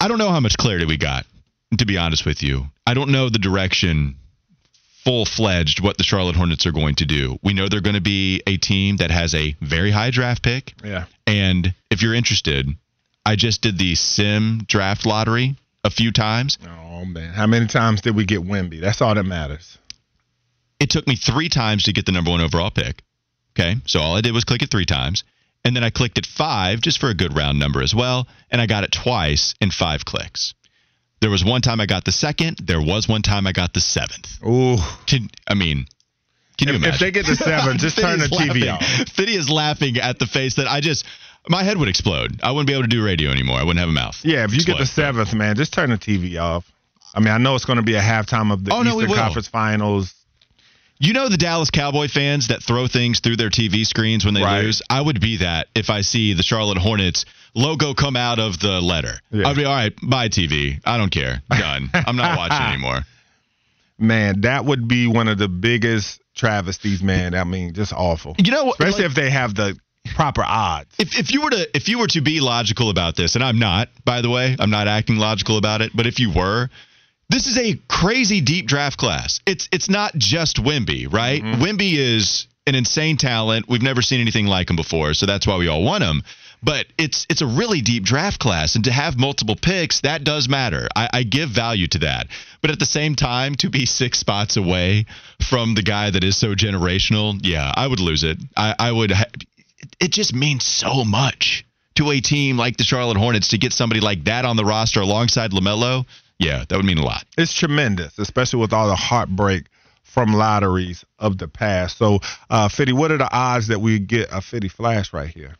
I 0.00 0.08
don't 0.08 0.18
know 0.18 0.30
how 0.30 0.40
much 0.40 0.56
clarity 0.56 0.84
we 0.84 0.96
got, 0.96 1.26
to 1.78 1.86
be 1.86 1.98
honest 1.98 2.24
with 2.26 2.42
you. 2.42 2.66
I 2.86 2.94
don't 2.94 3.10
know 3.10 3.28
the 3.28 3.38
direction 3.38 4.16
full 5.04 5.26
fledged 5.26 5.80
what 5.80 5.98
the 5.98 6.04
Charlotte 6.04 6.36
Hornets 6.36 6.66
are 6.66 6.72
going 6.72 6.94
to 6.96 7.04
do. 7.04 7.38
We 7.42 7.52
know 7.52 7.68
they're 7.68 7.80
going 7.80 7.94
to 7.94 8.00
be 8.00 8.42
a 8.46 8.56
team 8.56 8.96
that 8.96 9.10
has 9.10 9.34
a 9.34 9.54
very 9.60 9.90
high 9.90 10.10
draft 10.10 10.42
pick. 10.42 10.72
Yeah. 10.82 11.04
And 11.26 11.74
if 11.90 12.02
you're 12.02 12.14
interested, 12.14 12.66
I 13.24 13.36
just 13.36 13.62
did 13.62 13.78
the 13.78 13.94
sim 13.94 14.62
draft 14.66 15.06
lottery 15.06 15.56
a 15.84 15.90
few 15.90 16.10
times. 16.10 16.58
Oh 16.66 17.04
man, 17.04 17.32
how 17.32 17.46
many 17.46 17.66
times 17.66 18.00
did 18.00 18.16
we 18.16 18.24
get 18.24 18.40
Wemby? 18.40 18.80
That's 18.80 19.02
all 19.02 19.14
that 19.14 19.24
matters. 19.24 19.78
It 20.80 20.90
took 20.90 21.06
me 21.06 21.16
three 21.16 21.48
times 21.48 21.84
to 21.84 21.92
get 21.92 22.06
the 22.06 22.12
number 22.12 22.30
one 22.30 22.40
overall 22.40 22.70
pick. 22.70 23.02
Okay. 23.52 23.76
So 23.86 24.00
all 24.00 24.16
I 24.16 24.20
did 24.20 24.32
was 24.32 24.44
click 24.44 24.62
it 24.62 24.70
three 24.70 24.86
times. 24.86 25.22
And 25.64 25.74
then 25.74 25.84
I 25.84 25.90
clicked 25.90 26.18
it 26.18 26.26
five 26.26 26.80
just 26.80 26.98
for 26.98 27.08
a 27.08 27.14
good 27.14 27.34
round 27.34 27.58
number 27.58 27.82
as 27.82 27.94
well. 27.94 28.26
And 28.50 28.60
I 28.60 28.66
got 28.66 28.84
it 28.84 28.92
twice 28.92 29.54
in 29.60 29.70
five 29.70 30.04
clicks. 30.04 30.52
There 31.24 31.30
was 31.30 31.42
one 31.42 31.62
time 31.62 31.80
I 31.80 31.86
got 31.86 32.04
the 32.04 32.12
second. 32.12 32.58
There 32.62 32.82
was 32.82 33.08
one 33.08 33.22
time 33.22 33.46
I 33.46 33.52
got 33.52 33.72
the 33.72 33.80
seventh. 33.80 34.28
Ooh. 34.46 34.76
Can 35.06 35.30
I 35.48 35.54
mean? 35.54 35.86
Can 36.58 36.68
you 36.68 36.74
If- 36.74 36.84
if 36.84 36.98
they 36.98 37.10
get 37.12 37.24
the 37.24 37.34
seventh, 37.34 37.80
just 37.80 37.96
turn 37.96 38.18
the 38.18 38.26
TV 38.28 38.66
laughing. 38.66 38.68
off. 38.68 39.08
Fitty 39.14 39.34
is 39.34 39.48
laughing 39.48 39.96
at 39.96 40.18
the 40.18 40.26
face 40.26 40.56
that 40.56 40.68
I 40.68 40.82
just. 40.82 41.06
My 41.48 41.62
head 41.62 41.78
would 41.78 41.88
explode. 41.88 42.40
I 42.42 42.50
wouldn't 42.50 42.66
be 42.66 42.74
able 42.74 42.82
to 42.82 42.88
do 42.88 43.02
radio 43.02 43.30
anymore. 43.30 43.56
I 43.58 43.62
wouldn't 43.62 43.78
have 43.80 43.88
a 43.88 43.92
mouth. 43.92 44.20
Yeah, 44.22 44.44
if 44.44 44.52
you 44.52 44.60
get 44.64 44.76
the 44.76 44.84
seventh, 44.84 45.32
man, 45.32 45.56
just 45.56 45.72
turn 45.72 45.88
the 45.88 45.96
TV 45.96 46.38
off. 46.38 46.70
I 47.14 47.20
mean, 47.20 47.28
I 47.32 47.38
know 47.38 47.54
it's 47.54 47.64
going 47.64 47.78
to 47.78 47.82
be 47.82 47.94
a 47.94 48.02
halftime 48.02 48.52
of 48.52 48.62
the 48.62 48.74
Oh, 48.74 48.82
no, 48.82 48.90
Eastern 48.96 49.08
will. 49.08 49.16
Conference 49.16 49.48
Finals. 49.48 50.12
You 50.98 51.14
know 51.14 51.30
the 51.30 51.38
Dallas 51.38 51.70
Cowboy 51.70 52.08
fans 52.08 52.48
that 52.48 52.62
throw 52.62 52.86
things 52.86 53.20
through 53.20 53.36
their 53.36 53.48
TV 53.50 53.86
screens 53.86 54.26
when 54.26 54.34
they 54.34 54.42
Right. 54.42 54.62
lose? 54.64 54.82
I 54.90 55.00
would 55.00 55.20
be 55.22 55.38
that 55.38 55.68
if 55.74 55.88
I 55.88 56.02
see 56.02 56.34
the 56.34 56.42
Charlotte 56.42 56.78
Hornets 56.78 57.24
logo 57.54 57.94
come 57.94 58.16
out 58.16 58.38
of 58.38 58.58
the 58.60 58.80
letter. 58.80 59.14
Yeah. 59.30 59.48
I'd 59.48 59.56
be 59.56 59.64
all 59.64 59.74
right, 59.74 59.92
bye 60.02 60.28
TV. 60.28 60.80
I 60.84 60.96
don't 60.98 61.10
care. 61.10 61.42
Done. 61.50 61.90
I'm 61.94 62.16
not 62.16 62.36
watching 62.36 62.66
anymore. 62.72 63.00
Man, 63.98 64.40
that 64.42 64.64
would 64.64 64.88
be 64.88 65.06
one 65.06 65.28
of 65.28 65.38
the 65.38 65.48
biggest 65.48 66.20
travesties, 66.34 67.02
man. 67.02 67.34
I 67.34 67.44
mean, 67.44 67.74
just 67.74 67.92
awful. 67.92 68.34
You 68.38 68.50
know, 68.50 68.70
Especially 68.70 69.02
like- 69.02 69.10
if 69.10 69.14
they 69.14 69.30
have 69.30 69.54
the 69.54 69.78
proper 70.14 70.42
odds. 70.44 70.94
if 70.98 71.18
if 71.18 71.32
you 71.32 71.42
were 71.42 71.50
to 71.50 71.76
if 71.76 71.88
you 71.88 71.98
were 71.98 72.08
to 72.08 72.20
be 72.20 72.40
logical 72.40 72.90
about 72.90 73.16
this, 73.16 73.36
and 73.36 73.44
I'm 73.44 73.58
not, 73.58 73.88
by 74.04 74.20
the 74.20 74.30
way, 74.30 74.56
I'm 74.58 74.70
not 74.70 74.88
acting 74.88 75.16
logical 75.16 75.56
about 75.58 75.80
it, 75.80 75.92
but 75.94 76.06
if 76.06 76.18
you 76.18 76.30
were, 76.32 76.68
this 77.30 77.46
is 77.46 77.56
a 77.56 77.78
crazy 77.88 78.40
deep 78.40 78.66
draft 78.66 78.98
class. 78.98 79.40
It's 79.46 79.68
it's 79.72 79.88
not 79.88 80.14
just 80.16 80.56
Wemby, 80.62 81.10
right? 81.12 81.42
Mm-hmm. 81.42 81.62
Wemby 81.62 81.92
is 81.94 82.48
an 82.66 82.74
insane 82.74 83.16
talent. 83.16 83.66
We've 83.68 83.80
never 83.82 84.02
seen 84.02 84.20
anything 84.20 84.46
like 84.46 84.68
him 84.68 84.76
before, 84.76 85.14
so 85.14 85.24
that's 85.26 85.46
why 85.46 85.56
we 85.56 85.68
all 85.68 85.82
want 85.84 86.02
him. 86.02 86.22
But 86.64 86.86
it's 86.96 87.26
it's 87.28 87.42
a 87.42 87.46
really 87.46 87.82
deep 87.82 88.04
draft 88.04 88.40
class, 88.40 88.74
and 88.74 88.84
to 88.84 88.92
have 88.92 89.18
multiple 89.18 89.56
picks, 89.56 90.00
that 90.00 90.24
does 90.24 90.48
matter. 90.48 90.88
I, 90.96 91.08
I 91.12 91.22
give 91.22 91.50
value 91.50 91.86
to 91.88 91.98
that. 91.98 92.28
But 92.62 92.70
at 92.70 92.78
the 92.78 92.86
same 92.86 93.14
time, 93.16 93.54
to 93.56 93.68
be 93.68 93.84
six 93.84 94.18
spots 94.18 94.56
away 94.56 95.04
from 95.46 95.74
the 95.74 95.82
guy 95.82 96.10
that 96.10 96.24
is 96.24 96.36
so 96.38 96.54
generational, 96.54 97.38
yeah, 97.42 97.70
I 97.74 97.86
would 97.86 98.00
lose 98.00 98.24
it. 98.24 98.38
I, 98.56 98.74
I 98.78 98.92
would. 98.92 99.10
Ha- 99.10 99.24
it 100.00 100.10
just 100.10 100.34
means 100.34 100.64
so 100.64 101.04
much 101.04 101.66
to 101.96 102.10
a 102.10 102.20
team 102.20 102.56
like 102.56 102.78
the 102.78 102.84
Charlotte 102.84 103.18
Hornets 103.18 103.48
to 103.48 103.58
get 103.58 103.72
somebody 103.72 104.00
like 104.00 104.24
that 104.24 104.44
on 104.44 104.56
the 104.56 104.64
roster 104.64 105.00
alongside 105.00 105.50
LaMelo. 105.50 106.06
Yeah, 106.38 106.64
that 106.68 106.76
would 106.76 106.86
mean 106.86 106.98
a 106.98 107.04
lot. 107.04 107.24
It's 107.36 107.52
tremendous, 107.52 108.18
especially 108.18 108.60
with 108.60 108.72
all 108.72 108.88
the 108.88 108.96
heartbreak 108.96 109.66
from 110.02 110.32
lotteries 110.32 111.04
of 111.18 111.38
the 111.38 111.48
past. 111.48 111.98
So, 111.98 112.20
uh, 112.48 112.68
Fitty, 112.68 112.92
what 112.92 113.10
are 113.12 113.18
the 113.18 113.32
odds 113.32 113.68
that 113.68 113.80
we 113.80 113.98
get 113.98 114.28
a 114.32 114.40
Fitty 114.40 114.68
Flash 114.68 115.12
right 115.12 115.28
here? 115.28 115.56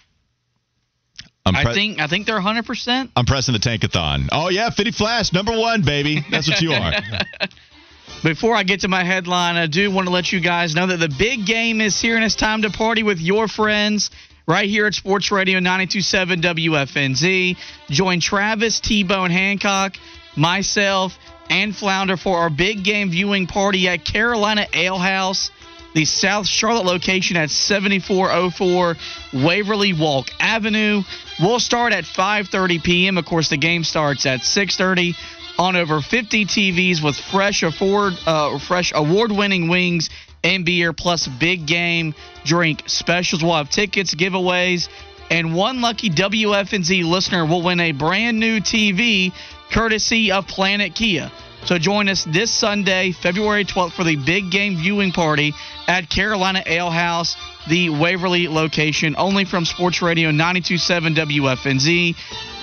I'm, 1.46 1.54
I 1.54 1.74
think 1.74 2.00
I 2.00 2.06
think 2.06 2.26
they're 2.26 2.36
100. 2.36 2.64
percent 2.64 3.10
I'm 3.16 3.26
pressing 3.26 3.52
the 3.52 3.60
tankathon. 3.60 4.28
Oh 4.32 4.48
yeah, 4.48 4.70
Fitty 4.70 4.92
Flash, 4.92 5.32
number 5.32 5.56
one, 5.56 5.82
baby. 5.82 6.24
That's 6.30 6.48
what 6.48 6.60
you 6.60 6.72
are. 6.72 6.92
Before 8.22 8.56
I 8.56 8.62
get 8.62 8.80
to 8.80 8.88
my 8.88 9.04
headline, 9.04 9.56
I 9.56 9.66
do 9.66 9.90
want 9.90 10.06
to 10.06 10.12
let 10.12 10.32
you 10.32 10.40
guys 10.40 10.74
know 10.74 10.86
that 10.86 10.96
the 10.96 11.14
big 11.18 11.44
game 11.44 11.82
is 11.82 12.00
here 12.00 12.16
and 12.16 12.24
it's 12.24 12.34
time 12.34 12.62
to 12.62 12.70
party 12.70 13.02
with 13.02 13.20
your 13.20 13.48
friends 13.48 14.10
right 14.46 14.68
here 14.68 14.86
at 14.86 14.94
Sports 14.94 15.30
Radio 15.30 15.58
927 15.58 16.40
WFNZ. 16.40 17.56
Join 17.90 18.20
Travis, 18.20 18.80
T-Bone 18.80 19.30
Hancock, 19.30 19.96
myself, 20.36 21.18
and 21.50 21.76
Flounder 21.76 22.16
for 22.16 22.38
our 22.38 22.48
big 22.48 22.82
game 22.82 23.10
viewing 23.10 23.46
party 23.46 23.88
at 23.88 24.06
Carolina 24.06 24.66
Ale 24.72 24.98
House, 24.98 25.50
the 25.94 26.06
South 26.06 26.46
Charlotte 26.46 26.86
location 26.86 27.36
at 27.36 27.50
7404 27.50 28.96
Waverly 29.44 29.92
Walk 29.92 30.28
Avenue. 30.40 31.02
We'll 31.40 31.60
start 31.60 31.92
at 31.92 32.04
5:30 32.04 32.82
p.m. 32.82 33.18
Of 33.18 33.24
course, 33.24 33.48
the 33.48 33.56
game 33.56 33.82
starts 33.82 34.24
at 34.24 34.40
6:30 34.40 35.16
on 35.58 35.74
over 35.76 36.00
50 36.00 36.46
TVs 36.46 37.02
with 37.02 37.16
fresh 37.16 37.62
afford, 37.62 38.14
uh, 38.26 38.58
fresh 38.58 38.92
award-winning 38.94 39.68
wings 39.68 40.10
and 40.42 40.64
beer, 40.64 40.92
plus 40.92 41.26
big 41.26 41.66
game 41.66 42.14
drink 42.44 42.82
specials. 42.86 43.42
We'll 43.42 43.56
have 43.56 43.70
tickets, 43.70 44.14
giveaways, 44.14 44.88
and 45.30 45.54
one 45.54 45.80
lucky 45.80 46.10
WFNZ 46.10 47.04
listener 47.04 47.44
will 47.46 47.62
win 47.62 47.80
a 47.80 47.92
brand 47.92 48.38
new 48.38 48.60
TV 48.60 49.32
courtesy 49.72 50.30
of 50.30 50.46
Planet 50.46 50.94
Kia. 50.94 51.32
So 51.64 51.78
join 51.78 52.08
us 52.10 52.24
this 52.24 52.52
Sunday, 52.52 53.12
February 53.12 53.64
12th, 53.64 53.92
for 53.92 54.04
the 54.04 54.16
big 54.16 54.50
game 54.50 54.76
viewing 54.76 55.12
party 55.12 55.54
at 55.88 56.10
Carolina 56.10 56.62
Ale 56.66 56.90
House, 56.90 57.36
the 57.68 57.90
Waverly 57.90 58.48
location, 58.48 59.14
only 59.16 59.44
from 59.44 59.64
Sports 59.64 60.02
Radio 60.02 60.30
927 60.30 61.14
WFNZ, 61.14 62.16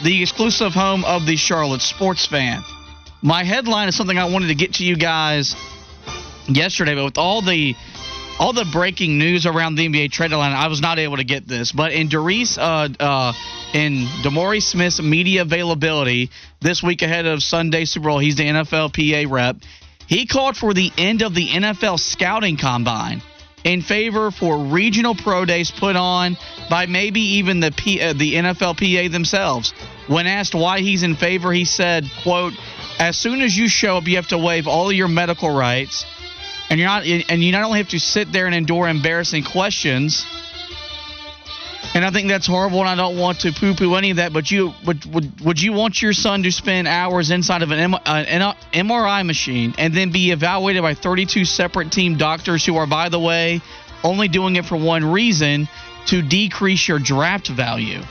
the 0.04 0.22
exclusive 0.22 0.74
home 0.74 1.04
of 1.06 1.26
the 1.26 1.36
Charlotte 1.36 1.82
sports 1.82 2.26
fan. 2.26 2.64
My 3.22 3.44
headline 3.44 3.88
is 3.88 3.96
something 3.96 4.18
I 4.18 4.26
wanted 4.26 4.48
to 4.48 4.56
get 4.56 4.76
to 4.76 4.84
you 4.84 4.96
guys 4.96 5.56
yesterday, 6.48 6.96
but 6.96 7.06
with 7.06 7.18
all 7.18 7.42
the 7.42 7.76
all 8.40 8.54
the 8.54 8.66
breaking 8.72 9.20
news 9.20 9.46
around 9.46 9.76
the 9.76 9.88
NBA 9.88 10.12
trade 10.12 10.32
deadline, 10.32 10.54
I 10.54 10.68
was 10.68 10.82
not 10.82 10.98
able 10.98 11.18
to 11.18 11.24
get 11.24 11.48
this. 11.48 11.72
But 11.72 11.92
in 11.92 12.10
Doris, 12.10 12.58
uh, 12.58 12.88
uh, 13.00 13.34
in 13.74 14.08
DeMaurice 14.24 14.64
Smith's 14.64 15.00
media 15.00 15.44
availability 15.44 16.32
this 16.60 16.82
week 16.82 17.04
ahead 17.04 17.28
of 17.28 17.44
Sunday 17.44 17.86
Super 17.86 18.08
Bowl, 18.08 18.18
he's 18.18 18.38
the 18.38 18.46
NFL 18.46 18.94
PA 18.94 19.32
rep. 19.32 19.58
He 20.08 20.26
called 20.26 20.58
for 20.58 20.74
the 20.74 20.92
end 20.98 21.22
of 21.22 21.36
the 21.36 21.50
NFL 21.50 22.00
scouting 22.00 22.58
combine 22.58 23.22
in 23.64 23.82
favor 23.82 24.32
for 24.32 24.58
regional 24.58 25.16
pro 25.16 25.46
days 25.46 25.72
put 25.72 25.96
on 25.96 26.38
by 26.70 26.86
maybe 26.86 27.22
even 27.38 27.60
the 27.60 27.72
P, 27.72 28.02
uh, 28.02 28.14
the 28.14 28.36
NFLPA 28.36 29.12
themselves. 29.12 29.74
When 30.08 30.28
asked 30.28 30.56
why 30.56 30.80
he's 30.80 31.04
in 31.04 31.16
favor, 31.16 31.52
he 31.52 31.66
said, 31.66 32.10
"quote 32.24 32.54
As 33.00 33.18
soon 33.18 33.42
as 33.42 33.58
you 33.58 33.68
show 33.68 33.98
up, 33.98 34.08
you 34.08 34.18
have 34.18 34.28
to 34.28 34.38
waive 34.38 34.68
all 34.68 34.90
of 34.90 34.96
your 34.96 35.08
medical 35.08 35.50
rights, 35.50 36.06
and 36.70 36.80
you're 36.80 36.90
not 36.90 37.06
and 37.06 37.44
you 37.44 37.52
not 37.52 37.64
only 37.64 37.80
have 37.80 37.90
to 37.90 38.00
sit 38.00 38.32
there 38.32 38.46
and 38.46 38.56
endure 38.56 38.88
embarrassing 38.88 39.44
questions." 39.44 40.26
And 41.94 42.06
I 42.06 42.12
think 42.12 42.30
that's 42.30 42.48
horrible, 42.48 42.80
and 42.80 42.88
I 42.88 42.96
don't 42.96 43.18
want 43.18 43.42
to 43.42 43.52
poo-poo 43.52 43.96
any 43.96 44.12
of 44.12 44.18
that. 44.18 44.32
But 44.32 44.50
you 44.50 44.74
would 44.86 45.06
would, 45.14 45.42
would 45.42 45.62
you 45.62 45.74
want 45.74 46.02
your 46.02 46.14
son 46.14 46.44
to 46.44 46.52
spend 46.52 46.88
hours 46.88 47.32
inside 47.32 47.64
of 47.64 47.72
an, 47.72 47.80
M, 47.80 47.96
uh, 47.96 48.00
an 48.06 48.42
uh, 48.42 48.54
MRI 48.74 49.26
machine 49.26 49.76
and 49.78 49.94
then 49.94 50.12
be 50.12 50.32
evaluated 50.32 50.82
by 50.82 50.94
32 50.94 51.44
separate 51.44 51.92
team 51.92 52.18
doctors 52.18 52.66
who 52.66 52.78
are, 52.78 52.88
by 52.88 53.10
the 53.10 53.20
way, 53.20 53.62
only 54.04 54.30
doing 54.30 54.56
it 54.56 54.66
for 54.66 54.78
one 54.78 55.04
reason 55.04 55.68
to 56.08 56.22
decrease 56.22 56.88
your 56.88 57.00
draft 57.00 57.50
value? 57.50 58.02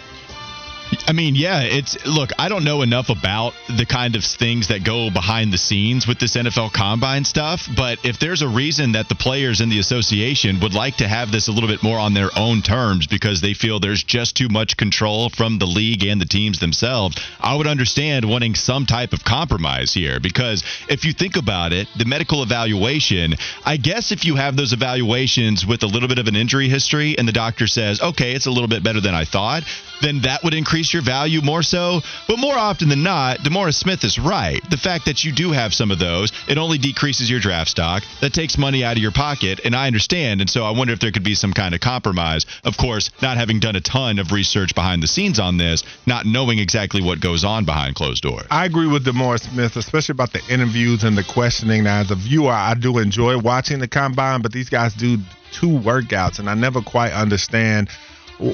I 1.07 1.13
mean, 1.13 1.35
yeah, 1.35 1.63
it's 1.63 2.05
look, 2.07 2.31
I 2.39 2.49
don't 2.49 2.65
know 2.65 2.83
enough 2.83 3.11
about 3.11 3.55
the 3.69 3.87
kind 3.87 4.17
of 4.17 4.25
things 4.25 4.69
that 4.69 4.85
go 4.85 5.11
behind 5.11 5.53
the 5.53 5.59
scenes 5.59 6.07
with 6.07 6.19
this 6.19 6.37
NFL 6.37 6.73
combine 6.73 7.25
stuff, 7.25 7.69
but 7.77 7.99
if 8.05 8.19
there's 8.19 8.43
a 8.43 8.49
reason 8.49 8.93
that 8.93 9.09
the 9.09 9.15
players 9.15 9.61
in 9.61 9.69
the 9.69 9.79
association 9.79 10.59
would 10.61 10.75
like 10.75 10.97
to 10.97 11.09
have 11.09 11.31
this 11.31 11.49
a 11.49 11.53
little 11.53 11.69
bit 11.69 11.83
more 11.83 11.99
on 11.99 12.15
their 12.15 12.31
own 12.37 12.63
terms 12.63 13.07
because 13.07 13.41
they 13.41 13.55
feel 13.55 13.79
there's 13.79 14.03
just 14.03 14.37
too 14.37 14.49
much 14.49 14.77
control 14.77 15.31
from 15.31 15.59
the 15.59 15.67
league 15.67 16.05
and 16.05 16.21
the 16.21 16.27
teams 16.27 16.59
themselves, 16.59 17.17
I 17.41 17.55
would 17.55 17.67
understand 17.67 18.25
wanting 18.25 18.55
some 18.55 18.87
type 18.87 19.13
of 19.13 19.25
compromise 19.25 19.93
here 19.93 20.19
because 20.19 20.65
if 20.89 21.05
you 21.05 21.13
think 21.13 21.37
about 21.37 21.73
it, 21.73 21.89
the 21.97 22.05
medical 22.05 22.43
evaluation, 22.43 23.35
I 23.65 23.77
guess 23.77 24.11
if 24.13 24.25
you 24.25 24.37
have 24.37 24.57
those 24.57 24.73
evaluations 24.73 25.67
with 25.67 25.83
a 25.83 25.87
little 25.87 26.09
bit 26.09 26.19
of 26.19 26.27
an 26.27 26.37
injury 26.37 26.69
history 26.69 27.17
and 27.17 27.29
the 27.29 27.33
doctor 27.33 27.67
says, 27.67 28.01
"Okay, 28.01 28.33
it's 28.33 28.47
a 28.47 28.51
little 28.51 28.69
bit 28.69 28.83
better 28.83 29.01
than 29.01 29.15
I 29.15 29.25
thought," 29.25 29.65
then 30.01 30.21
that 30.23 30.43
would 30.43 30.55
increase 30.55 30.93
your 30.93 31.03
value 31.03 31.41
more 31.43 31.63
so. 31.63 32.01
But 32.29 32.39
more 32.39 32.57
often 32.57 32.89
than 32.89 33.03
not, 33.03 33.39
DeMaurice 33.39 33.75
Smith 33.75 34.05
is 34.05 34.19
right. 34.19 34.61
The 34.71 34.77
fact 34.77 35.07
that 35.07 35.25
you 35.25 35.33
do 35.33 35.53
have 35.53 35.75
some 35.75 35.91
of 35.91 35.99
those, 35.99 36.33
it 36.49 36.59
only 36.59 36.79
decreases 36.79 37.31
your 37.31 37.41
draft 37.41 37.71
stock. 37.71 38.03
That 38.21 38.33
takes 38.33 38.59
money 38.59 38.85
out 38.85 38.97
of 38.97 39.03
your 39.03 39.13
pocket, 39.13 39.61
and 39.65 39.75
I 39.75 39.87
understand. 39.87 40.41
And 40.41 40.51
so 40.51 40.65
I 40.65 40.71
wonder 40.71 40.93
if 40.93 41.01
there 41.01 41.13
could 41.13 41.25
be 41.25 41.35
some 41.35 41.53
kind 41.53 41.75
of 41.75 41.81
compromise. 41.81 42.47
Of 42.65 42.77
course, 42.77 43.11
not 43.23 43.37
having 43.37 43.61
done 43.61 43.77
a 43.77 43.81
ton 43.81 44.19
of 44.19 44.33
research 44.33 44.75
behind 44.75 45.03
the 45.03 45.07
scenes 45.07 45.39
on 45.39 45.57
this, 45.57 45.85
not 46.07 46.27
knowing 46.27 46.59
exactly 46.59 47.03
what 47.03 47.21
goes 47.21 47.45
on 47.45 47.65
behind 47.65 47.95
closed 47.95 48.23
doors. 48.23 48.47
I 48.51 48.65
agree 48.65 48.87
with 48.87 49.05
DeMaurice 49.05 49.51
Smith, 49.51 49.77
especially 49.77 50.13
about 50.13 50.33
the 50.33 50.43
interviews 50.49 51.05
and 51.05 51.17
the 51.17 51.25
questioning. 51.25 51.85
Now, 51.85 52.01
as 52.01 52.11
a 52.11 52.17
viewer, 52.17 52.53
I 52.53 52.75
do 52.75 52.99
enjoy 52.99 53.39
watching 53.39 53.79
the 53.79 53.89
combine, 53.89 54.43
but 54.43 54.53
these 54.53 54.69
guys 54.69 54.95
do 54.95 55.19
two 55.53 55.69
workouts, 55.69 56.39
and 56.39 56.49
I 56.49 56.55
never 56.55 56.81
quite 56.81 57.13
understand– 57.13 57.89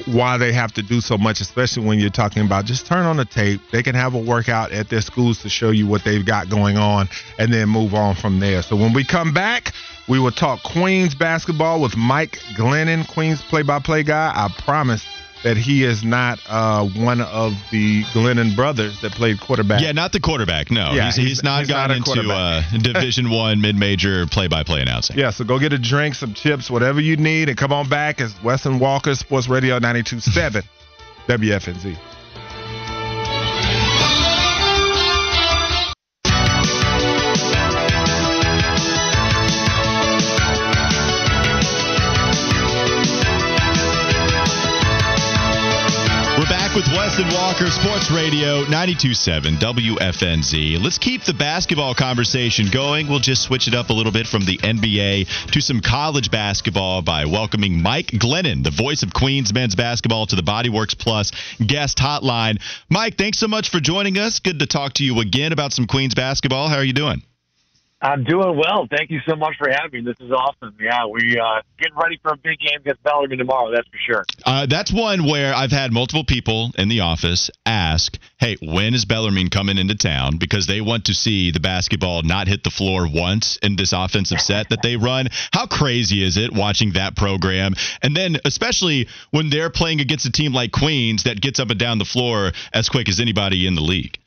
why 0.05 0.37
they 0.37 0.51
have 0.51 0.73
to 0.73 0.81
do 0.81 0.99
so 0.99 1.17
much, 1.17 1.39
especially 1.39 1.85
when 1.85 1.99
you're 1.99 2.09
talking 2.09 2.45
about 2.45 2.65
just 2.65 2.85
turn 2.85 3.05
on 3.05 3.17
the 3.17 3.25
tape. 3.25 3.61
They 3.71 3.83
can 3.83 3.95
have 3.95 4.13
a 4.13 4.19
workout 4.19 4.71
at 4.71 4.89
their 4.89 5.01
schools 5.01 5.41
to 5.43 5.49
show 5.49 5.71
you 5.71 5.87
what 5.87 6.03
they've 6.03 6.25
got 6.25 6.49
going 6.49 6.77
on 6.77 7.07
and 7.39 7.53
then 7.53 7.69
move 7.69 7.93
on 7.93 8.15
from 8.15 8.39
there. 8.39 8.61
So 8.61 8.75
when 8.75 8.93
we 8.93 9.05
come 9.05 9.33
back, 9.33 9.73
we 10.07 10.19
will 10.19 10.31
talk 10.31 10.63
Queens 10.63 11.15
basketball 11.15 11.81
with 11.81 11.95
Mike 11.95 12.39
Glennon, 12.55 13.07
Queens 13.07 13.41
play 13.41 13.61
by 13.61 13.79
play 13.79 14.03
guy. 14.03 14.31
I 14.35 14.49
promise 14.61 15.05
that 15.43 15.57
he 15.57 15.83
is 15.83 16.03
not 16.03 16.39
uh, 16.47 16.85
one 16.85 17.21
of 17.21 17.53
the 17.71 18.03
Glennon 18.05 18.55
brothers 18.55 19.01
that 19.01 19.11
played 19.11 19.39
quarterback. 19.39 19.81
Yeah, 19.81 19.91
not 19.91 20.11
the 20.11 20.19
quarterback. 20.19 20.71
No, 20.71 20.91
yeah, 20.93 21.05
he's, 21.05 21.15
he's, 21.15 21.27
he's 21.27 21.43
not 21.43 21.59
he's 21.59 21.69
gotten 21.69 21.99
not 21.99 22.17
into 22.17 22.31
uh, 22.31 22.63
Division 22.81 23.29
One 23.37 23.61
mid-major 23.61 24.27
play-by-play 24.27 24.81
announcing. 24.81 25.17
Yeah, 25.17 25.29
so 25.29 25.43
go 25.43 25.59
get 25.59 25.73
a 25.73 25.77
drink, 25.77 26.15
some 26.15 26.33
chips, 26.33 26.69
whatever 26.69 26.99
you 26.99 27.17
need, 27.17 27.49
and 27.49 27.57
come 27.57 27.71
on 27.71 27.89
back. 27.89 28.19
It's 28.19 28.41
Wes 28.43 28.65
and 28.65 28.79
Walker, 28.79 29.15
Sports 29.15 29.47
Radio 29.47 29.79
92.7 29.79 30.63
WFNZ. 31.27 32.16
Walker, 47.25 47.65
Sports 47.71 48.11
Radio 48.11 48.61
927 48.69 49.55
WFNZ. 49.55 50.79
Let's 50.79 50.99
keep 50.99 51.23
the 51.23 51.33
basketball 51.33 51.95
conversation 51.95 52.67
going. 52.71 53.07
We'll 53.07 53.17
just 53.17 53.41
switch 53.41 53.67
it 53.67 53.73
up 53.73 53.89
a 53.89 53.93
little 53.93 54.11
bit 54.11 54.27
from 54.27 54.45
the 54.45 54.59
NBA 54.59 55.51
to 55.51 55.61
some 55.61 55.81
college 55.81 56.29
basketball 56.29 57.01
by 57.01 57.25
welcoming 57.25 57.81
Mike 57.81 58.07
Glennon, 58.07 58.63
the 58.63 58.69
voice 58.69 59.01
of 59.01 59.13
Queens 59.13 59.51
men's 59.51 59.73
basketball, 59.73 60.27
to 60.27 60.35
the 60.35 60.43
Bodyworks 60.43 60.95
Plus 60.95 61.31
guest 61.65 61.97
hotline. 61.97 62.61
Mike, 62.87 63.17
thanks 63.17 63.39
so 63.39 63.47
much 63.47 63.69
for 63.69 63.79
joining 63.79 64.19
us. 64.19 64.39
Good 64.39 64.59
to 64.59 64.67
talk 64.67 64.93
to 64.95 65.03
you 65.03 65.19
again 65.19 65.53
about 65.53 65.73
some 65.73 65.87
Queens 65.87 66.13
basketball. 66.13 66.67
How 66.69 66.75
are 66.75 66.83
you 66.83 66.93
doing? 66.93 67.23
I'm 67.99 68.23
doing 68.23 68.55
well. 68.55 68.87
Thank 68.89 69.09
you 69.09 69.19
so 69.27 69.35
much 69.35 69.55
for 69.57 69.69
having 69.71 70.05
me. 70.05 70.11
This 70.11 70.23
is 70.23 70.31
awesome. 70.31 70.75
Yeah, 70.79 71.07
we 71.07 71.39
uh, 71.39 71.61
getting 71.79 71.97
ready 71.97 72.19
for 72.21 72.33
a 72.33 72.37
big 72.37 72.59
game 72.59 72.79
against 72.81 73.01
Bellarmine 73.01 73.39
tomorrow. 73.39 73.71
That's 73.71 73.87
for 73.87 73.97
sure. 73.97 74.25
Uh, 74.45 74.67
that's 74.67 74.93
one 74.93 75.25
where 75.25 75.53
I've 75.53 75.71
had 75.71 75.91
multiple 75.91 76.23
people 76.23 76.71
in 76.77 76.89
the 76.89 76.99
office 76.99 77.49
ask, 77.65 78.17
"Hey, 78.37 78.55
when 78.61 78.93
is 78.93 79.05
Bellarmine 79.05 79.49
coming 79.49 79.79
into 79.79 79.95
town?" 79.95 80.37
Because 80.37 80.67
they 80.67 80.79
want 80.79 81.05
to 81.05 81.15
see 81.15 81.49
the 81.49 81.59
basketball 81.59 82.21
not 82.21 82.47
hit 82.47 82.63
the 82.63 82.69
floor 82.69 83.07
once 83.11 83.57
in 83.63 83.75
this 83.75 83.93
offensive 83.93 84.41
set 84.41 84.69
that 84.69 84.83
they 84.83 84.95
run. 84.95 85.27
How 85.51 85.65
crazy 85.65 86.23
is 86.23 86.37
it 86.37 86.53
watching 86.53 86.91
that 86.91 87.15
program? 87.15 87.73
And 88.03 88.15
then, 88.15 88.37
especially 88.45 89.07
when 89.31 89.49
they're 89.49 89.71
playing 89.71 90.01
against 90.01 90.27
a 90.27 90.31
team 90.31 90.53
like 90.53 90.71
Queens 90.71 91.23
that 91.23 91.41
gets 91.41 91.59
up 91.59 91.71
and 91.71 91.79
down 91.79 91.97
the 91.97 92.05
floor 92.05 92.51
as 92.73 92.89
quick 92.89 93.09
as 93.09 93.19
anybody 93.19 93.65
in 93.65 93.73
the 93.73 93.81
league 93.81 94.19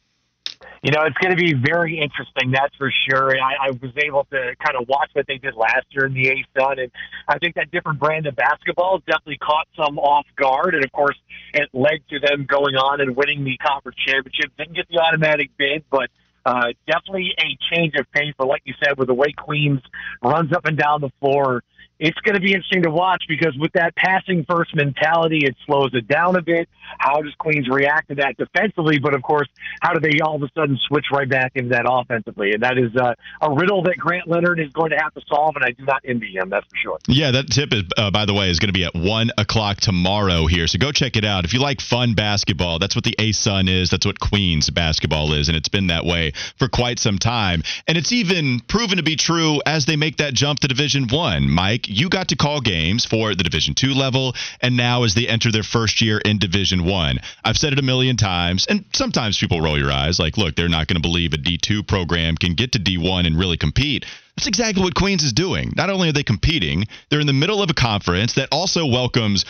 you 0.83 0.93
know, 0.93 1.03
it's 1.05 1.17
going 1.19 1.37
to 1.37 1.43
be 1.43 1.53
very 1.53 2.01
interesting, 2.01 2.53
that's 2.53 2.75
for 2.77 2.91
sure. 3.09 3.37
I, 3.39 3.69
I 3.69 3.71
was 3.71 3.93
able 4.03 4.25
to 4.31 4.55
kind 4.65 4.81
of 4.81 4.89
watch 4.89 5.11
what 5.13 5.27
they 5.27 5.37
did 5.37 5.55
last 5.55 5.85
year 5.91 6.07
in 6.07 6.15
the 6.15 6.29
A 6.29 6.45
Sun, 6.59 6.79
and 6.79 6.91
I 7.29 7.39
think 7.39 7.57
that 7.57 7.71
different 7.71 7.99
brand 7.99 8.27
of 8.27 8.35
basketball 8.35 8.99
definitely 9.07 9.39
caught 9.39 9.69
some 9.77 9.99
off 9.99 10.27
guard, 10.37 10.75
and 10.75 10.83
of 10.83 10.91
course, 10.93 11.17
it 11.53 11.69
led 11.75 12.01
to 12.09 12.19
them 12.21 12.47
going 12.49 12.77
on 12.77 13.03
and 13.03 13.15
winning 13.15 13.45
the 13.45 13.59
conference 13.59 13.99
championship. 14.07 14.53
Didn't 14.57 14.75
get 14.75 14.89
the 14.89 15.01
automatic 15.01 15.51
bid, 15.59 15.85
but 15.91 16.09
uh, 16.47 16.69
definitely 16.87 17.35
a 17.39 17.59
change 17.75 17.95
of 17.97 18.11
pace. 18.13 18.33
But 18.39 18.49
like 18.49 18.63
you 18.65 18.75
said, 18.83 18.97
with 18.97 19.09
the 19.09 19.15
way 19.15 19.33
Queens 19.37 19.83
runs 20.23 20.53
up 20.53 20.65
and 20.65 20.79
down 20.79 21.03
the 21.03 21.11
floor, 21.21 21.63
it's 22.01 22.19
going 22.21 22.35
to 22.35 22.41
be 22.41 22.53
interesting 22.53 22.83
to 22.83 22.91
watch 22.91 23.25
because 23.29 23.57
with 23.59 23.73
that 23.75 23.95
passing 23.95 24.45
first 24.49 24.75
mentality, 24.75 25.41
it 25.45 25.55
slows 25.67 25.91
it 25.93 26.09
down 26.09 26.35
a 26.35 26.43
bit. 26.43 26.69
How 26.99 27.21
does 27.21 27.35
Queens 27.39 27.69
react 27.69 28.09
to 28.09 28.15
that 28.17 28.37
defensively? 28.39 28.99
But 28.99 29.15
of 29.15 29.23
course, 29.23 29.49
how 29.83 29.93
do 29.93 30.01
they 30.01 30.21
all 30.21 30.37
of 30.37 30.43
a 30.43 30.49
sudden 30.55 30.79
switch 30.89 31.07
right 31.13 31.29
back 31.29 31.53
into 31.55 31.69
that 31.71 31.85
offensively? 31.89 32.53
And 32.53 32.63
that 32.63 32.79
is 32.79 32.97
uh, 32.97 33.15
a 33.43 33.53
riddle 33.53 33.83
that 33.83 33.99
Grant 33.99 34.27
Leonard 34.29 34.59
is 34.59 34.73
going 34.73 34.91
to 34.91 34.97
have 34.97 35.13
to 35.15 35.21
solve, 35.29 35.57
and 35.57 35.65
I 35.65 35.73
do 35.73 35.85
not 35.85 36.01
envy 36.05 36.35
him, 36.35 36.49
that's 36.49 36.67
for 36.67 36.77
sure. 36.83 36.99
Yeah, 37.07 37.31
that 37.33 37.49
tip 37.51 37.73
is, 37.73 37.85
uh, 37.99 38.11
by 38.11 38.25
the 38.25 38.35
way, 38.35 38.51
is 38.51 38.59
going 38.59 38.69
to 38.69 38.73
be 38.73 38.85
at 38.85 38.95
one 38.95 39.31
o'clock 39.37 39.79
tomorrow 39.79 40.47
here. 40.47 40.67
So 40.67 40.79
go 40.79 40.93
check 40.93 41.17
it 41.17 41.25
out. 41.25 41.45
If 41.45 41.53
you 41.53 41.61
like 41.61 41.83
fun 41.83 42.15
basketball, 42.15 42.79
that's 42.79 42.97
what 42.97 43.05
the 43.05 43.15
ASUN 43.19 43.69
is. 43.69 43.91
That's 43.91 44.07
what 44.07 44.19
Queens 44.19 44.71
basketball 44.71 45.35
is, 45.35 45.49
and 45.49 45.57
it's 45.57 45.69
been 45.69 45.89
that 45.89 46.07
way 46.07 46.33
for 46.59 46.69
quite 46.69 46.99
some 46.99 47.19
time. 47.19 47.63
And 47.87 47.99
it's 47.99 48.13
even 48.13 48.61
proven 48.61 48.97
to 48.97 49.03
be 49.03 49.17
true 49.17 49.61
as 49.67 49.85
they 49.85 49.97
make 49.97 50.17
that 50.17 50.33
jump 50.33 50.61
to 50.61 50.69
Division 50.69 51.07
One. 51.09 51.51
Mike, 51.51 51.90
you 51.91 52.09
got 52.09 52.29
to 52.29 52.37
call 52.37 52.61
games 52.61 53.05
for 53.05 53.35
the 53.35 53.43
Division 53.43 53.75
two 53.75 53.95
level, 53.95 54.35
and 54.61 54.77
now 54.77 55.03
as 55.03 55.15
they 55.15 55.27
enter 55.27 55.51
their 55.51 55.63
first 55.63 56.01
year 56.01 56.19
in 56.19 56.39
Division 56.39 56.85
one. 56.85 57.19
I've 57.45 57.57
said 57.57 57.73
it 57.73 57.79
a 57.79 57.83
million 57.83 58.17
times, 58.17 58.67
and 58.69 58.85
sometimes 58.93 59.39
people 59.39 59.61
roll 59.61 59.79
your 59.79 59.93
eyes 59.93 60.19
like, 60.19 60.37
look, 60.37 60.55
they're 60.57 60.69
not 60.69 60.87
going 60.87 61.01
to 61.01 61.07
believe 61.07 61.33
a 61.33 61.37
D2 61.37 61.87
program 61.87 62.37
can 62.37 62.55
get 62.55 62.73
to 62.73 62.79
D1 62.79 63.27
and 63.27 63.39
really 63.39 63.57
compete. 63.57 64.07
That's 64.37 64.47
exactly 64.47 64.83
what 64.83 64.95
Queens 64.95 65.23
is 65.23 65.33
doing. 65.33 65.73
Not 65.77 65.91
only 65.91 66.09
are 66.09 66.13
they 66.13 66.23
competing, 66.23 66.87
they're 67.09 67.21
in 67.21 67.27
the 67.27 67.33
middle 67.33 67.63
of 67.63 67.69
a 67.69 67.75
conference 67.75 68.35
that 68.35 68.49
also 68.51 68.87
welcomes 68.87 69.45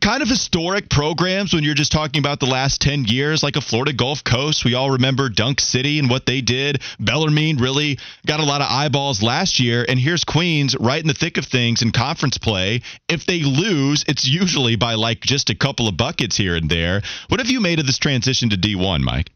kind 0.00 0.22
of 0.22 0.28
historic 0.28 0.88
programs 0.88 1.52
when 1.52 1.64
you're 1.64 1.74
just 1.74 1.92
talking 1.92 2.18
about 2.18 2.40
the 2.40 2.46
last 2.46 2.80
10 2.80 3.04
years, 3.04 3.42
like 3.42 3.56
a 3.56 3.60
Florida 3.60 3.92
Gulf 3.92 4.24
Coast. 4.24 4.64
We 4.64 4.74
all 4.74 4.90
remember 4.90 5.28
Dunk 5.28 5.60
City 5.60 5.98
and 5.98 6.10
what 6.10 6.26
they 6.26 6.40
did. 6.40 6.82
Bellarmine 6.98 7.58
really 7.58 7.98
got 8.26 8.40
a 8.40 8.44
lot 8.44 8.60
of 8.60 8.68
eyeballs 8.70 9.22
last 9.22 9.60
year. 9.60 9.84
And 9.88 9.98
here's 9.98 10.24
Queens 10.24 10.76
right 10.78 11.00
in 11.00 11.08
the 11.08 11.14
thick 11.14 11.36
of 11.36 11.46
things 11.46 11.82
in 11.82 11.92
conference 11.92 12.38
play. 12.38 12.82
If 13.08 13.26
they 13.26 13.42
lose, 13.42 14.04
it's 14.08 14.26
usually 14.26 14.76
by 14.76 14.94
like 14.94 15.20
just 15.20 15.50
a 15.50 15.54
couple 15.54 15.88
of 15.88 15.96
buckets 15.96 16.36
here 16.36 16.56
and 16.56 16.68
there. 16.70 17.02
What 17.28 17.40
have 17.40 17.50
you 17.50 17.60
made 17.60 17.78
of 17.78 17.86
this 17.86 17.98
transition 17.98 18.50
to 18.50 18.56
D1, 18.56 19.00
Mike? 19.00 19.33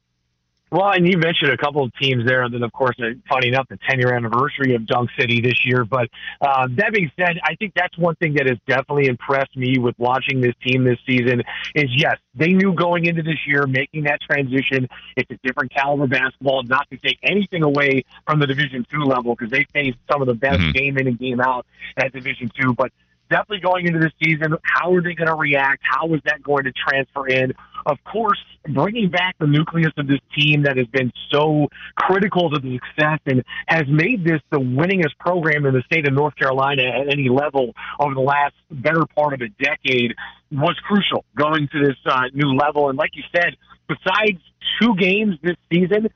Well, 0.70 0.90
and 0.90 1.06
you 1.08 1.16
mentioned 1.16 1.50
a 1.50 1.56
couple 1.56 1.82
of 1.82 1.92
teams 1.94 2.26
there, 2.26 2.42
and 2.42 2.52
then 2.52 2.62
of 2.62 2.72
course, 2.72 2.94
uh, 3.00 3.12
funny 3.28 3.48
enough, 3.48 3.66
the 3.68 3.78
10 3.88 4.00
year 4.00 4.14
anniversary 4.14 4.74
of 4.74 4.86
Dunk 4.86 5.08
City 5.18 5.40
this 5.40 5.64
year. 5.64 5.84
But 5.84 6.08
uh, 6.42 6.68
that 6.72 6.92
being 6.92 7.10
said, 7.18 7.38
I 7.42 7.54
think 7.54 7.72
that's 7.74 7.96
one 7.96 8.16
thing 8.16 8.34
that 8.34 8.46
has 8.46 8.58
definitely 8.66 9.06
impressed 9.06 9.56
me 9.56 9.78
with 9.78 9.94
watching 9.98 10.40
this 10.40 10.54
team 10.62 10.84
this 10.84 10.98
season. 11.06 11.42
Is 11.74 11.90
yes, 11.96 12.18
they 12.34 12.52
knew 12.52 12.74
going 12.74 13.06
into 13.06 13.22
this 13.22 13.38
year, 13.46 13.66
making 13.66 14.04
that 14.04 14.20
transition. 14.20 14.88
It's 15.16 15.30
a 15.30 15.38
different 15.42 15.72
caliber 15.72 16.06
basketball. 16.06 16.62
Not 16.64 16.88
to 16.90 16.98
take 16.98 17.18
anything 17.22 17.62
away 17.62 18.04
from 18.26 18.38
the 18.38 18.46
Division 18.46 18.86
two 18.90 19.04
level 19.04 19.34
because 19.34 19.50
they 19.50 19.64
faced 19.72 19.98
some 20.10 20.20
of 20.20 20.28
the 20.28 20.34
best 20.34 20.60
Mhm. 20.60 20.74
game 20.74 20.98
in 20.98 21.06
and 21.06 21.18
game 21.18 21.40
out 21.40 21.66
at 21.96 22.12
Division 22.12 22.50
two, 22.60 22.74
but. 22.74 22.92
Definitely 23.30 23.60
going 23.60 23.86
into 23.86 23.98
this 23.98 24.12
season, 24.24 24.56
how 24.62 24.94
are 24.94 25.02
they 25.02 25.12
going 25.12 25.28
to 25.28 25.34
react? 25.34 25.82
How 25.82 26.14
is 26.14 26.20
that 26.24 26.42
going 26.42 26.64
to 26.64 26.72
transfer 26.72 27.26
in? 27.28 27.52
Of 27.88 27.96
course, 28.04 28.38
bringing 28.68 29.10
back 29.10 29.34
the 29.40 29.46
nucleus 29.46 29.92
of 29.96 30.06
this 30.06 30.20
team 30.38 30.64
that 30.64 30.76
has 30.76 30.86
been 30.88 31.10
so 31.32 31.68
critical 31.96 32.50
to 32.50 32.60
the 32.60 32.78
success 32.78 33.18
and 33.24 33.42
has 33.66 33.84
made 33.88 34.24
this 34.24 34.40
the 34.50 34.58
winningest 34.58 35.16
program 35.18 35.64
in 35.64 35.72
the 35.72 35.82
state 35.86 36.06
of 36.06 36.12
North 36.12 36.36
Carolina 36.36 36.82
at 36.82 37.10
any 37.10 37.30
level 37.30 37.72
over 37.98 38.12
the 38.12 38.20
last 38.20 38.54
better 38.70 39.06
part 39.16 39.32
of 39.32 39.40
a 39.40 39.48
decade 39.62 40.14
was 40.52 40.76
crucial 40.86 41.24
going 41.34 41.66
to 41.72 41.86
this 41.86 41.96
uh, 42.04 42.24
new 42.34 42.54
level. 42.54 42.90
And 42.90 42.98
like 42.98 43.12
you 43.14 43.22
said, 43.34 43.56
besides 43.88 44.38
two 44.80 44.94
games 44.96 45.36
this 45.42 45.56
season, 45.72 46.08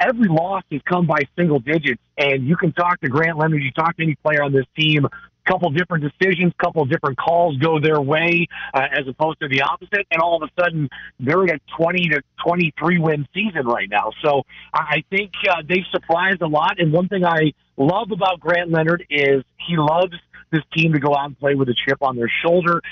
every 0.00 0.28
loss 0.28 0.62
has 0.72 0.80
come 0.88 1.06
by 1.06 1.20
single 1.36 1.60
digits. 1.60 2.00
And 2.16 2.46
you 2.46 2.56
can 2.56 2.72
talk 2.72 3.00
to 3.00 3.08
Grant 3.08 3.36
Leonard, 3.36 3.62
you 3.62 3.70
talk 3.72 3.96
to 3.98 4.02
any 4.02 4.14
player 4.14 4.42
on 4.42 4.52
this 4.52 4.66
team, 4.78 5.06
couple 5.48 5.70
different 5.70 6.04
decisions, 6.04 6.52
couple 6.62 6.84
different 6.84 7.16
calls 7.16 7.56
go 7.58 7.80
their 7.80 8.00
way 8.00 8.46
uh, 8.74 8.86
as 8.92 9.06
opposed 9.08 9.40
to 9.40 9.48
the 9.48 9.62
opposite, 9.62 10.06
and 10.10 10.20
all 10.22 10.42
of 10.42 10.48
a 10.48 10.62
sudden 10.62 10.88
they're 11.18 11.42
in 11.44 11.50
a 11.50 11.58
20 11.76 12.08
to 12.10 12.22
23 12.44 12.98
win 12.98 13.26
season 13.34 13.66
right 13.66 13.88
now. 13.90 14.10
So 14.22 14.42
I 14.74 15.02
think 15.10 15.32
uh, 15.48 15.62
they've 15.68 15.86
surprised 15.90 16.42
a 16.42 16.46
lot. 16.46 16.78
And 16.78 16.92
one 16.92 17.08
thing 17.08 17.24
I 17.24 17.52
love 17.76 18.10
about 18.12 18.40
Grant 18.40 18.70
Leonard 18.70 19.04
is 19.10 19.42
he 19.66 19.76
loves 19.76 20.14
this 20.50 20.62
team 20.74 20.92
to 20.92 21.00
go 21.00 21.14
out 21.14 21.26
and 21.26 21.38
play 21.38 21.54
with 21.54 21.68
a 21.68 21.74
chip 21.86 21.98
on 22.02 22.16
their 22.16 22.30
shoulder. 22.44 22.82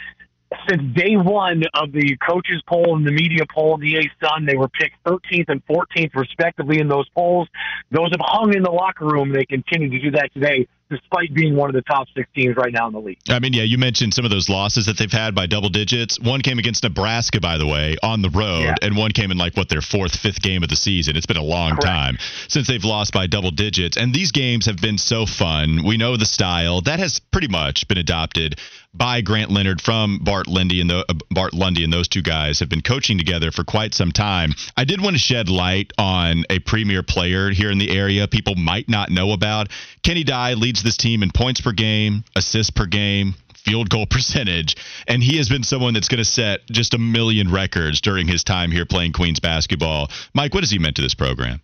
Since 0.68 0.94
day 0.94 1.16
one 1.16 1.64
of 1.74 1.90
the 1.90 2.16
coaches 2.26 2.62
poll 2.68 2.96
and 2.96 3.04
the 3.04 3.10
media 3.10 3.44
poll 3.52 3.74
in 3.74 3.80
the 3.80 3.96
A 3.96 4.02
Sun, 4.24 4.46
they 4.46 4.56
were 4.56 4.68
picked 4.68 5.02
13th 5.04 5.48
and 5.48 5.64
14th 5.66 6.14
respectively 6.14 6.78
in 6.78 6.86
those 6.86 7.08
polls. 7.10 7.48
Those 7.90 8.10
have 8.12 8.20
hung 8.20 8.54
in 8.54 8.62
the 8.62 8.70
locker 8.70 9.06
room. 9.06 9.32
They 9.32 9.44
continue 9.44 9.90
to 9.90 9.98
do 9.98 10.10
that 10.12 10.32
today, 10.32 10.68
despite 10.90 11.34
being 11.34 11.56
one 11.56 11.68
of 11.68 11.74
the 11.74 11.82
top 11.82 12.06
six 12.16 12.28
teams 12.34 12.56
right 12.56 12.72
now 12.72 12.86
in 12.86 12.92
the 12.92 13.00
league. 13.00 13.18
I 13.28 13.38
mean, 13.38 13.52
yeah, 13.52 13.64
you 13.64 13.76
mentioned 13.78 14.14
some 14.14 14.24
of 14.24 14.30
those 14.30 14.48
losses 14.48 14.86
that 14.86 14.96
they've 14.98 15.10
had 15.10 15.34
by 15.34 15.46
double 15.46 15.68
digits. 15.68 16.20
One 16.20 16.40
came 16.42 16.58
against 16.58 16.82
Nebraska, 16.84 17.40
by 17.40 17.58
the 17.58 17.66
way, 17.66 17.96
on 18.02 18.22
the 18.22 18.30
road, 18.30 18.62
Yeah. 18.62 18.74
and 18.82 18.96
one 18.96 19.10
came 19.10 19.30
in 19.30 19.36
like 19.38 19.56
what 19.56 19.68
their 19.68 19.80
fourth, 19.82 20.16
fifth 20.16 20.40
game 20.42 20.62
of 20.62 20.68
the 20.68 20.76
season. 20.76 21.16
It's 21.16 21.26
been 21.26 21.36
a 21.36 21.42
long 21.42 21.70
Correct. 21.72 21.82
time 21.86 22.18
since 22.48 22.66
they've 22.68 22.84
lost 22.84 23.12
by 23.12 23.26
double 23.26 23.50
digits, 23.50 23.96
and 23.96 24.14
these 24.14 24.30
games 24.32 24.66
have 24.66 24.80
been 24.80 24.98
so 24.98 25.26
fun. 25.26 25.82
We 25.84 25.96
know 25.96 26.16
the 26.16 26.26
style 26.26 26.80
that 26.82 26.98
has 26.98 27.18
pretty 27.18 27.48
much 27.48 27.88
been 27.88 27.98
adopted 27.98 28.60
by 28.96 29.20
Grant 29.20 29.50
Leonard 29.50 29.80
from 29.80 30.18
Bart 30.18 30.46
Lundy, 30.46 30.80
and 30.80 30.90
the, 30.90 31.04
uh, 31.08 31.14
Bart 31.30 31.54
Lundy, 31.54 31.84
and 31.84 31.92
those 31.92 32.08
two 32.08 32.22
guys 32.22 32.60
have 32.60 32.68
been 32.68 32.82
coaching 32.82 33.18
together 33.18 33.50
for 33.50 33.64
quite 33.64 33.94
some 33.94 34.12
time. 34.12 34.52
I 34.76 34.84
did 34.84 35.00
want 35.00 35.14
to 35.14 35.20
shed 35.20 35.48
light 35.48 35.92
on 35.98 36.44
a 36.50 36.58
premier 36.60 37.02
player 37.02 37.50
here 37.50 37.70
in 37.70 37.78
the 37.78 37.96
area 37.96 38.26
people 38.28 38.54
might 38.54 38.88
not 38.88 39.10
know 39.10 39.32
about. 39.32 39.68
Kenny 40.02 40.24
Dye 40.24 40.54
leads 40.54 40.82
this 40.82 40.96
team 40.96 41.22
in 41.22 41.30
points 41.30 41.60
per 41.60 41.72
game, 41.72 42.24
assists 42.34 42.70
per 42.70 42.86
game, 42.86 43.34
field 43.54 43.90
goal 43.90 44.06
percentage, 44.10 44.76
and 45.06 45.22
he 45.22 45.36
has 45.36 45.48
been 45.48 45.62
someone 45.62 45.94
that's 45.94 46.08
going 46.08 46.18
to 46.18 46.24
set 46.24 46.66
just 46.70 46.94
a 46.94 46.98
million 46.98 47.50
records 47.50 48.00
during 48.00 48.26
his 48.26 48.44
time 48.44 48.70
here 48.70 48.86
playing 48.86 49.12
Queens 49.12 49.40
basketball. 49.40 50.08
Mike, 50.34 50.54
what 50.54 50.62
has 50.62 50.70
he 50.70 50.78
meant 50.78 50.96
to 50.96 51.02
this 51.02 51.14
program? 51.14 51.60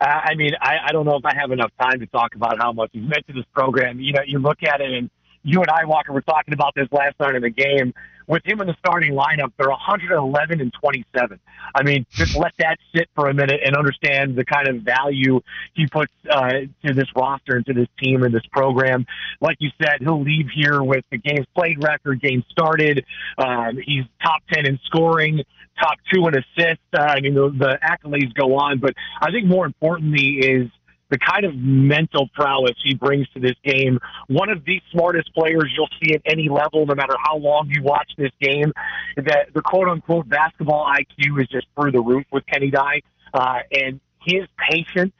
I 0.00 0.34
mean, 0.34 0.52
I, 0.62 0.78
I 0.86 0.92
don't 0.92 1.04
know 1.04 1.16
if 1.16 1.26
I 1.26 1.34
have 1.34 1.50
enough 1.50 1.72
time 1.78 2.00
to 2.00 2.06
talk 2.06 2.34
about 2.34 2.56
how 2.58 2.72
much 2.72 2.88
he's 2.92 3.02
meant 3.02 3.26
to 3.26 3.34
this 3.34 3.44
program. 3.52 4.00
You 4.00 4.14
know, 4.14 4.22
you 4.26 4.38
look 4.38 4.62
at 4.62 4.80
it, 4.80 4.90
and 4.90 5.10
you 5.42 5.60
and 5.60 5.70
I, 5.70 5.84
Walker, 5.84 6.12
were 6.12 6.22
talking 6.22 6.54
about 6.54 6.74
this 6.74 6.88
last 6.92 7.18
night 7.18 7.34
in 7.34 7.42
the 7.42 7.50
game. 7.50 7.94
With 8.26 8.46
him 8.46 8.60
in 8.60 8.68
the 8.68 8.76
starting 8.78 9.12
lineup, 9.12 9.52
they're 9.58 9.68
111 9.68 10.60
and 10.60 10.72
27. 10.72 11.40
I 11.74 11.82
mean, 11.82 12.06
just 12.10 12.36
let 12.36 12.52
that 12.58 12.78
sit 12.94 13.08
for 13.16 13.28
a 13.28 13.34
minute 13.34 13.60
and 13.64 13.74
understand 13.74 14.36
the 14.36 14.44
kind 14.44 14.68
of 14.68 14.82
value 14.82 15.40
he 15.74 15.88
puts 15.88 16.12
uh, 16.30 16.50
to 16.86 16.94
this 16.94 17.08
roster 17.16 17.56
and 17.56 17.66
to 17.66 17.72
this 17.72 17.88
team 18.00 18.22
and 18.22 18.32
this 18.32 18.46
program. 18.52 19.04
Like 19.40 19.56
you 19.58 19.70
said, 19.82 20.00
he'll 20.00 20.22
leave 20.22 20.46
here 20.54 20.80
with 20.80 21.04
the 21.10 21.18
games 21.18 21.44
played 21.56 21.82
record, 21.82 22.20
games 22.20 22.44
started. 22.50 23.04
Um, 23.36 23.78
he's 23.84 24.04
top 24.22 24.42
10 24.52 24.64
in 24.64 24.78
scoring, 24.84 25.42
top 25.80 25.98
two 26.12 26.28
in 26.28 26.34
assists. 26.34 26.84
Uh, 26.96 27.02
I 27.02 27.20
mean, 27.20 27.34
the, 27.34 27.50
the 27.50 27.78
accolades 27.82 28.32
go 28.34 28.56
on, 28.56 28.78
but 28.78 28.94
I 29.20 29.32
think 29.32 29.46
more 29.46 29.66
importantly 29.66 30.38
is 30.38 30.70
the 31.10 31.18
kind 31.18 31.44
of 31.44 31.54
mental 31.56 32.28
prowess 32.34 32.76
he 32.82 32.94
brings 32.94 33.28
to 33.30 33.40
this 33.40 33.56
game. 33.64 33.98
One 34.28 34.48
of 34.48 34.64
the 34.64 34.80
smartest 34.92 35.34
players 35.34 35.72
you'll 35.76 35.88
see 36.02 36.14
at 36.14 36.22
any 36.24 36.48
level, 36.48 36.86
no 36.86 36.94
matter 36.94 37.14
how 37.22 37.36
long 37.36 37.68
you 37.70 37.82
watch 37.82 38.10
this 38.16 38.32
game. 38.40 38.72
That 39.16 39.48
the 39.54 39.60
quote 39.60 39.88
unquote 39.88 40.28
basketball 40.28 40.86
IQ 40.86 41.42
is 41.42 41.48
just 41.48 41.66
through 41.74 41.92
the 41.92 42.00
roof 42.00 42.24
with 42.30 42.46
Kenny 42.46 42.70
Dye, 42.70 43.02
uh, 43.34 43.58
and 43.72 44.00
his 44.24 44.44
patience 44.70 45.12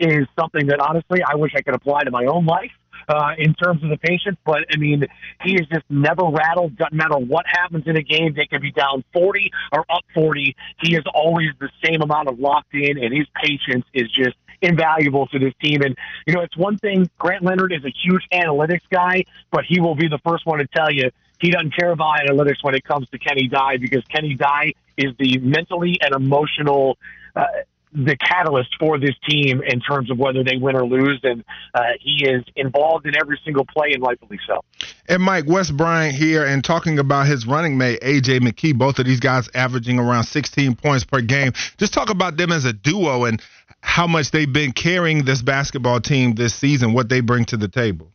is 0.00 0.26
something 0.38 0.66
that 0.68 0.80
honestly 0.80 1.20
I 1.22 1.36
wish 1.36 1.52
I 1.56 1.62
could 1.62 1.74
apply 1.74 2.04
to 2.04 2.10
my 2.10 2.24
own 2.24 2.46
life. 2.46 2.72
Uh, 3.08 3.32
in 3.38 3.54
terms 3.54 3.82
of 3.82 3.90
the 3.90 3.98
patience, 3.98 4.36
but 4.44 4.64
I 4.72 4.76
mean, 4.76 5.04
he 5.42 5.54
is 5.54 5.66
just 5.68 5.84
never 5.90 6.24
rattled. 6.24 6.76
Doesn't 6.76 6.96
matter 6.96 7.16
what 7.18 7.44
happens 7.46 7.84
in 7.86 7.96
a 7.96 8.02
game, 8.02 8.34
they 8.34 8.46
could 8.46 8.62
be 8.62 8.72
down 8.72 9.04
40 9.12 9.50
or 9.72 9.84
up 9.90 10.04
40. 10.14 10.56
He 10.80 10.94
is 10.94 11.04
always 11.14 11.50
the 11.60 11.68
same 11.84 12.02
amount 12.02 12.28
of 12.28 12.38
locked 12.38 12.74
in, 12.74 12.98
and 12.98 13.14
his 13.14 13.26
patience 13.42 13.84
is 13.92 14.10
just 14.10 14.36
invaluable 14.62 15.26
to 15.28 15.38
this 15.38 15.52
team. 15.62 15.82
And, 15.82 15.96
you 16.26 16.34
know, 16.34 16.40
it's 16.40 16.56
one 16.56 16.78
thing, 16.78 17.08
Grant 17.18 17.42
Leonard 17.42 17.72
is 17.72 17.84
a 17.84 17.92
huge 18.02 18.26
analytics 18.32 18.88
guy, 18.90 19.24
but 19.50 19.64
he 19.64 19.80
will 19.80 19.94
be 19.94 20.08
the 20.08 20.20
first 20.26 20.46
one 20.46 20.58
to 20.58 20.66
tell 20.66 20.90
you 20.90 21.10
he 21.40 21.50
doesn't 21.50 21.76
care 21.76 21.90
about 21.90 22.20
analytics 22.20 22.62
when 22.62 22.74
it 22.74 22.84
comes 22.84 23.08
to 23.10 23.18
Kenny 23.18 23.48
Dye 23.48 23.76
because 23.76 24.02
Kenny 24.04 24.34
Dye 24.34 24.72
is 24.96 25.12
the 25.18 25.38
mentally 25.38 25.98
and 26.00 26.14
emotional. 26.14 26.96
Uh, 27.36 27.44
the 27.94 28.16
catalyst 28.16 28.70
for 28.80 28.98
this 28.98 29.14
team 29.28 29.62
in 29.62 29.80
terms 29.80 30.10
of 30.10 30.18
whether 30.18 30.42
they 30.42 30.56
win 30.56 30.74
or 30.74 30.84
lose, 30.84 31.20
and 31.22 31.44
uh, 31.74 31.82
he 32.00 32.26
is 32.28 32.42
involved 32.56 33.06
in 33.06 33.14
every 33.16 33.40
single 33.44 33.64
play, 33.64 33.92
and 33.92 34.02
rightfully 34.02 34.38
so. 34.46 34.62
And 35.08 35.22
Mike 35.22 35.44
Wes 35.46 35.70
Bryant 35.70 36.14
here, 36.14 36.44
and 36.44 36.64
talking 36.64 36.98
about 36.98 37.26
his 37.26 37.46
running 37.46 37.78
mate 37.78 38.00
AJ 38.00 38.40
McKee. 38.40 38.76
Both 38.76 38.98
of 38.98 39.06
these 39.06 39.20
guys 39.20 39.48
averaging 39.54 39.98
around 39.98 40.24
16 40.24 40.74
points 40.76 41.04
per 41.04 41.20
game. 41.20 41.52
Just 41.76 41.94
talk 41.94 42.10
about 42.10 42.36
them 42.36 42.50
as 42.50 42.64
a 42.64 42.72
duo 42.72 43.24
and 43.24 43.40
how 43.80 44.06
much 44.06 44.30
they've 44.30 44.52
been 44.52 44.72
carrying 44.72 45.24
this 45.24 45.42
basketball 45.42 46.00
team 46.00 46.34
this 46.34 46.54
season. 46.54 46.94
What 46.94 47.08
they 47.08 47.20
bring 47.20 47.44
to 47.46 47.56
the 47.56 47.68
table. 47.68 48.10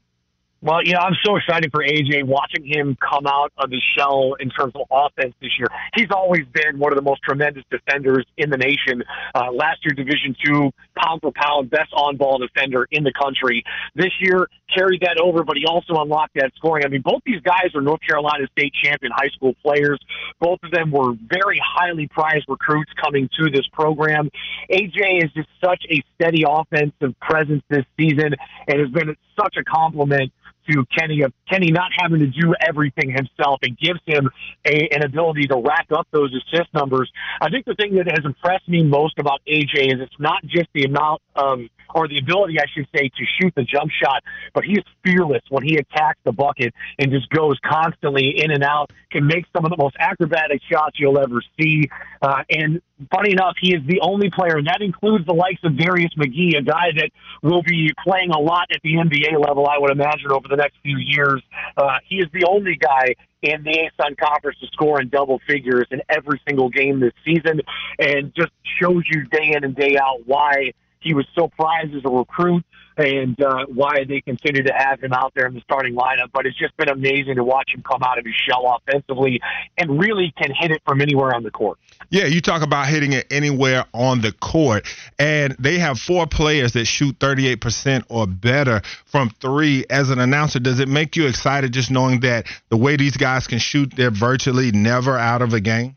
Well, 0.62 0.84
you 0.84 0.92
know, 0.92 1.00
I'm 1.00 1.16
so 1.24 1.38
excited 1.38 1.72
for 1.72 1.82
AJ 1.82 2.26
watching 2.26 2.66
him 2.66 2.98
come 3.00 3.26
out 3.26 3.54
of 3.58 3.72
his 3.72 3.82
shell 3.96 4.36
in 4.42 4.50
terms 4.50 4.74
of 4.76 4.82
offense 4.92 5.34
this 5.42 5.52
year. 5.58 5.68
He's 5.96 6.12
always 6.12 6.46
been 6.52 6.80
one 6.80 6.92
of 6.92 6.98
the 6.98 7.02
most 7.02 7.22
tremendous 7.24 7.64
defenders 7.72 8.26
in 8.38 8.50
the 8.50 8.58
nation. 8.58 9.04
Uh, 9.34 9.52
last 9.54 9.80
year, 9.86 9.94
Division 9.94 10.36
two, 10.44 10.72
pound 10.98 11.22
for 11.22 11.32
pound, 11.32 11.70
best 11.70 11.94
on 11.94 12.18
ball 12.18 12.40
defender 12.40 12.86
in 12.92 13.06
the 13.06 13.14
country. 13.14 13.64
This 13.96 14.12
year, 14.20 14.48
carried 14.74 15.02
that 15.02 15.18
over, 15.18 15.44
but 15.44 15.58
he 15.58 15.66
also 15.66 15.96
unlocked 15.96 16.36
that 16.36 16.52
scoring. 16.56 16.84
I 16.86 16.90
mean, 16.90 17.02
both 17.02 17.22
these 17.26 17.42
guys 17.42 17.74
are 17.74 17.82
North 17.82 18.02
Carolina 18.02 18.46
state 18.52 18.74
champion 18.84 19.12
high 19.16 19.30
school 19.30 19.56
players. 19.64 20.00
Both 20.40 20.60
of 20.64 20.72
them 20.72 20.92
were 20.92 21.14
very 21.14 21.62
highly 21.64 22.08
prized 22.08 22.46
recruits 22.48 22.92
coming 23.02 23.30
to 23.40 23.50
this 23.50 23.66
program. 23.72 24.30
AJ 24.70 25.24
is 25.24 25.32
just 25.34 25.50
such 25.64 25.86
a 25.90 26.04
steady 26.16 26.44
offensive 26.48 27.18
presence 27.20 27.64
this 27.70 27.86
season 27.98 28.36
and 28.68 28.80
has 28.80 28.90
been 28.90 29.16
such 29.40 29.56
a 29.58 29.64
compliment 29.64 30.32
to 30.70 30.86
Kenny 30.98 31.22
of 31.22 31.34
Kenny 31.50 31.72
not 31.72 31.92
having 31.98 32.20
to 32.20 32.28
do 32.28 32.54
everything 32.60 33.10
himself. 33.10 33.60
It 33.62 33.78
gives 33.80 34.00
him 34.06 34.30
a, 34.66 34.90
an 34.92 35.04
ability 35.04 35.48
to 35.48 35.58
rack 35.58 35.88
up 35.92 36.08
those 36.12 36.34
assist 36.36 36.74
numbers. 36.74 37.12
I 37.42 37.50
think 37.50 37.66
the 37.66 37.76
thing 37.76 37.96
that 37.96 38.06
has 38.08 38.24
impressed 38.24 38.68
me 38.68 38.84
most 38.84 39.18
about 39.20 39.42
AJ 39.48 39.94
is 39.94 40.02
it's 40.02 40.20
not 40.20 40.44
just 40.46 40.68
the 40.74 40.84
amount 40.84 41.22
of 41.36 41.60
or 41.94 42.08
the 42.08 42.18
ability, 42.18 42.60
I 42.60 42.66
should 42.74 42.88
say, 42.96 43.10
to 43.10 43.26
shoot 43.40 43.54
the 43.56 43.64
jump 43.64 43.92
shot, 43.92 44.24
but 44.54 44.64
he 44.64 44.74
is 44.74 44.84
fearless 45.04 45.42
when 45.50 45.64
he 45.64 45.78
attacks 45.78 46.20
the 46.24 46.32
bucket 46.32 46.74
and 46.98 47.12
just 47.12 47.30
goes 47.30 47.58
constantly 47.64 48.42
in 48.44 48.52
and 48.52 48.64
out, 48.64 48.92
can 49.12 49.26
make 49.28 49.46
some 49.56 49.66
of 49.66 49.72
the 49.72 49.78
most 49.78 49.96
acrobatic 50.00 50.62
shots 50.70 51.00
you'll 51.00 51.20
ever 51.20 51.42
see. 51.60 51.90
Uh, 52.22 52.44
and 52.50 52.82
funny 53.12 53.32
enough, 53.32 53.56
he 53.60 53.74
is 53.74 53.82
the 53.88 54.00
only 54.02 54.30
player, 54.30 54.58
and 54.58 54.68
that 54.68 54.82
includes 54.82 55.26
the 55.26 55.34
likes 55.34 55.62
of 55.64 55.78
Darius 55.78 56.14
McGhee, 56.18 56.58
a 56.58 56.62
guy 56.62 56.92
that 56.96 57.10
will 57.42 57.64
be 57.64 57.92
playing 58.04 58.32
a 58.32 58.40
lot 58.40 58.68
at 58.74 58.82
the 58.84 58.94
NBA 58.94 59.40
level, 59.40 59.68
I 59.68 59.78
would 59.80 59.92
imagine, 59.92 60.32
over 60.32 60.48
the 60.50 60.58
next 60.58 60.76
few 60.84 60.98
years. 60.98 61.42
Uh, 61.78 61.98
he 62.08 62.18
is 62.18 62.28
the 62.34 62.46
only 62.48 62.76
guy 62.76 63.16
in 63.42 63.64
the 63.64 63.72
ASUN 63.72 64.18
conference 64.18 64.60
to 64.60 64.68
score 64.68 65.02
in 65.02 65.10
double 65.10 65.40
figures 65.48 65.88
in 65.92 66.02
every 66.10 66.42
single 66.48 66.70
game 66.70 67.00
this 67.00 67.14
season, 67.24 67.62
and 67.98 68.34
just 68.36 68.52
shows 68.82 69.04
you 69.12 69.24
day 69.26 69.54
in 69.56 69.64
and 69.64 69.76
day 69.76 69.98
out 69.98 70.26
why 70.26 70.74
he 71.00 71.14
was 71.14 71.26
so 71.36 71.48
prized 71.48 71.96
as 71.96 72.04
a 72.06 72.10
recruit 72.10 72.64
and 72.98 73.42
uh, 73.42 73.66
why 73.68 74.04
they 74.08 74.20
continue 74.20 74.62
to 74.64 74.74
have 74.74 75.02
him 75.02 75.14
out 75.14 75.32
there 75.34 75.48
in 75.48 75.54
the 75.54 75.62
starting 75.62 75.96
lineup. 75.96 76.30
But 76.34 76.46
it's 76.46 76.58
just 76.58 76.76
been 76.76 76.90
amazing 76.90 77.36
to 77.36 77.44
watch 77.44 77.74
him 77.74 77.82
come 77.82 78.04
out 78.04 78.20
of 78.20 78.26
his 78.26 78.36
shell 78.36 78.78
offensively 78.78 79.40
and 79.78 80.00
really 80.00 80.34
can 80.38 80.52
hit 80.54 80.72
it 80.72 80.82
from 80.86 81.02
anywhere 81.02 81.34
on 81.34 81.44
the 81.44 81.52
court. 81.52 81.80
Yeah, 82.10 82.26
you 82.26 82.42
talk 82.42 82.62
about 82.62 82.88
hitting 82.88 83.14
it 83.14 83.28
anywhere 83.32 83.86
on 83.94 84.22
the 84.22 84.32
court, 84.32 84.88
and 85.18 85.56
they 85.60 85.80
have 85.80 86.00
four 86.00 86.28
players 86.28 86.74
that 86.74 86.86
shoot 86.86 87.18
38% 87.20 88.04
or 88.10 88.28
better 88.28 88.82
from 89.06 89.30
three. 89.30 89.86
As 89.90 90.10
an 90.10 90.20
announcer, 90.20 90.60
does 90.60 90.80
it 90.80 90.90
make 90.90 91.16
you 91.16 91.28
excited 91.28 91.72
just 91.72 91.92
knowing 91.92 92.22
that 92.22 92.48
the 92.70 92.78
way 92.78 92.98
these 92.98 93.16
guys 93.16 93.48
can 93.48 93.60
shoot, 93.60 93.94
they're 93.96 94.12
virtually 94.12 94.72
never 94.72 95.18
out 95.18 95.42
of 95.42 95.54
a 95.54 95.60
game? 95.60 95.96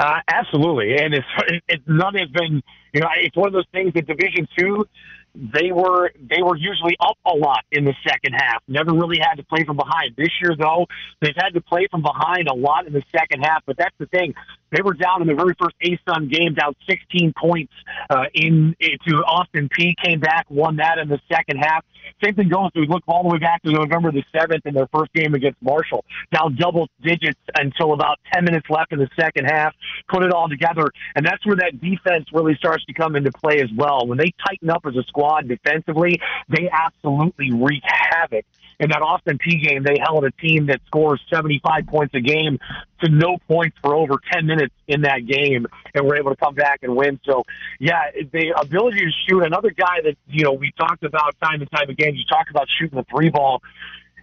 Uh, 0.00 0.18
absolutely, 0.28 0.96
and 0.96 1.12
it's, 1.12 1.26
it's 1.68 1.84
none 1.86 2.14
has 2.14 2.30
been 2.30 2.62
you 2.94 3.00
know 3.02 3.08
it's 3.18 3.36
one 3.36 3.48
of 3.48 3.52
those 3.52 3.66
things 3.70 3.92
that 3.92 4.06
Division 4.06 4.48
Two 4.58 4.88
they 5.34 5.72
were 5.72 6.10
they 6.18 6.42
were 6.42 6.56
usually 6.56 6.96
up 7.00 7.16
a 7.24 7.34
lot 7.34 7.64
in 7.70 7.84
the 7.84 7.94
second 8.06 8.34
half. 8.34 8.62
Never 8.68 8.92
really 8.92 9.18
had 9.18 9.36
to 9.36 9.44
play 9.44 9.64
from 9.64 9.76
behind. 9.76 10.16
This 10.16 10.30
year 10.42 10.56
though, 10.58 10.86
they've 11.20 11.36
had 11.36 11.50
to 11.54 11.60
play 11.60 11.86
from 11.90 12.02
behind 12.02 12.48
a 12.48 12.54
lot 12.54 12.86
in 12.86 12.92
the 12.92 13.02
second 13.12 13.42
half. 13.42 13.62
But 13.66 13.76
that's 13.76 13.94
the 13.98 14.06
thing. 14.06 14.34
They 14.70 14.82
were 14.82 14.94
down 14.94 15.20
in 15.20 15.28
the 15.28 15.34
very 15.34 15.54
first 15.60 15.74
ASUN 15.82 16.30
game, 16.30 16.54
down 16.54 16.74
16 16.88 17.32
points 17.36 17.72
uh, 18.08 18.24
in 18.34 18.76
to 18.80 19.16
Austin 19.24 19.68
Peay. 19.68 19.94
Came 20.02 20.20
back, 20.20 20.46
won 20.48 20.76
that 20.76 20.98
in 20.98 21.08
the 21.08 21.20
second 21.28 21.58
half. 21.58 21.84
Same 22.22 22.34
thing 22.34 22.48
goes. 22.48 22.70
We 22.74 22.86
look 22.86 23.02
all 23.06 23.22
the 23.22 23.28
way 23.30 23.38
back 23.38 23.62
to 23.62 23.72
November 23.72 24.12
the 24.12 24.24
7th 24.34 24.66
in 24.66 24.74
their 24.74 24.88
first 24.92 25.12
game 25.12 25.34
against 25.34 25.60
Marshall. 25.62 26.04
Down 26.32 26.56
double 26.56 26.88
digits 27.02 27.38
until 27.54 27.92
about 27.92 28.18
10 28.32 28.44
minutes 28.44 28.66
left 28.68 28.92
in 28.92 28.98
the 28.98 29.08
second 29.18 29.46
half. 29.46 29.74
Put 30.08 30.22
it 30.22 30.32
all 30.32 30.48
together. 30.48 30.90
And 31.14 31.24
that's 31.24 31.44
where 31.46 31.56
that 31.56 31.80
defense 31.80 32.26
really 32.32 32.54
starts 32.56 32.84
to 32.86 32.92
come 32.92 33.16
into 33.16 33.30
play 33.32 33.60
as 33.60 33.70
well. 33.76 34.06
When 34.06 34.18
they 34.18 34.32
tighten 34.46 34.70
up 34.70 34.84
as 34.86 34.96
a 34.96 35.02
squad 35.20 35.48
defensively, 35.48 36.20
they 36.48 36.70
absolutely 36.72 37.52
wreak 37.52 37.82
havoc 37.84 38.44
in 38.80 38.88
that 38.88 39.02
Austin 39.02 39.38
Peay 39.38 39.62
game, 39.62 39.82
they 39.82 39.98
held 40.02 40.24
a 40.24 40.30
team 40.30 40.66
that 40.66 40.80
scores 40.86 41.20
75 41.32 41.86
points 41.86 42.14
a 42.14 42.20
game 42.20 42.58
to 43.02 43.10
no 43.10 43.36
points 43.46 43.76
for 43.82 43.94
over 43.94 44.14
10 44.32 44.46
minutes 44.46 44.74
in 44.88 45.02
that 45.02 45.26
game 45.26 45.66
and 45.94 46.06
were 46.06 46.16
able 46.16 46.30
to 46.30 46.36
come 46.36 46.54
back 46.54 46.80
and 46.82 46.96
win. 46.96 47.20
So, 47.24 47.44
yeah, 47.78 48.10
the 48.32 48.54
ability 48.58 49.00
to 49.00 49.10
shoot, 49.28 49.44
another 49.44 49.70
guy 49.70 50.00
that, 50.04 50.16
you 50.28 50.44
know, 50.44 50.52
we 50.52 50.72
talked 50.78 51.04
about 51.04 51.36
time 51.42 51.60
and 51.60 51.70
time 51.70 51.90
again, 51.90 52.14
you 52.14 52.24
talk 52.24 52.48
about 52.48 52.66
shooting 52.78 52.96
the 52.96 53.04
three 53.14 53.28
ball 53.28 53.60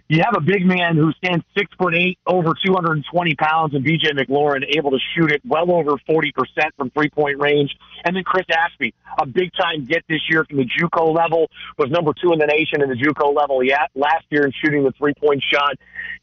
you 0.08 0.22
have 0.24 0.34
a 0.34 0.40
big 0.40 0.64
man 0.64 0.96
who 0.96 1.12
stands 1.12 1.44
six 1.56 1.70
foot 1.76 1.94
eight, 1.94 2.18
over 2.26 2.54
220 2.64 3.34
pounds, 3.34 3.74
and 3.74 3.84
BJ 3.84 4.16
McLaurin 4.16 4.64
able 4.74 4.90
to 4.90 4.98
shoot 5.14 5.30
it 5.30 5.42
well 5.46 5.70
over 5.70 5.92
40% 6.08 6.32
from 6.78 6.88
three 6.90 7.10
point 7.10 7.38
range. 7.38 7.76
And 8.04 8.16
then 8.16 8.24
Chris 8.24 8.46
Ashby, 8.50 8.94
a 9.18 9.26
big 9.26 9.50
time 9.52 9.84
get 9.84 10.02
this 10.08 10.20
year 10.30 10.46
from 10.46 10.56
the 10.56 10.64
JUCO 10.64 11.14
level, 11.14 11.48
was 11.76 11.90
number 11.90 12.12
two 12.14 12.32
in 12.32 12.38
the 12.38 12.46
nation 12.46 12.80
in 12.80 12.88
the 12.88 12.96
JUCO 12.96 13.36
level 13.36 13.60
last 13.94 14.24
year 14.30 14.46
in 14.46 14.52
shooting 14.64 14.82
the 14.82 14.92
three 14.92 15.12
point 15.12 15.44
shot. 15.52 15.76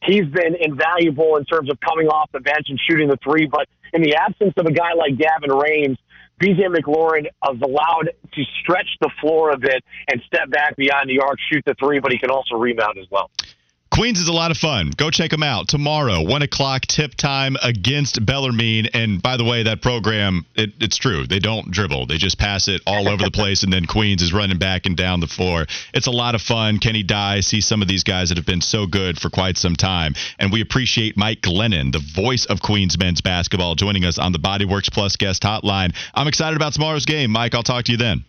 He's 0.04 0.26
been 0.26 0.56
invaluable 0.60 1.38
in 1.38 1.46
terms 1.46 1.70
of 1.70 1.80
coming 1.80 2.08
off 2.08 2.32
the 2.32 2.40
bench 2.40 2.66
and 2.70 2.80
shooting 2.90 3.08
the 3.08 3.20
three, 3.24 3.46
but 3.46 3.68
in 3.94 4.02
the 4.02 4.16
absence 4.16 4.54
of 4.58 4.66
a 4.66 4.72
guy 4.72 4.94
like 4.98 5.16
Gavin 5.16 5.56
Rains, 5.56 6.00
BJ 6.42 6.74
McLaurin 6.74 7.28
is 7.28 7.62
allowed 7.62 8.10
to 8.34 8.44
stretch 8.62 8.90
the 9.00 9.12
floor 9.22 9.52
a 9.52 9.58
bit 9.58 9.84
and 10.10 10.22
step 10.26 10.50
back 10.50 10.76
beyond 10.76 11.08
the 11.08 11.20
arc, 11.20 11.38
shoot 11.52 11.64
the 11.66 11.76
three, 11.76 12.00
but 12.00 12.12
he 12.12 12.18
can 12.18 12.32
also 12.32 12.56
rebound 12.56 12.98
as 12.98 13.06
well. 13.12 13.30
Queens 13.92 14.20
is 14.20 14.28
a 14.28 14.34
lot 14.34 14.52
of 14.52 14.58
fun. 14.58 14.92
Go 14.98 15.10
check 15.10 15.32
them 15.32 15.44
out 15.44 15.70
tomorrow, 15.70 16.22
one 16.22 16.42
o'clock 16.42 16.82
tip 16.82 17.16
time 17.16 17.56
against 17.64 18.26
Bellarmine. 18.26 18.88
And 18.94 19.22
by 19.22 19.38
the 19.38 19.46
way, 19.46 19.64
that 19.64 19.82
program, 19.82 20.46
it, 20.54 20.72
it's 20.82 20.98
true. 20.98 21.26
They 21.26 21.40
don't 21.40 21.72
dribble. 21.72 22.08
They 22.08 22.18
just 22.18 22.38
pass 22.38 22.68
it 22.68 22.82
all 22.86 23.08
over 23.08 23.24
the 23.24 23.32
place, 23.32 23.64
and 23.64 23.72
then 23.72 23.86
Queens 23.86 24.22
is 24.22 24.34
running 24.34 24.58
back 24.58 24.86
and 24.86 24.98
down 24.98 25.22
the 25.22 25.28
floor. 25.28 25.66
It's 25.94 26.08
a 26.08 26.12
lot 26.12 26.36
of 26.36 26.42
fun. 26.42 26.80
Kenny 26.80 27.04
Dye 27.04 27.40
see 27.40 27.62
some 27.62 27.82
of 27.82 27.88
these 27.88 28.04
guys 28.04 28.30
that 28.30 28.38
have 28.38 28.46
been 28.46 28.62
so 28.62 28.86
good 28.86 29.18
for 29.18 29.30
quite 29.30 29.58
some 29.58 29.78
time, 29.78 30.14
and 30.40 30.52
we 30.52 30.60
appreciate 30.62 31.16
Mike 31.16 31.40
Glennon, 31.40 31.94
the 31.94 32.04
voice 32.16 32.46
of 32.46 32.62
Queens 32.62 32.98
men's 33.00 33.22
basketball, 33.22 33.76
joining 33.76 34.04
us 34.04 34.18
on 34.18 34.34
the 34.34 34.40
Bodyworks 34.40 34.92
Plus 34.92 35.16
guest 35.16 35.44
hotline. 35.44 35.96
I'm 36.14 36.28
excited 36.28 36.58
about 36.58 36.74
tomorrow's 36.74 37.06
game, 37.06 37.32
Mike. 37.32 37.56
I'll 37.56 37.64
talk 37.64 37.86
to 37.86 37.92
you 37.94 37.98
then. 37.98 38.26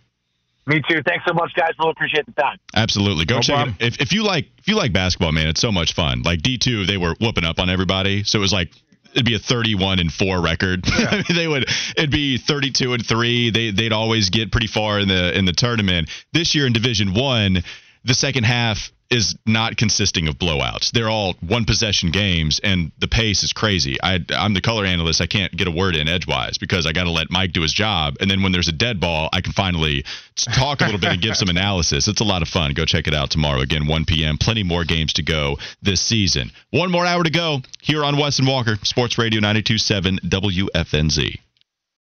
Me 0.66 0.82
too. 0.88 1.00
Thanks 1.06 1.24
so 1.26 1.32
much, 1.32 1.52
guys. 1.54 1.70
Really 1.78 1.92
appreciate 1.92 2.26
the 2.26 2.32
time. 2.32 2.58
Absolutely. 2.74 3.24
Go 3.24 3.36
no 3.36 3.40
check 3.40 3.54
problem. 3.56 3.76
it. 3.78 3.86
If, 3.86 4.00
if 4.00 4.12
you 4.12 4.24
like 4.24 4.46
if 4.58 4.66
you 4.66 4.74
like 4.76 4.92
basketball, 4.92 5.32
man, 5.32 5.46
it's 5.48 5.60
so 5.60 5.70
much 5.70 5.94
fun. 5.94 6.22
Like 6.22 6.42
D 6.42 6.58
two, 6.58 6.86
they 6.86 6.96
were 6.96 7.14
whooping 7.20 7.44
up 7.44 7.58
on 7.60 7.70
everybody, 7.70 8.24
so 8.24 8.38
it 8.38 8.40
was 8.40 8.52
like 8.52 8.70
it'd 9.12 9.24
be 9.24 9.34
a 9.34 9.38
31 9.38 9.98
and 10.00 10.12
4 10.12 10.40
record. 10.42 10.84
Yeah. 10.98 11.22
they 11.34 11.46
would 11.48 11.68
it'd 11.96 12.10
be 12.10 12.36
32 12.38 12.94
and 12.94 13.06
3. 13.06 13.50
They 13.50 13.70
they'd 13.70 13.92
always 13.92 14.30
get 14.30 14.50
pretty 14.50 14.66
far 14.66 14.98
in 14.98 15.08
the 15.08 15.36
in 15.38 15.44
the 15.44 15.52
tournament. 15.52 16.10
This 16.32 16.54
year 16.54 16.66
in 16.66 16.72
Division 16.72 17.14
1, 17.14 17.62
the 18.04 18.14
second 18.14 18.44
half 18.44 18.90
is 19.11 19.36
not 19.46 19.76
consisting 19.76 20.28
of 20.28 20.36
blowouts. 20.36 20.90
They're 20.90 21.09
all 21.09 21.34
one 21.40 21.64
possession 21.64 22.11
games, 22.11 22.61
and 22.62 22.92
the 22.98 23.09
pace 23.09 23.42
is 23.42 23.52
crazy. 23.52 23.98
I, 24.02 24.20
am 24.30 24.54
the 24.54 24.61
color 24.61 24.84
analyst. 24.84 25.20
I 25.20 25.26
can't 25.26 25.54
get 25.57 25.68
a 25.68 25.70
word 25.70 25.96
in 25.96 26.09
edgewise 26.09 26.59
because 26.59 26.86
I 26.86 26.92
got 26.92 27.04
to 27.04 27.11
let 27.11 27.30
Mike 27.30 27.52
do 27.52 27.62
his 27.62 27.72
job. 27.72 28.16
And 28.20 28.30
then 28.30 28.42
when 28.42 28.52
there's 28.52 28.68
a 28.68 28.72
dead 28.72 29.00
ball, 29.00 29.28
I 29.32 29.40
can 29.40 29.52
finally 29.52 30.04
talk 30.34 30.80
a 30.80 30.84
little 30.84 31.00
bit 31.00 31.12
and 31.12 31.22
give 31.22 31.36
some 31.36 31.48
analysis. 31.57 32.09
It's 32.09 32.20
a 32.20 32.24
lot 32.24 32.42
of 32.42 32.48
fun. 32.48 32.72
Go 32.74 32.84
check 32.84 33.07
it 33.07 33.14
out 33.14 33.30
tomorrow. 33.30 33.61
Again, 33.61 33.86
1 33.86 34.04
p.m. 34.04 34.38
Plenty 34.38 34.62
more 34.62 34.84
games 34.84 35.12
to 35.14 35.22
go 35.22 35.57
this 35.82 36.00
season. 36.00 36.50
One 36.70 36.90
more 36.90 37.07
hour 37.07 37.22
to 37.22 37.30
go 37.30 37.61
here 37.82 38.04
on 38.04 38.18
Wes 38.18 38.38
and 38.38 38.48
Walker, 38.48 38.76
Sports 38.82 39.18
Radio 39.18 39.40
927 39.40 40.20
WFNZ. 40.24 41.45